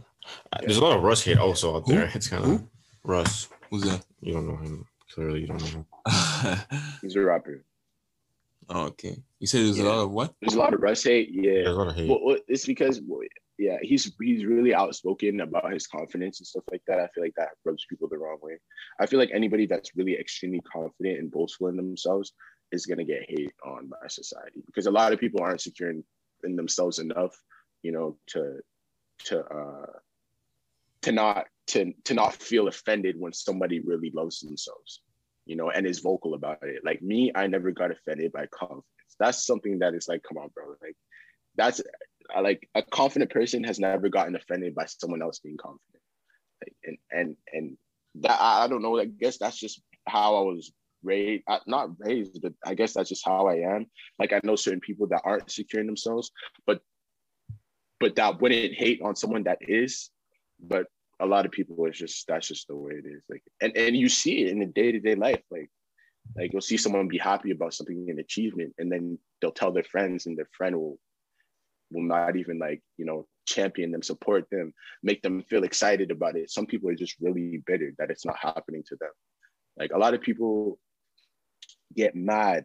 There's 0.60 0.76
a 0.76 0.84
lot 0.84 0.96
of 0.96 1.02
Russ 1.02 1.24
hate 1.24 1.38
also 1.38 1.76
out 1.76 1.86
there. 1.86 2.06
Who? 2.06 2.16
It's 2.16 2.28
kind 2.28 2.44
of 2.44 2.62
Russ. 3.02 3.48
Who's 3.70 3.82
that? 3.82 4.04
You 4.20 4.34
don't 4.34 4.46
know 4.46 4.56
him. 4.56 4.86
Clearly, 5.14 5.40
you 5.40 5.46
don't 5.48 5.74
know. 5.74 5.86
He's 7.02 7.16
a 7.16 7.20
rapper. 7.20 7.64
Oh, 8.68 8.86
okay. 8.86 9.16
You 9.40 9.46
said 9.46 9.64
there's 9.64 9.78
yeah. 9.78 9.84
a 9.84 9.88
lot 9.88 10.02
of 10.04 10.10
what? 10.12 10.34
There's 10.40 10.54
a 10.54 10.58
lot 10.58 10.74
of 10.74 10.80
Russ 10.80 11.02
hate. 11.02 11.30
Yeah. 11.32 11.52
There's 11.52 11.68
a 11.68 11.72
lot 11.72 11.88
of 11.88 11.96
hate. 11.96 12.08
Well, 12.08 12.36
it's 12.46 12.66
because 12.66 13.00
well, 13.04 13.22
yeah, 13.58 13.78
he's 13.82 14.12
he's 14.20 14.44
really 14.44 14.74
outspoken 14.74 15.40
about 15.40 15.72
his 15.72 15.86
confidence 15.86 16.40
and 16.40 16.46
stuff 16.46 16.64
like 16.70 16.82
that. 16.86 17.00
I 17.00 17.08
feel 17.08 17.24
like 17.24 17.34
that 17.36 17.50
rubs 17.64 17.84
people 17.88 18.08
the 18.08 18.18
wrong 18.18 18.38
way. 18.40 18.58
I 19.00 19.06
feel 19.06 19.18
like 19.18 19.30
anybody 19.34 19.66
that's 19.66 19.96
really 19.96 20.16
extremely 20.16 20.60
confident 20.60 21.18
and 21.18 21.30
boastful 21.30 21.66
in 21.66 21.76
themselves 21.76 22.32
is 22.70 22.86
gonna 22.86 23.04
get 23.04 23.28
hate 23.28 23.52
on 23.64 23.88
by 23.88 24.06
society 24.08 24.62
because 24.66 24.86
a 24.86 24.90
lot 24.90 25.12
of 25.12 25.18
people 25.18 25.42
aren't 25.42 25.60
secure 25.60 25.90
in, 25.90 26.04
in 26.44 26.54
themselves 26.54 27.00
enough, 27.00 27.36
you 27.82 27.90
know, 27.90 28.16
to 28.28 28.60
to 29.24 29.44
uh 29.44 29.86
to 31.02 31.12
not 31.12 31.46
to 31.68 31.92
to 32.04 32.14
not 32.14 32.34
feel 32.34 32.68
offended 32.68 33.16
when 33.18 33.32
somebody 33.32 33.80
really 33.80 34.10
loves 34.14 34.40
themselves 34.40 35.00
you 35.50 35.56
know 35.56 35.70
and 35.70 35.84
is 35.84 35.98
vocal 35.98 36.34
about 36.34 36.62
it. 36.62 36.84
Like 36.84 37.02
me 37.02 37.32
i 37.34 37.46
never 37.48 37.72
got 37.72 37.90
offended 37.90 38.32
by 38.32 38.46
confidence. 38.46 38.84
That's 39.18 39.44
something 39.44 39.80
that 39.80 39.94
is 39.94 40.08
like 40.08 40.22
come 40.22 40.38
on 40.38 40.50
bro. 40.54 40.76
Like 40.80 40.96
that's 41.56 41.80
like 42.40 42.68
a 42.76 42.82
confident 42.82 43.32
person 43.32 43.64
has 43.64 43.80
never 43.80 44.08
gotten 44.08 44.36
offended 44.36 44.76
by 44.76 44.86
someone 44.86 45.22
else 45.22 45.40
being 45.40 45.56
confident. 45.56 46.02
Like, 46.62 46.74
and 46.84 46.98
and 47.10 47.36
and 47.52 47.76
that 48.22 48.38
i 48.40 48.68
don't 48.68 48.82
know. 48.82 49.00
I 49.00 49.06
guess 49.06 49.38
that's 49.38 49.58
just 49.58 49.82
how 50.06 50.36
i 50.36 50.40
was 50.42 50.72
raised 51.02 51.42
uh, 51.48 51.58
not 51.66 51.90
raised 51.98 52.40
but 52.42 52.52
i 52.64 52.74
guess 52.74 52.92
that's 52.94 53.08
just 53.08 53.24
how 53.24 53.48
i 53.48 53.56
am. 53.56 53.86
Like 54.20 54.32
i 54.32 54.40
know 54.44 54.54
certain 54.54 54.80
people 54.80 55.08
that 55.08 55.22
aren't 55.24 55.50
secure 55.50 55.80
in 55.80 55.86
themselves 55.86 56.30
but 56.64 56.80
but 57.98 58.14
that 58.16 58.40
wouldn't 58.40 58.74
hate 58.74 59.00
on 59.02 59.16
someone 59.16 59.42
that 59.44 59.58
is 59.60 60.10
but 60.62 60.86
a 61.20 61.26
lot 61.26 61.44
of 61.44 61.52
people 61.52 61.84
it's 61.86 61.98
just 61.98 62.26
that's 62.26 62.48
just 62.48 62.68
the 62.68 62.76
way 62.76 62.92
it 62.92 63.06
is. 63.06 63.22
Like 63.28 63.42
and, 63.60 63.76
and 63.76 63.96
you 63.96 64.08
see 64.08 64.42
it 64.42 64.48
in 64.48 64.60
the 64.60 64.66
day-to-day 64.66 65.14
life. 65.14 65.42
Like 65.50 65.70
like 66.36 66.52
you'll 66.52 66.62
see 66.62 66.76
someone 66.76 67.08
be 67.08 67.18
happy 67.18 67.50
about 67.50 67.74
something 67.74 68.08
an 68.10 68.18
achievement 68.18 68.74
and 68.78 68.90
then 68.90 69.18
they'll 69.40 69.52
tell 69.52 69.72
their 69.72 69.84
friends 69.84 70.26
and 70.26 70.36
their 70.36 70.48
friend 70.56 70.76
will 70.76 70.98
will 71.90 72.02
not 72.02 72.36
even 72.36 72.58
like 72.58 72.80
you 72.96 73.04
know 73.04 73.26
champion 73.46 73.90
them 73.90 74.02
support 74.02 74.46
them 74.50 74.72
make 75.02 75.22
them 75.22 75.42
feel 75.42 75.64
excited 75.64 76.10
about 76.10 76.36
it. 76.36 76.50
Some 76.50 76.66
people 76.66 76.88
are 76.90 76.94
just 76.94 77.16
really 77.20 77.62
bitter 77.66 77.92
that 77.98 78.10
it's 78.10 78.24
not 78.24 78.38
happening 78.38 78.82
to 78.88 78.96
them. 79.00 79.10
Like 79.76 79.92
a 79.92 79.98
lot 79.98 80.14
of 80.14 80.20
people 80.20 80.78
get 81.96 82.14
mad 82.14 82.64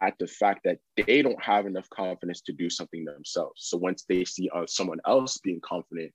at 0.00 0.14
the 0.18 0.26
fact 0.26 0.60
that 0.64 0.78
they 0.96 1.22
don't 1.22 1.42
have 1.42 1.66
enough 1.66 1.88
confidence 1.90 2.40
to 2.42 2.52
do 2.52 2.68
something 2.68 3.04
themselves. 3.04 3.62
So 3.66 3.76
once 3.76 4.04
they 4.08 4.24
see 4.24 4.48
uh, 4.54 4.66
someone 4.66 4.98
else 5.06 5.38
being 5.38 5.60
confident 5.64 6.12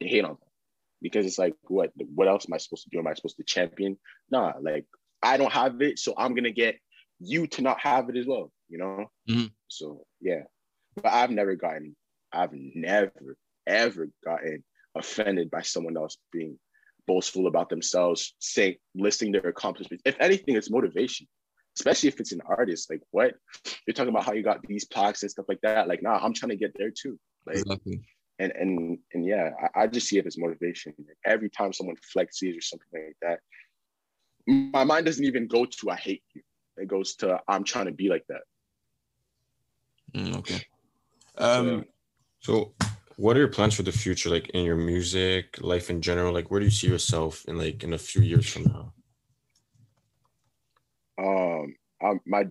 they 0.00 0.08
hate 0.08 0.24
on 0.24 0.30
them 0.30 0.38
because 1.02 1.26
it's 1.26 1.38
like 1.38 1.54
what 1.62 1.90
what 2.14 2.28
else 2.28 2.46
am 2.48 2.54
I 2.54 2.58
supposed 2.58 2.84
to 2.84 2.90
do? 2.90 2.98
Am 2.98 3.06
I 3.06 3.14
supposed 3.14 3.36
to 3.36 3.44
champion? 3.44 3.98
Nah, 4.30 4.52
like 4.60 4.86
I 5.22 5.36
don't 5.36 5.52
have 5.52 5.80
it, 5.82 5.98
so 5.98 6.14
I'm 6.16 6.34
gonna 6.34 6.50
get 6.50 6.76
you 7.20 7.46
to 7.46 7.62
not 7.62 7.80
have 7.80 8.08
it 8.08 8.16
as 8.16 8.26
well, 8.26 8.50
you 8.68 8.78
know? 8.78 9.06
Mm-hmm. 9.30 9.46
So 9.68 10.04
yeah. 10.20 10.42
But 10.96 11.12
I've 11.12 11.30
never 11.30 11.56
gotten, 11.56 11.96
I've 12.32 12.52
never, 12.52 13.36
ever 13.66 14.08
gotten 14.24 14.62
offended 14.94 15.50
by 15.50 15.62
someone 15.62 15.96
else 15.96 16.16
being 16.32 16.58
boastful 17.06 17.46
about 17.48 17.68
themselves, 17.68 18.34
saying 18.38 18.76
listing 18.94 19.32
their 19.32 19.48
accomplishments. 19.48 20.02
If 20.06 20.16
anything, 20.20 20.56
it's 20.56 20.70
motivation. 20.70 21.26
especially 21.76 22.08
if 22.08 22.20
it's 22.20 22.32
an 22.32 22.42
artist. 22.46 22.90
Like, 22.90 23.00
what 23.10 23.34
you're 23.86 23.94
talking 23.94 24.10
about 24.10 24.24
how 24.24 24.32
you 24.32 24.42
got 24.42 24.62
these 24.66 24.84
plaques 24.84 25.22
and 25.22 25.30
stuff 25.30 25.46
like 25.48 25.60
that. 25.62 25.88
Like, 25.88 26.02
nah, 26.02 26.18
I'm 26.22 26.32
trying 26.32 26.50
to 26.50 26.56
get 26.56 26.72
there 26.76 26.90
too. 26.90 27.18
Like, 27.46 27.56
Exactly. 27.58 28.00
And 28.44 28.52
and 28.60 28.98
and 29.12 29.26
yeah, 29.26 29.50
I, 29.74 29.82
I 29.82 29.86
just 29.86 30.08
see 30.08 30.18
it 30.18 30.26
as 30.26 30.38
motivation. 30.38 30.94
Every 31.24 31.50
time 31.50 31.72
someone 31.72 31.96
flexes 31.96 32.56
or 32.56 32.60
something 32.60 32.88
like 32.92 33.16
that, 33.22 33.38
my 34.46 34.84
mind 34.84 35.06
doesn't 35.06 35.24
even 35.24 35.46
go 35.46 35.64
to 35.64 35.90
I 35.90 35.96
hate 35.96 36.22
you. 36.34 36.42
It 36.76 36.88
goes 36.88 37.14
to 37.16 37.40
I'm 37.48 37.64
trying 37.64 37.86
to 37.86 37.92
be 37.92 38.08
like 38.08 38.24
that. 38.28 38.42
Mm, 40.14 40.36
okay. 40.38 40.60
Um, 41.38 41.84
So, 42.40 42.74
what 43.16 43.36
are 43.36 43.40
your 43.40 43.48
plans 43.48 43.74
for 43.74 43.82
the 43.82 43.92
future, 43.92 44.28
like 44.28 44.50
in 44.50 44.64
your 44.64 44.76
music, 44.76 45.60
life 45.60 45.88
in 45.90 46.00
general? 46.02 46.32
Like, 46.32 46.50
where 46.50 46.60
do 46.60 46.66
you 46.66 46.70
see 46.70 46.88
yourself 46.88 47.44
in 47.48 47.56
like 47.58 47.82
in 47.82 47.92
a 47.92 47.98
few 47.98 48.22
years 48.22 48.46
from 48.46 48.64
now? 48.64 48.92
Um, 51.16 51.74
I'm, 52.02 52.20
my 52.26 52.48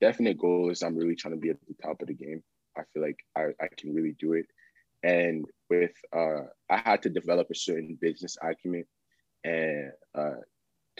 definite 0.00 0.38
goal 0.38 0.70
is 0.70 0.82
I'm 0.82 0.96
really 0.96 1.16
trying 1.16 1.34
to 1.34 1.40
be 1.40 1.50
at 1.50 1.58
the 1.68 1.74
top 1.82 2.00
of 2.00 2.08
the 2.08 2.14
game. 2.14 2.42
I 2.76 2.82
feel 2.92 3.02
like 3.02 3.18
I, 3.36 3.48
I 3.60 3.68
can 3.76 3.94
really 3.94 4.14
do 4.18 4.34
it. 4.34 4.46
And 5.06 5.44
with 5.70 5.92
uh, 6.12 6.42
I 6.68 6.78
had 6.78 7.02
to 7.02 7.10
develop 7.10 7.46
a 7.50 7.54
certain 7.54 7.96
business 8.00 8.36
acumen 8.42 8.84
and 9.44 9.92
uh, 10.18 10.40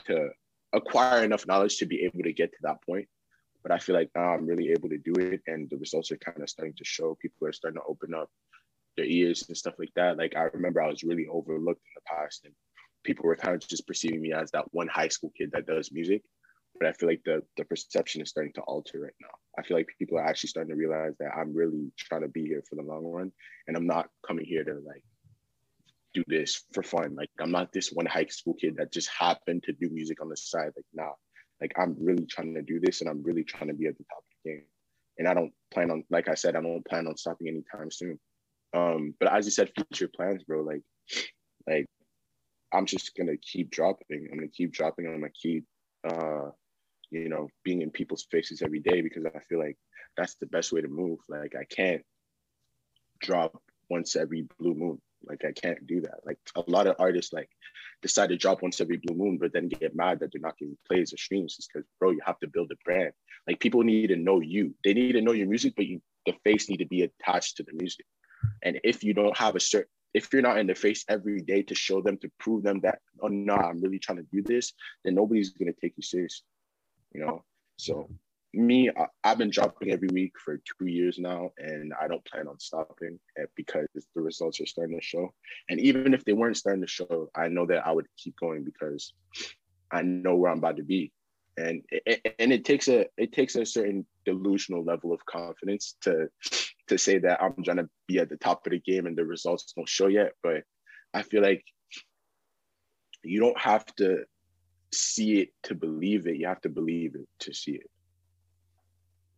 to 0.07 0.29
acquire 0.73 1.25
enough 1.25 1.49
knowledge 1.49 1.79
to 1.79 1.87
be 1.87 2.05
able 2.05 2.23
to 2.23 2.33
get 2.33 2.53
to 2.53 2.59
that 2.63 2.83
point. 2.87 3.09
But 3.65 3.73
I 3.73 3.79
feel 3.79 3.97
like 3.97 4.11
now 4.15 4.33
I'm 4.33 4.47
really 4.47 4.71
able 4.71 4.89
to 4.91 4.99
do 4.99 5.15
it, 5.19 5.41
and 5.49 5.69
the 5.69 5.77
results 5.77 6.13
are 6.13 6.19
kind 6.19 6.41
of 6.41 6.49
starting 6.49 6.75
to 6.75 6.85
show. 6.85 7.19
People 7.21 7.49
are 7.49 7.53
starting 7.53 7.81
to 7.81 7.87
open 7.89 8.15
up 8.15 8.31
their 8.97 9.07
ears 9.07 9.45
and 9.49 9.57
stuff 9.57 9.75
like 9.77 9.93
that. 9.97 10.19
Like 10.19 10.37
I 10.37 10.45
remember 10.55 10.81
I 10.81 10.89
was 10.89 11.03
really 11.03 11.27
overlooked 11.27 11.83
in 11.85 11.95
the 11.97 12.07
past, 12.07 12.45
and 12.45 12.55
people 13.03 13.25
were 13.25 13.35
kind 13.35 13.57
of 13.57 13.69
just 13.69 13.89
perceiving 13.89 14.23
me 14.23 14.33
as 14.33 14.53
that 14.53 14.73
one 14.73 14.87
high 14.87 15.09
school 15.09 15.33
kid 15.37 15.51
that 15.53 15.67
does 15.67 15.91
music. 15.91 16.23
But 16.79 16.89
I 16.89 16.93
feel 16.93 17.09
like 17.09 17.23
the 17.25 17.43
the 17.57 17.65
perception 17.65 18.23
is 18.23 18.31
starting 18.31 18.53
to 18.55 18.63
alter 18.63 19.01
right 19.01 19.15
now. 19.21 19.35
I 19.59 19.63
feel 19.63 19.77
like 19.77 19.89
people 19.99 20.19
are 20.19 20.25
actually 20.25 20.49
starting 20.49 20.75
to 20.75 20.79
realize 20.79 21.15
that 21.19 21.33
I'm 21.37 21.55
really 21.55 21.91
trying 21.97 22.23
to 22.23 22.29
be 22.29 22.45
here 22.45 22.63
for 22.69 22.77
the 22.77 22.83
long 22.83 23.05
run, 23.05 23.33
and 23.67 23.77
I'm 23.77 23.87
not 23.87 24.09
coming 24.27 24.45
here 24.45 24.65
to 24.65 24.75
like 24.75 25.05
do 26.15 26.23
this 26.27 26.65
for 26.73 26.83
fun. 26.83 27.15
Like 27.15 27.31
I'm 27.41 27.51
not 27.51 27.73
this 27.73 27.91
one 27.91 28.07
high 28.07 28.27
school 28.27 28.55
kid 28.55 28.77
that 28.79 28.93
just 28.93 29.11
happened 29.11 29.63
to 29.65 29.73
do 29.73 29.89
music 29.91 30.21
on 30.23 30.29
the 30.29 30.37
side. 30.37 30.73
Like 30.77 30.87
nah, 30.95 31.13
like 31.61 31.73
I'm 31.79 31.97
really 31.99 32.27
trying 32.27 32.55
to 32.55 32.63
do 32.63 32.81
this, 32.81 33.01
and 33.01 33.11
I'm 33.11 33.23
really 33.23 33.45
trying 33.45 33.69
to 33.69 33.75
be 33.75 33.87
at 33.87 33.97
the 33.97 34.05
top 34.05 34.19
of 34.19 34.25
the 34.45 34.51
game. 34.51 34.65
And 35.19 35.27
I 35.27 35.35
don't 35.35 35.53
plan 35.73 35.91
on, 35.91 36.05
like 36.11 36.29
I 36.29 36.35
said, 36.35 36.57
I 36.57 36.61
don't 36.61 36.85
plan 36.87 37.07
on 37.07 37.17
stopping 37.17 37.49
anytime 37.49 37.91
soon. 37.91 38.19
Um, 38.75 39.15
but 39.19 39.33
as 39.33 39.47
you 39.47 39.51
said, 39.51 39.73
future 39.75 40.11
plans, 40.15 40.45
bro. 40.45 40.63
Like, 40.63 40.83
like 41.67 41.87
I'm 42.73 42.85
just 42.87 43.17
gonna 43.17 43.37
keep 43.39 43.71
dropping. 43.71 44.29
I'm 44.31 44.39
gonna 44.39 44.49
keep 44.49 44.73
dropping. 44.73 45.07
I'm 45.07 45.21
gonna 45.21 45.31
keep, 45.31 45.65
uh, 46.07 46.51
you 47.11 47.29
know, 47.29 47.49
being 47.65 47.83
in 47.83 47.91
people's 47.91 48.27
faces 48.31 48.63
every 48.63 48.81
day 48.81 49.01
because 49.01 49.25
I 49.27 49.39
feel 49.41 49.59
like 49.59 49.77
that's 50.17 50.35
the 50.37 50.47
best 50.47 50.73
way 50.73 50.81
to 50.81 50.89
move. 50.89 51.19
Like 51.29 51.55
I 51.59 51.65
can't 51.65 52.03
drop 53.21 53.63
once 53.89 54.17
every 54.17 54.47
blue 54.59 54.75
moon. 54.75 55.01
Like 55.25 55.45
I 55.45 55.53
can't 55.53 55.87
do 55.87 56.01
that. 56.03 56.21
Like 56.25 56.39
a 56.55 56.65
lot 56.67 56.87
of 56.87 56.97
artists 56.99 57.33
like 57.33 57.49
decide 58.03 58.29
to 58.29 58.37
drop 58.37 58.63
once 58.63 58.81
every 58.81 58.99
blue 58.99 59.17
moon, 59.17 59.39
but 59.39 59.53
then 59.53 59.69
get 59.69 59.97
mad 59.97 60.21
that 60.21 60.31
they're 60.33 60.41
not 60.41 60.59
getting 60.59 60.77
plays 60.87 61.13
or 61.13 61.17
streams. 61.17 61.57
It's 61.59 61.69
because 61.73 61.87
bro, 61.99 62.11
you 62.11 62.21
have 62.25 62.39
to 62.41 62.49
build 62.49 62.71
a 62.71 62.77
brand. 62.85 63.13
Like 63.47 63.61
people 63.61 63.83
need 63.83 64.09
to 64.09 64.17
know 64.17 64.41
you. 64.41 64.75
They 64.85 64.95
need 64.95 65.13
to 65.13 65.21
know 65.21 65.33
your 65.33 65.49
music, 65.49 65.75
but 65.77 65.87
you 65.87 66.01
the 66.27 66.35
face 66.45 66.69
need 66.69 66.79
to 66.79 66.87
be 66.87 67.03
attached 67.03 67.57
to 67.57 67.63
the 67.63 67.73
music. 67.75 68.05
And 68.63 68.81
if 68.85 69.05
you 69.05 69.15
don't 69.15 69.37
have 69.37 69.57
a 69.57 69.61
certain 69.61 69.91
if 70.15 70.33
you're 70.33 70.41
not 70.41 70.59
in 70.59 70.67
the 70.67 70.75
face 70.75 71.05
every 71.11 71.43
day 71.43 71.63
to 71.63 71.75
show 71.75 72.01
them 72.01 72.17
to 72.19 72.31
prove 72.39 72.63
them 72.63 72.81
that 72.81 73.01
oh 73.21 73.29
no, 73.29 73.55
I'm 73.55 73.81
really 73.81 73.99
trying 73.99 74.19
to 74.19 74.27
do 74.33 74.43
this, 74.43 74.73
then 75.05 75.15
nobody's 75.15 75.51
gonna 75.51 75.73
take 75.81 75.95
you 75.97 76.03
serious. 76.03 76.43
You 77.17 77.25
know. 77.25 77.45
So 77.79 78.09
me, 78.53 78.91
I, 78.91 79.07
I've 79.25 79.39
been 79.39 79.51
dropping 79.51 79.91
every 79.91 80.09
week 80.13 80.33
for 80.43 80.57
two 80.57 80.87
years 80.87 81.19
now, 81.19 81.51
and 81.59 81.93
I 82.01 82.09
don't 82.09 82.25
plan 82.25 82.49
on 82.49 82.59
stopping 82.59 83.19
eh, 83.39 83.45
because 83.55 83.87
the 83.95 84.23
results 84.23 84.61
are 84.61 84.67
starting 84.67 84.99
to 84.99 85.05
show. 85.05 85.33
And 85.69 85.81
even 85.81 86.15
if 86.15 86.25
they 86.25 86.33
weren't 86.33 86.57
starting 86.57 86.83
to 86.83 86.89
show, 86.89 87.31
I 87.35 87.49
know 87.49 87.67
that 87.67 87.87
I 87.87 87.93
would 87.93 88.07
keep 88.17 88.37
going 88.39 88.65
because 88.65 89.13
I 89.91 90.03
know 90.03 90.37
where 90.37 90.51
I'm 90.51 90.59
about 90.59 90.77
to 90.77 90.83
be. 90.83 91.13
And 91.59 91.83
it, 91.91 92.35
and 92.39 92.53
it 92.53 92.67
takes 92.67 92.89
a 92.89 93.07
it 93.17 93.33
takes 93.33 93.57
a 93.57 93.65
certain 93.65 94.07
delusional 94.27 94.85
level 94.85 95.13
of 95.13 95.25
confidence 95.25 95.97
to 96.03 96.29
to 96.89 96.99
say 96.99 97.19
that 97.19 97.43
I'm 97.43 97.65
trying 97.65 97.79
to 97.79 97.89
be 98.07 98.19
at 98.19 98.29
the 98.29 98.37
top 98.37 98.67
of 98.67 98.73
the 98.73 98.79
game 98.79 99.07
and 99.07 99.17
the 99.17 99.25
results 99.25 99.73
don't 99.75 99.89
show 99.89 100.09
yet. 100.09 100.33
But 100.43 100.65
I 101.15 101.23
feel 101.23 101.43
like 101.43 101.65
you 103.23 103.41
don't 103.41 103.59
have 103.59 103.87
to 103.97 104.25
see 104.93 105.41
it 105.41 105.49
to 105.65 105.75
believe 105.75 106.27
it. 106.27 106.37
You 106.37 106.47
have 106.47 106.61
to 106.63 106.69
believe 106.69 107.15
it 107.15 107.29
to 107.41 107.53
see 107.53 107.73
it. 107.73 107.91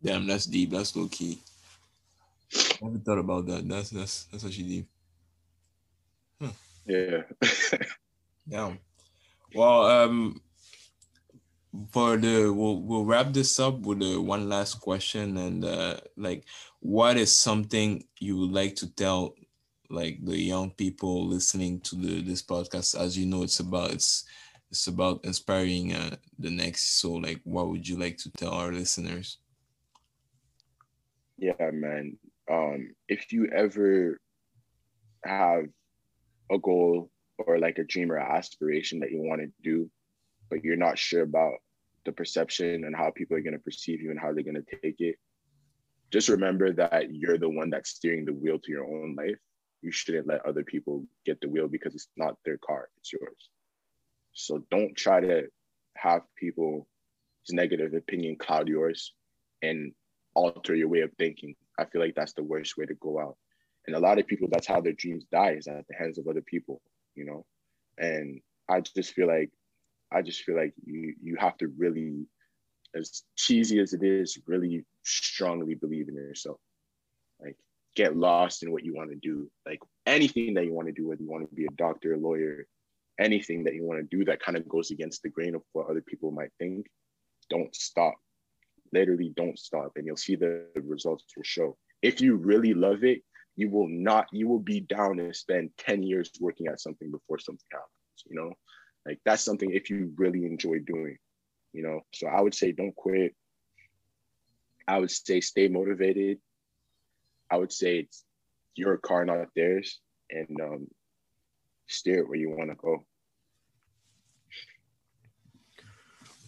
damn, 0.03 0.27
that's 0.27 0.47
deep. 0.47 0.71
That's 0.71 0.95
low 0.95 1.09
key. 1.09 1.39
I 2.55 2.85
haven't 2.85 3.05
thought 3.05 3.19
about 3.19 3.47
that. 3.47 3.69
That's 3.69 3.91
that's 3.91 4.25
that's 4.25 4.45
actually 4.45 4.65
deep. 4.65 4.89
Yeah. 6.89 7.23
Damn. 8.49 8.79
Well, 9.55 9.83
um, 9.83 10.41
for 11.93 12.17
the 12.17 12.49
we'll 12.51 12.81
we'll 12.81 13.05
wrap 13.05 13.33
this 13.33 13.61
up 13.61 13.81
with 13.81 14.01
the 14.01 14.17
one 14.17 14.49
last 14.49 14.81
question 14.81 15.37
and 15.37 15.65
uh, 15.65 15.99
like, 16.17 16.45
what 16.81 17.19
is 17.19 17.39
something 17.39 18.05
you 18.21 18.39
would 18.39 18.53
like 18.53 18.75
to 18.77 18.93
tell 18.95 19.35
like 19.91 20.19
the 20.25 20.39
young 20.39 20.71
people 20.71 21.27
listening 21.27 21.81
to 21.81 21.97
the 21.97 22.23
this 22.23 22.43
podcast? 22.43 22.99
As 22.99 23.19
you 23.19 23.27
know, 23.27 23.43
it's 23.43 23.61
about 23.61 23.91
it's 23.91 24.25
it's 24.71 24.87
about 24.87 25.25
inspiring 25.25 25.95
uh, 25.95 26.17
the 26.39 26.51
next. 26.51 27.01
So, 27.01 27.13
like, 27.13 27.41
what 27.45 27.69
would 27.69 27.89
you 27.89 27.97
like 27.97 28.19
to 28.19 28.31
tell 28.33 28.53
our 28.53 28.73
listeners? 28.73 29.39
yeah, 31.39 31.71
man. 31.73 32.19
Um, 32.51 32.95
if 33.09 33.33
you 33.33 33.49
ever 33.55 34.21
have 35.25 35.65
a 36.51 36.59
goal 36.59 37.11
or 37.39 37.59
like 37.59 37.79
a 37.79 37.85
dream 37.85 38.11
or 38.11 38.19
aspiration 38.19 39.01
that 39.01 39.11
you 39.11 39.21
want 39.21 39.41
to 39.41 39.49
do, 39.63 39.91
but 40.51 40.65
you're 40.65 40.77
not 40.77 40.99
sure 40.99 41.23
about 41.23 41.55
the 42.05 42.13
perception 42.13 42.85
and 42.85 42.97
how 42.97 43.11
people 43.11 43.37
are 43.37 43.43
going 43.43 43.53
to 43.53 43.59
perceive 43.59 44.01
you 44.01 44.11
and 44.11 44.19
how 44.19 44.33
they're 44.33 44.43
going 44.43 44.55
to 44.55 44.77
take 44.83 44.97
it, 44.99 45.17
just 46.11 46.29
remember 46.29 46.73
that 46.73 47.15
you're 47.15 47.39
the 47.39 47.49
one 47.49 47.71
that's 47.71 47.91
steering 47.91 48.25
the 48.25 48.33
wheel 48.33 48.59
to 48.59 48.73
your 48.73 48.85
own 48.85 49.15
life. 49.15 49.39
You 49.83 49.93
shouldn't 49.93 50.27
let 50.27 50.45
other 50.45 50.65
people 50.65 51.05
get 51.25 51.41
the 51.41 51.49
wheel 51.49 51.69
because 51.69 51.95
it's 51.95 52.09
not 52.17 52.37
their 52.45 52.59
car, 52.59 52.89
it's 52.99 53.13
yours. 53.13 53.51
So 54.39 54.65
don't 54.71 54.97
try 54.97 55.21
to 55.21 55.49
have 55.97 56.23
people's 56.37 56.87
negative 57.51 57.93
opinion 57.93 58.37
cloud 58.37 58.69
yours 58.69 59.13
and 59.63 59.93
alter 60.35 60.77
your 60.77 60.87
way 60.87 61.01
of 61.01 61.11
thinking. 61.19 61.57
I 61.77 61.87
feel 61.87 62.01
like 62.01 62.15
that's 62.15 62.35
the 62.35 62.45
worst 62.45 62.77
way 62.77 62.87
to 62.87 62.95
go 62.95 63.19
out. 63.19 63.37
And 63.87 63.97
a 63.97 64.01
lot 64.01 64.19
of 64.21 64.29
people, 64.29 64.47
that's 64.49 64.67
how 64.67 64.81
their 64.81 64.93
dreams 64.93 65.25
die 65.33 65.55
is 65.55 65.67
at 65.67 65.85
the 65.89 65.97
hands 65.97 66.19
of 66.19 66.29
other 66.29 66.41
people, 66.41 66.81
you 67.17 67.25
know? 67.25 67.45
And 67.99 68.41
I 68.69 68.81
just 68.81 69.13
feel 69.13 69.27
like, 69.27 69.51
I 70.13 70.23
just 70.23 70.43
feel 70.43 70.57
like 70.57 70.73
you, 70.85 71.15
you 71.21 71.37
have 71.37 71.57
to 71.59 71.67
really, 71.77 72.27
as 72.95 73.25
cheesy 73.35 73.81
as 73.81 73.93
it 73.93 74.05
is, 74.05 74.39
really 74.47 74.85
strongly 75.03 75.75
believe 75.75 76.09
in 76.09 76.15
yourself. 76.15 76.61
Like 77.41 77.57
get 77.97 78.17
lost 78.17 78.63
in 78.63 78.71
what 78.71 78.85
you 78.85 78.95
want 78.95 79.11
to 79.11 79.17
do. 79.17 79.51
Like 79.67 79.81
anything 80.07 80.55
that 80.55 80.65
you 80.65 80.73
want 80.73 80.87
to 80.87 80.95
do, 80.95 81.09
whether 81.09 81.23
you 81.23 81.29
want 81.29 81.49
to 81.49 81.57
be 81.57 81.67
a 81.67 81.77
doctor, 81.77 82.15
a 82.15 82.19
lawyer, 82.19 82.67
anything 83.19 83.65
that 83.65 83.75
you 83.75 83.85
want 83.85 84.01
to 84.01 84.17
do 84.17 84.25
that 84.25 84.41
kind 84.41 84.57
of 84.57 84.69
goes 84.69 84.91
against 84.91 85.23
the 85.23 85.29
grain 85.29 85.55
of 85.55 85.63
what 85.73 85.89
other 85.89 86.03
people 86.03 86.31
might 86.31 86.53
think, 86.59 86.87
don't 87.51 87.75
stop. 87.75 88.15
Literally 88.93 89.33
don't 89.37 89.59
stop 89.59 89.93
and 89.97 90.07
you'll 90.07 90.17
see 90.17 90.37
the 90.37 90.67
results 90.75 91.25
will 91.37 91.45
show. 91.45 91.77
If 92.03 92.21
you 92.21 92.37
really 92.37 92.75
love 92.75 93.05
it 93.05 93.23
you 93.57 93.69
will 93.69 93.89
not 93.89 94.29
you 94.31 94.47
will 94.47 94.61
be 94.61 94.79
down 94.79 95.19
and 95.19 95.35
spend 95.35 95.71
10 95.79 96.05
years 96.05 96.31
working 96.41 96.69
at 96.69 96.81
something 96.81 97.11
before 97.11 97.41
something 97.41 97.67
happens 97.73 98.25
you 98.31 98.37
know? 98.37 98.53
Like 99.05 99.19
that's 99.25 99.45
something 99.45 99.73
if 99.73 99.91
you 99.91 100.13
really 100.17 100.45
enjoy 100.47 100.79
doing 100.87 101.19
you 101.73 101.83
know? 101.83 102.01
So 102.15 102.29
i 102.29 102.41
would 102.41 102.55
say 102.55 102.73
don't 102.73 102.95
quit. 102.95 103.35
I 104.87 104.99
would 104.99 105.11
say 105.11 105.41
stay 105.43 105.69
motivated. 105.69 106.39
I 107.51 107.57
would 107.57 107.73
say 107.73 107.99
it's 107.99 108.25
your 108.75 108.97
car 108.97 109.25
not 109.25 109.49
theirs 109.55 110.01
and 110.31 110.61
um 110.63 110.87
steer 111.89 112.21
it 112.21 112.29
where 112.29 112.39
you 112.39 112.51
want 112.51 112.71
to 112.71 112.77
go 112.77 113.05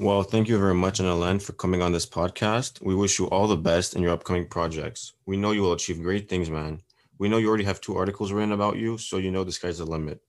Well, 0.00 0.22
thank 0.22 0.48
you 0.48 0.58
very 0.58 0.74
much, 0.74 0.98
Analan, 0.98 1.42
for 1.42 1.52
coming 1.52 1.82
on 1.82 1.92
this 1.92 2.06
podcast. 2.06 2.80
We 2.80 2.94
wish 2.94 3.18
you 3.18 3.26
all 3.26 3.46
the 3.46 3.54
best 3.54 3.94
in 3.94 4.00
your 4.00 4.12
upcoming 4.12 4.48
projects. 4.48 5.12
We 5.26 5.36
know 5.36 5.50
you 5.50 5.60
will 5.60 5.74
achieve 5.74 6.00
great 6.00 6.26
things, 6.26 6.48
man. 6.48 6.80
We 7.18 7.28
know 7.28 7.36
you 7.36 7.48
already 7.48 7.64
have 7.64 7.82
two 7.82 7.98
articles 7.98 8.32
written 8.32 8.52
about 8.52 8.78
you, 8.78 8.96
so 8.96 9.18
you 9.18 9.30
know 9.30 9.44
the 9.44 9.52
sky's 9.52 9.76
the 9.76 9.84
limit. 9.84 10.22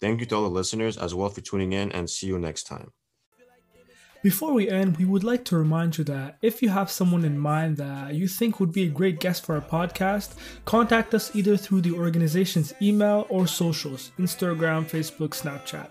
Thank 0.00 0.18
you 0.18 0.26
to 0.26 0.34
all 0.34 0.42
the 0.42 0.48
listeners 0.48 0.96
as 0.98 1.14
well 1.14 1.28
for 1.28 1.40
tuning 1.40 1.72
in, 1.72 1.92
and 1.92 2.10
see 2.10 2.26
you 2.26 2.36
next 2.40 2.64
time. 2.64 2.90
Before 4.26 4.52
we 4.54 4.68
end, 4.68 4.96
we 4.96 5.04
would 5.04 5.22
like 5.22 5.44
to 5.44 5.56
remind 5.56 5.98
you 5.98 6.02
that 6.06 6.38
if 6.42 6.60
you 6.60 6.68
have 6.70 6.90
someone 6.90 7.24
in 7.24 7.38
mind 7.38 7.76
that 7.76 8.12
you 8.12 8.26
think 8.26 8.58
would 8.58 8.72
be 8.72 8.82
a 8.82 8.88
great 8.88 9.20
guest 9.20 9.46
for 9.46 9.54
our 9.54 9.60
podcast, 9.60 10.34
contact 10.64 11.14
us 11.14 11.30
either 11.36 11.56
through 11.56 11.82
the 11.82 11.94
organization's 11.94 12.74
email 12.82 13.28
or 13.28 13.46
socials 13.46 14.10
Instagram, 14.18 14.84
Facebook, 14.84 15.30
Snapchat. 15.30 15.86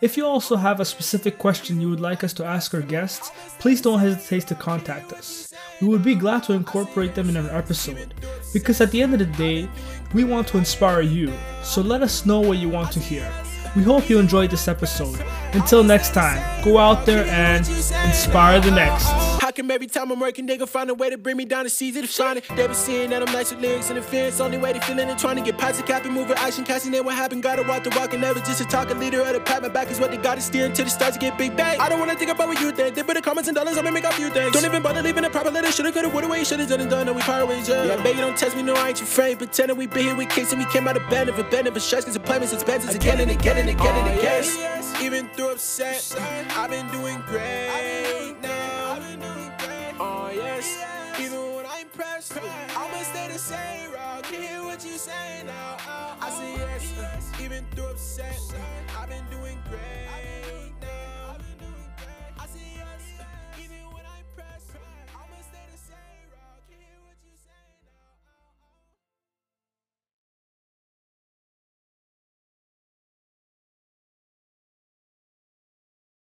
If 0.00 0.16
you 0.16 0.24
also 0.24 0.54
have 0.54 0.78
a 0.78 0.84
specific 0.84 1.38
question 1.38 1.80
you 1.80 1.90
would 1.90 1.98
like 1.98 2.22
us 2.22 2.32
to 2.34 2.44
ask 2.44 2.72
our 2.72 2.82
guests, 2.82 3.32
please 3.58 3.80
don't 3.80 3.98
hesitate 3.98 4.46
to 4.46 4.54
contact 4.54 5.12
us. 5.12 5.52
We 5.80 5.88
would 5.88 6.04
be 6.04 6.14
glad 6.14 6.44
to 6.44 6.52
incorporate 6.52 7.16
them 7.16 7.30
in 7.30 7.36
our 7.36 7.50
episode, 7.50 8.14
because 8.52 8.80
at 8.80 8.92
the 8.92 9.02
end 9.02 9.14
of 9.14 9.18
the 9.18 9.26
day, 9.36 9.68
we 10.14 10.22
want 10.22 10.46
to 10.48 10.58
inspire 10.58 11.00
you, 11.00 11.32
so 11.64 11.82
let 11.82 12.02
us 12.02 12.24
know 12.26 12.38
what 12.38 12.58
you 12.58 12.68
want 12.68 12.92
to 12.92 13.00
hear. 13.00 13.28
We 13.74 13.82
hope 13.82 14.10
you 14.10 14.18
enjoyed 14.18 14.50
this 14.50 14.68
episode. 14.68 15.24
Until 15.54 15.82
next 15.82 16.12
time, 16.12 16.62
go 16.62 16.76
out 16.78 17.06
there 17.06 17.24
and 17.24 17.66
inspire 18.06 18.60
the 18.60 18.70
next. 18.70 19.31
Come 19.52 19.70
every 19.70 19.86
time 19.86 20.10
I'm 20.10 20.18
working, 20.18 20.46
they 20.46 20.56
gon' 20.56 20.66
find 20.66 20.88
a 20.88 20.94
way 20.94 21.10
to 21.10 21.18
bring 21.18 21.36
me 21.36 21.44
down 21.44 21.64
to 21.64 21.70
seize 21.70 21.94
it, 21.96 22.08
shining? 22.08 22.42
They 22.56 22.66
been 22.66 22.74
seeing 22.74 23.10
that 23.10 23.22
I'm 23.22 23.32
nice 23.34 23.50
with 23.50 23.60
lyrics 23.60 23.90
and 23.90 23.98
the 23.98 24.02
fence. 24.02 24.40
Only 24.40 24.56
way 24.56 24.72
they 24.72 24.80
feeling 24.80 25.08
and 25.08 25.18
trying 25.18 25.36
to 25.36 25.42
get 25.42 25.58
positive, 25.58 25.86
the 25.86 25.92
cap 25.92 26.04
and 26.04 26.14
moving 26.14 26.36
action, 26.38 26.64
casting 26.64 26.94
in 26.94 27.04
what 27.04 27.14
happened. 27.14 27.42
Gotta 27.42 27.62
walk 27.62 27.84
the 27.84 27.90
walk 27.90 28.12
and 28.12 28.22
never 28.22 28.40
just 28.40 28.60
a 28.60 28.64
talking 28.64 28.98
leader 28.98 29.20
of 29.20 29.32
the 29.34 29.40
pack. 29.40 29.62
My 29.62 29.68
back 29.68 29.90
is 29.90 30.00
what 30.00 30.10
they 30.10 30.16
got 30.16 30.36
to 30.36 30.40
steer 30.40 30.66
until 30.66 30.86
it 30.86 30.90
starts 30.90 31.16
to 31.16 31.20
get 31.20 31.36
big 31.36 31.56
bang. 31.56 31.78
I 31.80 31.88
don't 31.88 32.00
wanna 32.00 32.14
think 32.14 32.30
about 32.30 32.48
what 32.48 32.60
you 32.60 32.70
think. 32.72 32.94
They 32.94 33.02
put 33.02 33.14
the 33.14 33.22
comments 33.22 33.48
and 33.48 33.54
dollars, 33.54 33.76
I'ma 33.76 33.90
make 33.90 34.04
a 34.04 34.12
few 34.12 34.30
things. 34.30 34.52
Don't 34.52 34.64
even 34.64 34.82
bother 34.82 35.02
leaving 35.02 35.24
a 35.24 35.30
proper 35.30 35.50
letter. 35.50 35.70
Shoulda, 35.70 35.92
coulda, 35.92 36.08
woulda, 36.08 36.28
way, 36.28 36.44
shoulda 36.44 36.66
done 36.66 36.80
and 36.80 36.90
done. 36.90 37.06
No, 37.06 37.12
we 37.12 37.20
part 37.20 37.46
ways, 37.46 37.68
yeah. 37.68 37.84
Yeah, 37.84 38.02
baby, 38.02 38.20
don't 38.20 38.36
test 38.36 38.56
me, 38.56 38.62
no, 38.62 38.74
I 38.74 38.88
ain't 38.88 38.98
your 39.00 39.06
friend. 39.06 39.38
Pretending 39.38 39.76
we 39.76 39.86
been 39.86 40.04
here, 40.04 40.14
we 40.14 40.26
kicks 40.26 40.52
and 40.52 40.64
we 40.64 40.70
came 40.70 40.88
out 40.88 40.96
of 40.96 41.08
bed 41.10 41.28
a 41.28 41.44
bed 41.44 41.66
of 41.66 41.76
a 41.76 41.80
stress, 41.80 42.04
cause 42.04 42.16
appointments, 42.16 42.52
expenses 42.52 42.94
again 42.94 43.20
and 43.20 43.30
again 43.30 43.58
and 43.58 43.68
again 43.68 44.06
and 44.06 44.18
again. 44.18 44.44
Even 45.02 45.28
through 45.30 45.52
upset, 45.52 46.14
I've 46.56 46.70
been 46.70 46.88
doing 46.90 47.20
great 47.26 48.36
now. 48.42 48.71
When 51.96 52.06
I'm 52.06 52.12
pressed, 52.12 52.38
I'ma 52.76 53.02
stay 53.02 53.28
the 53.28 53.38
same. 53.38 53.92
Rock, 53.92 54.24
can 54.24 54.42
hear 54.42 54.62
what 54.62 54.84
you 54.84 54.92
say 54.98 55.42
now. 55.46 55.76
Uh, 55.88 56.14
I 56.20 56.30
say 56.30 56.54
yes, 56.56 57.32
even 57.40 57.64
through 57.74 57.86
upset, 57.86 58.38
I've 58.98 59.08
been 59.08 59.24
doing 59.30 59.58
great. 59.68 60.31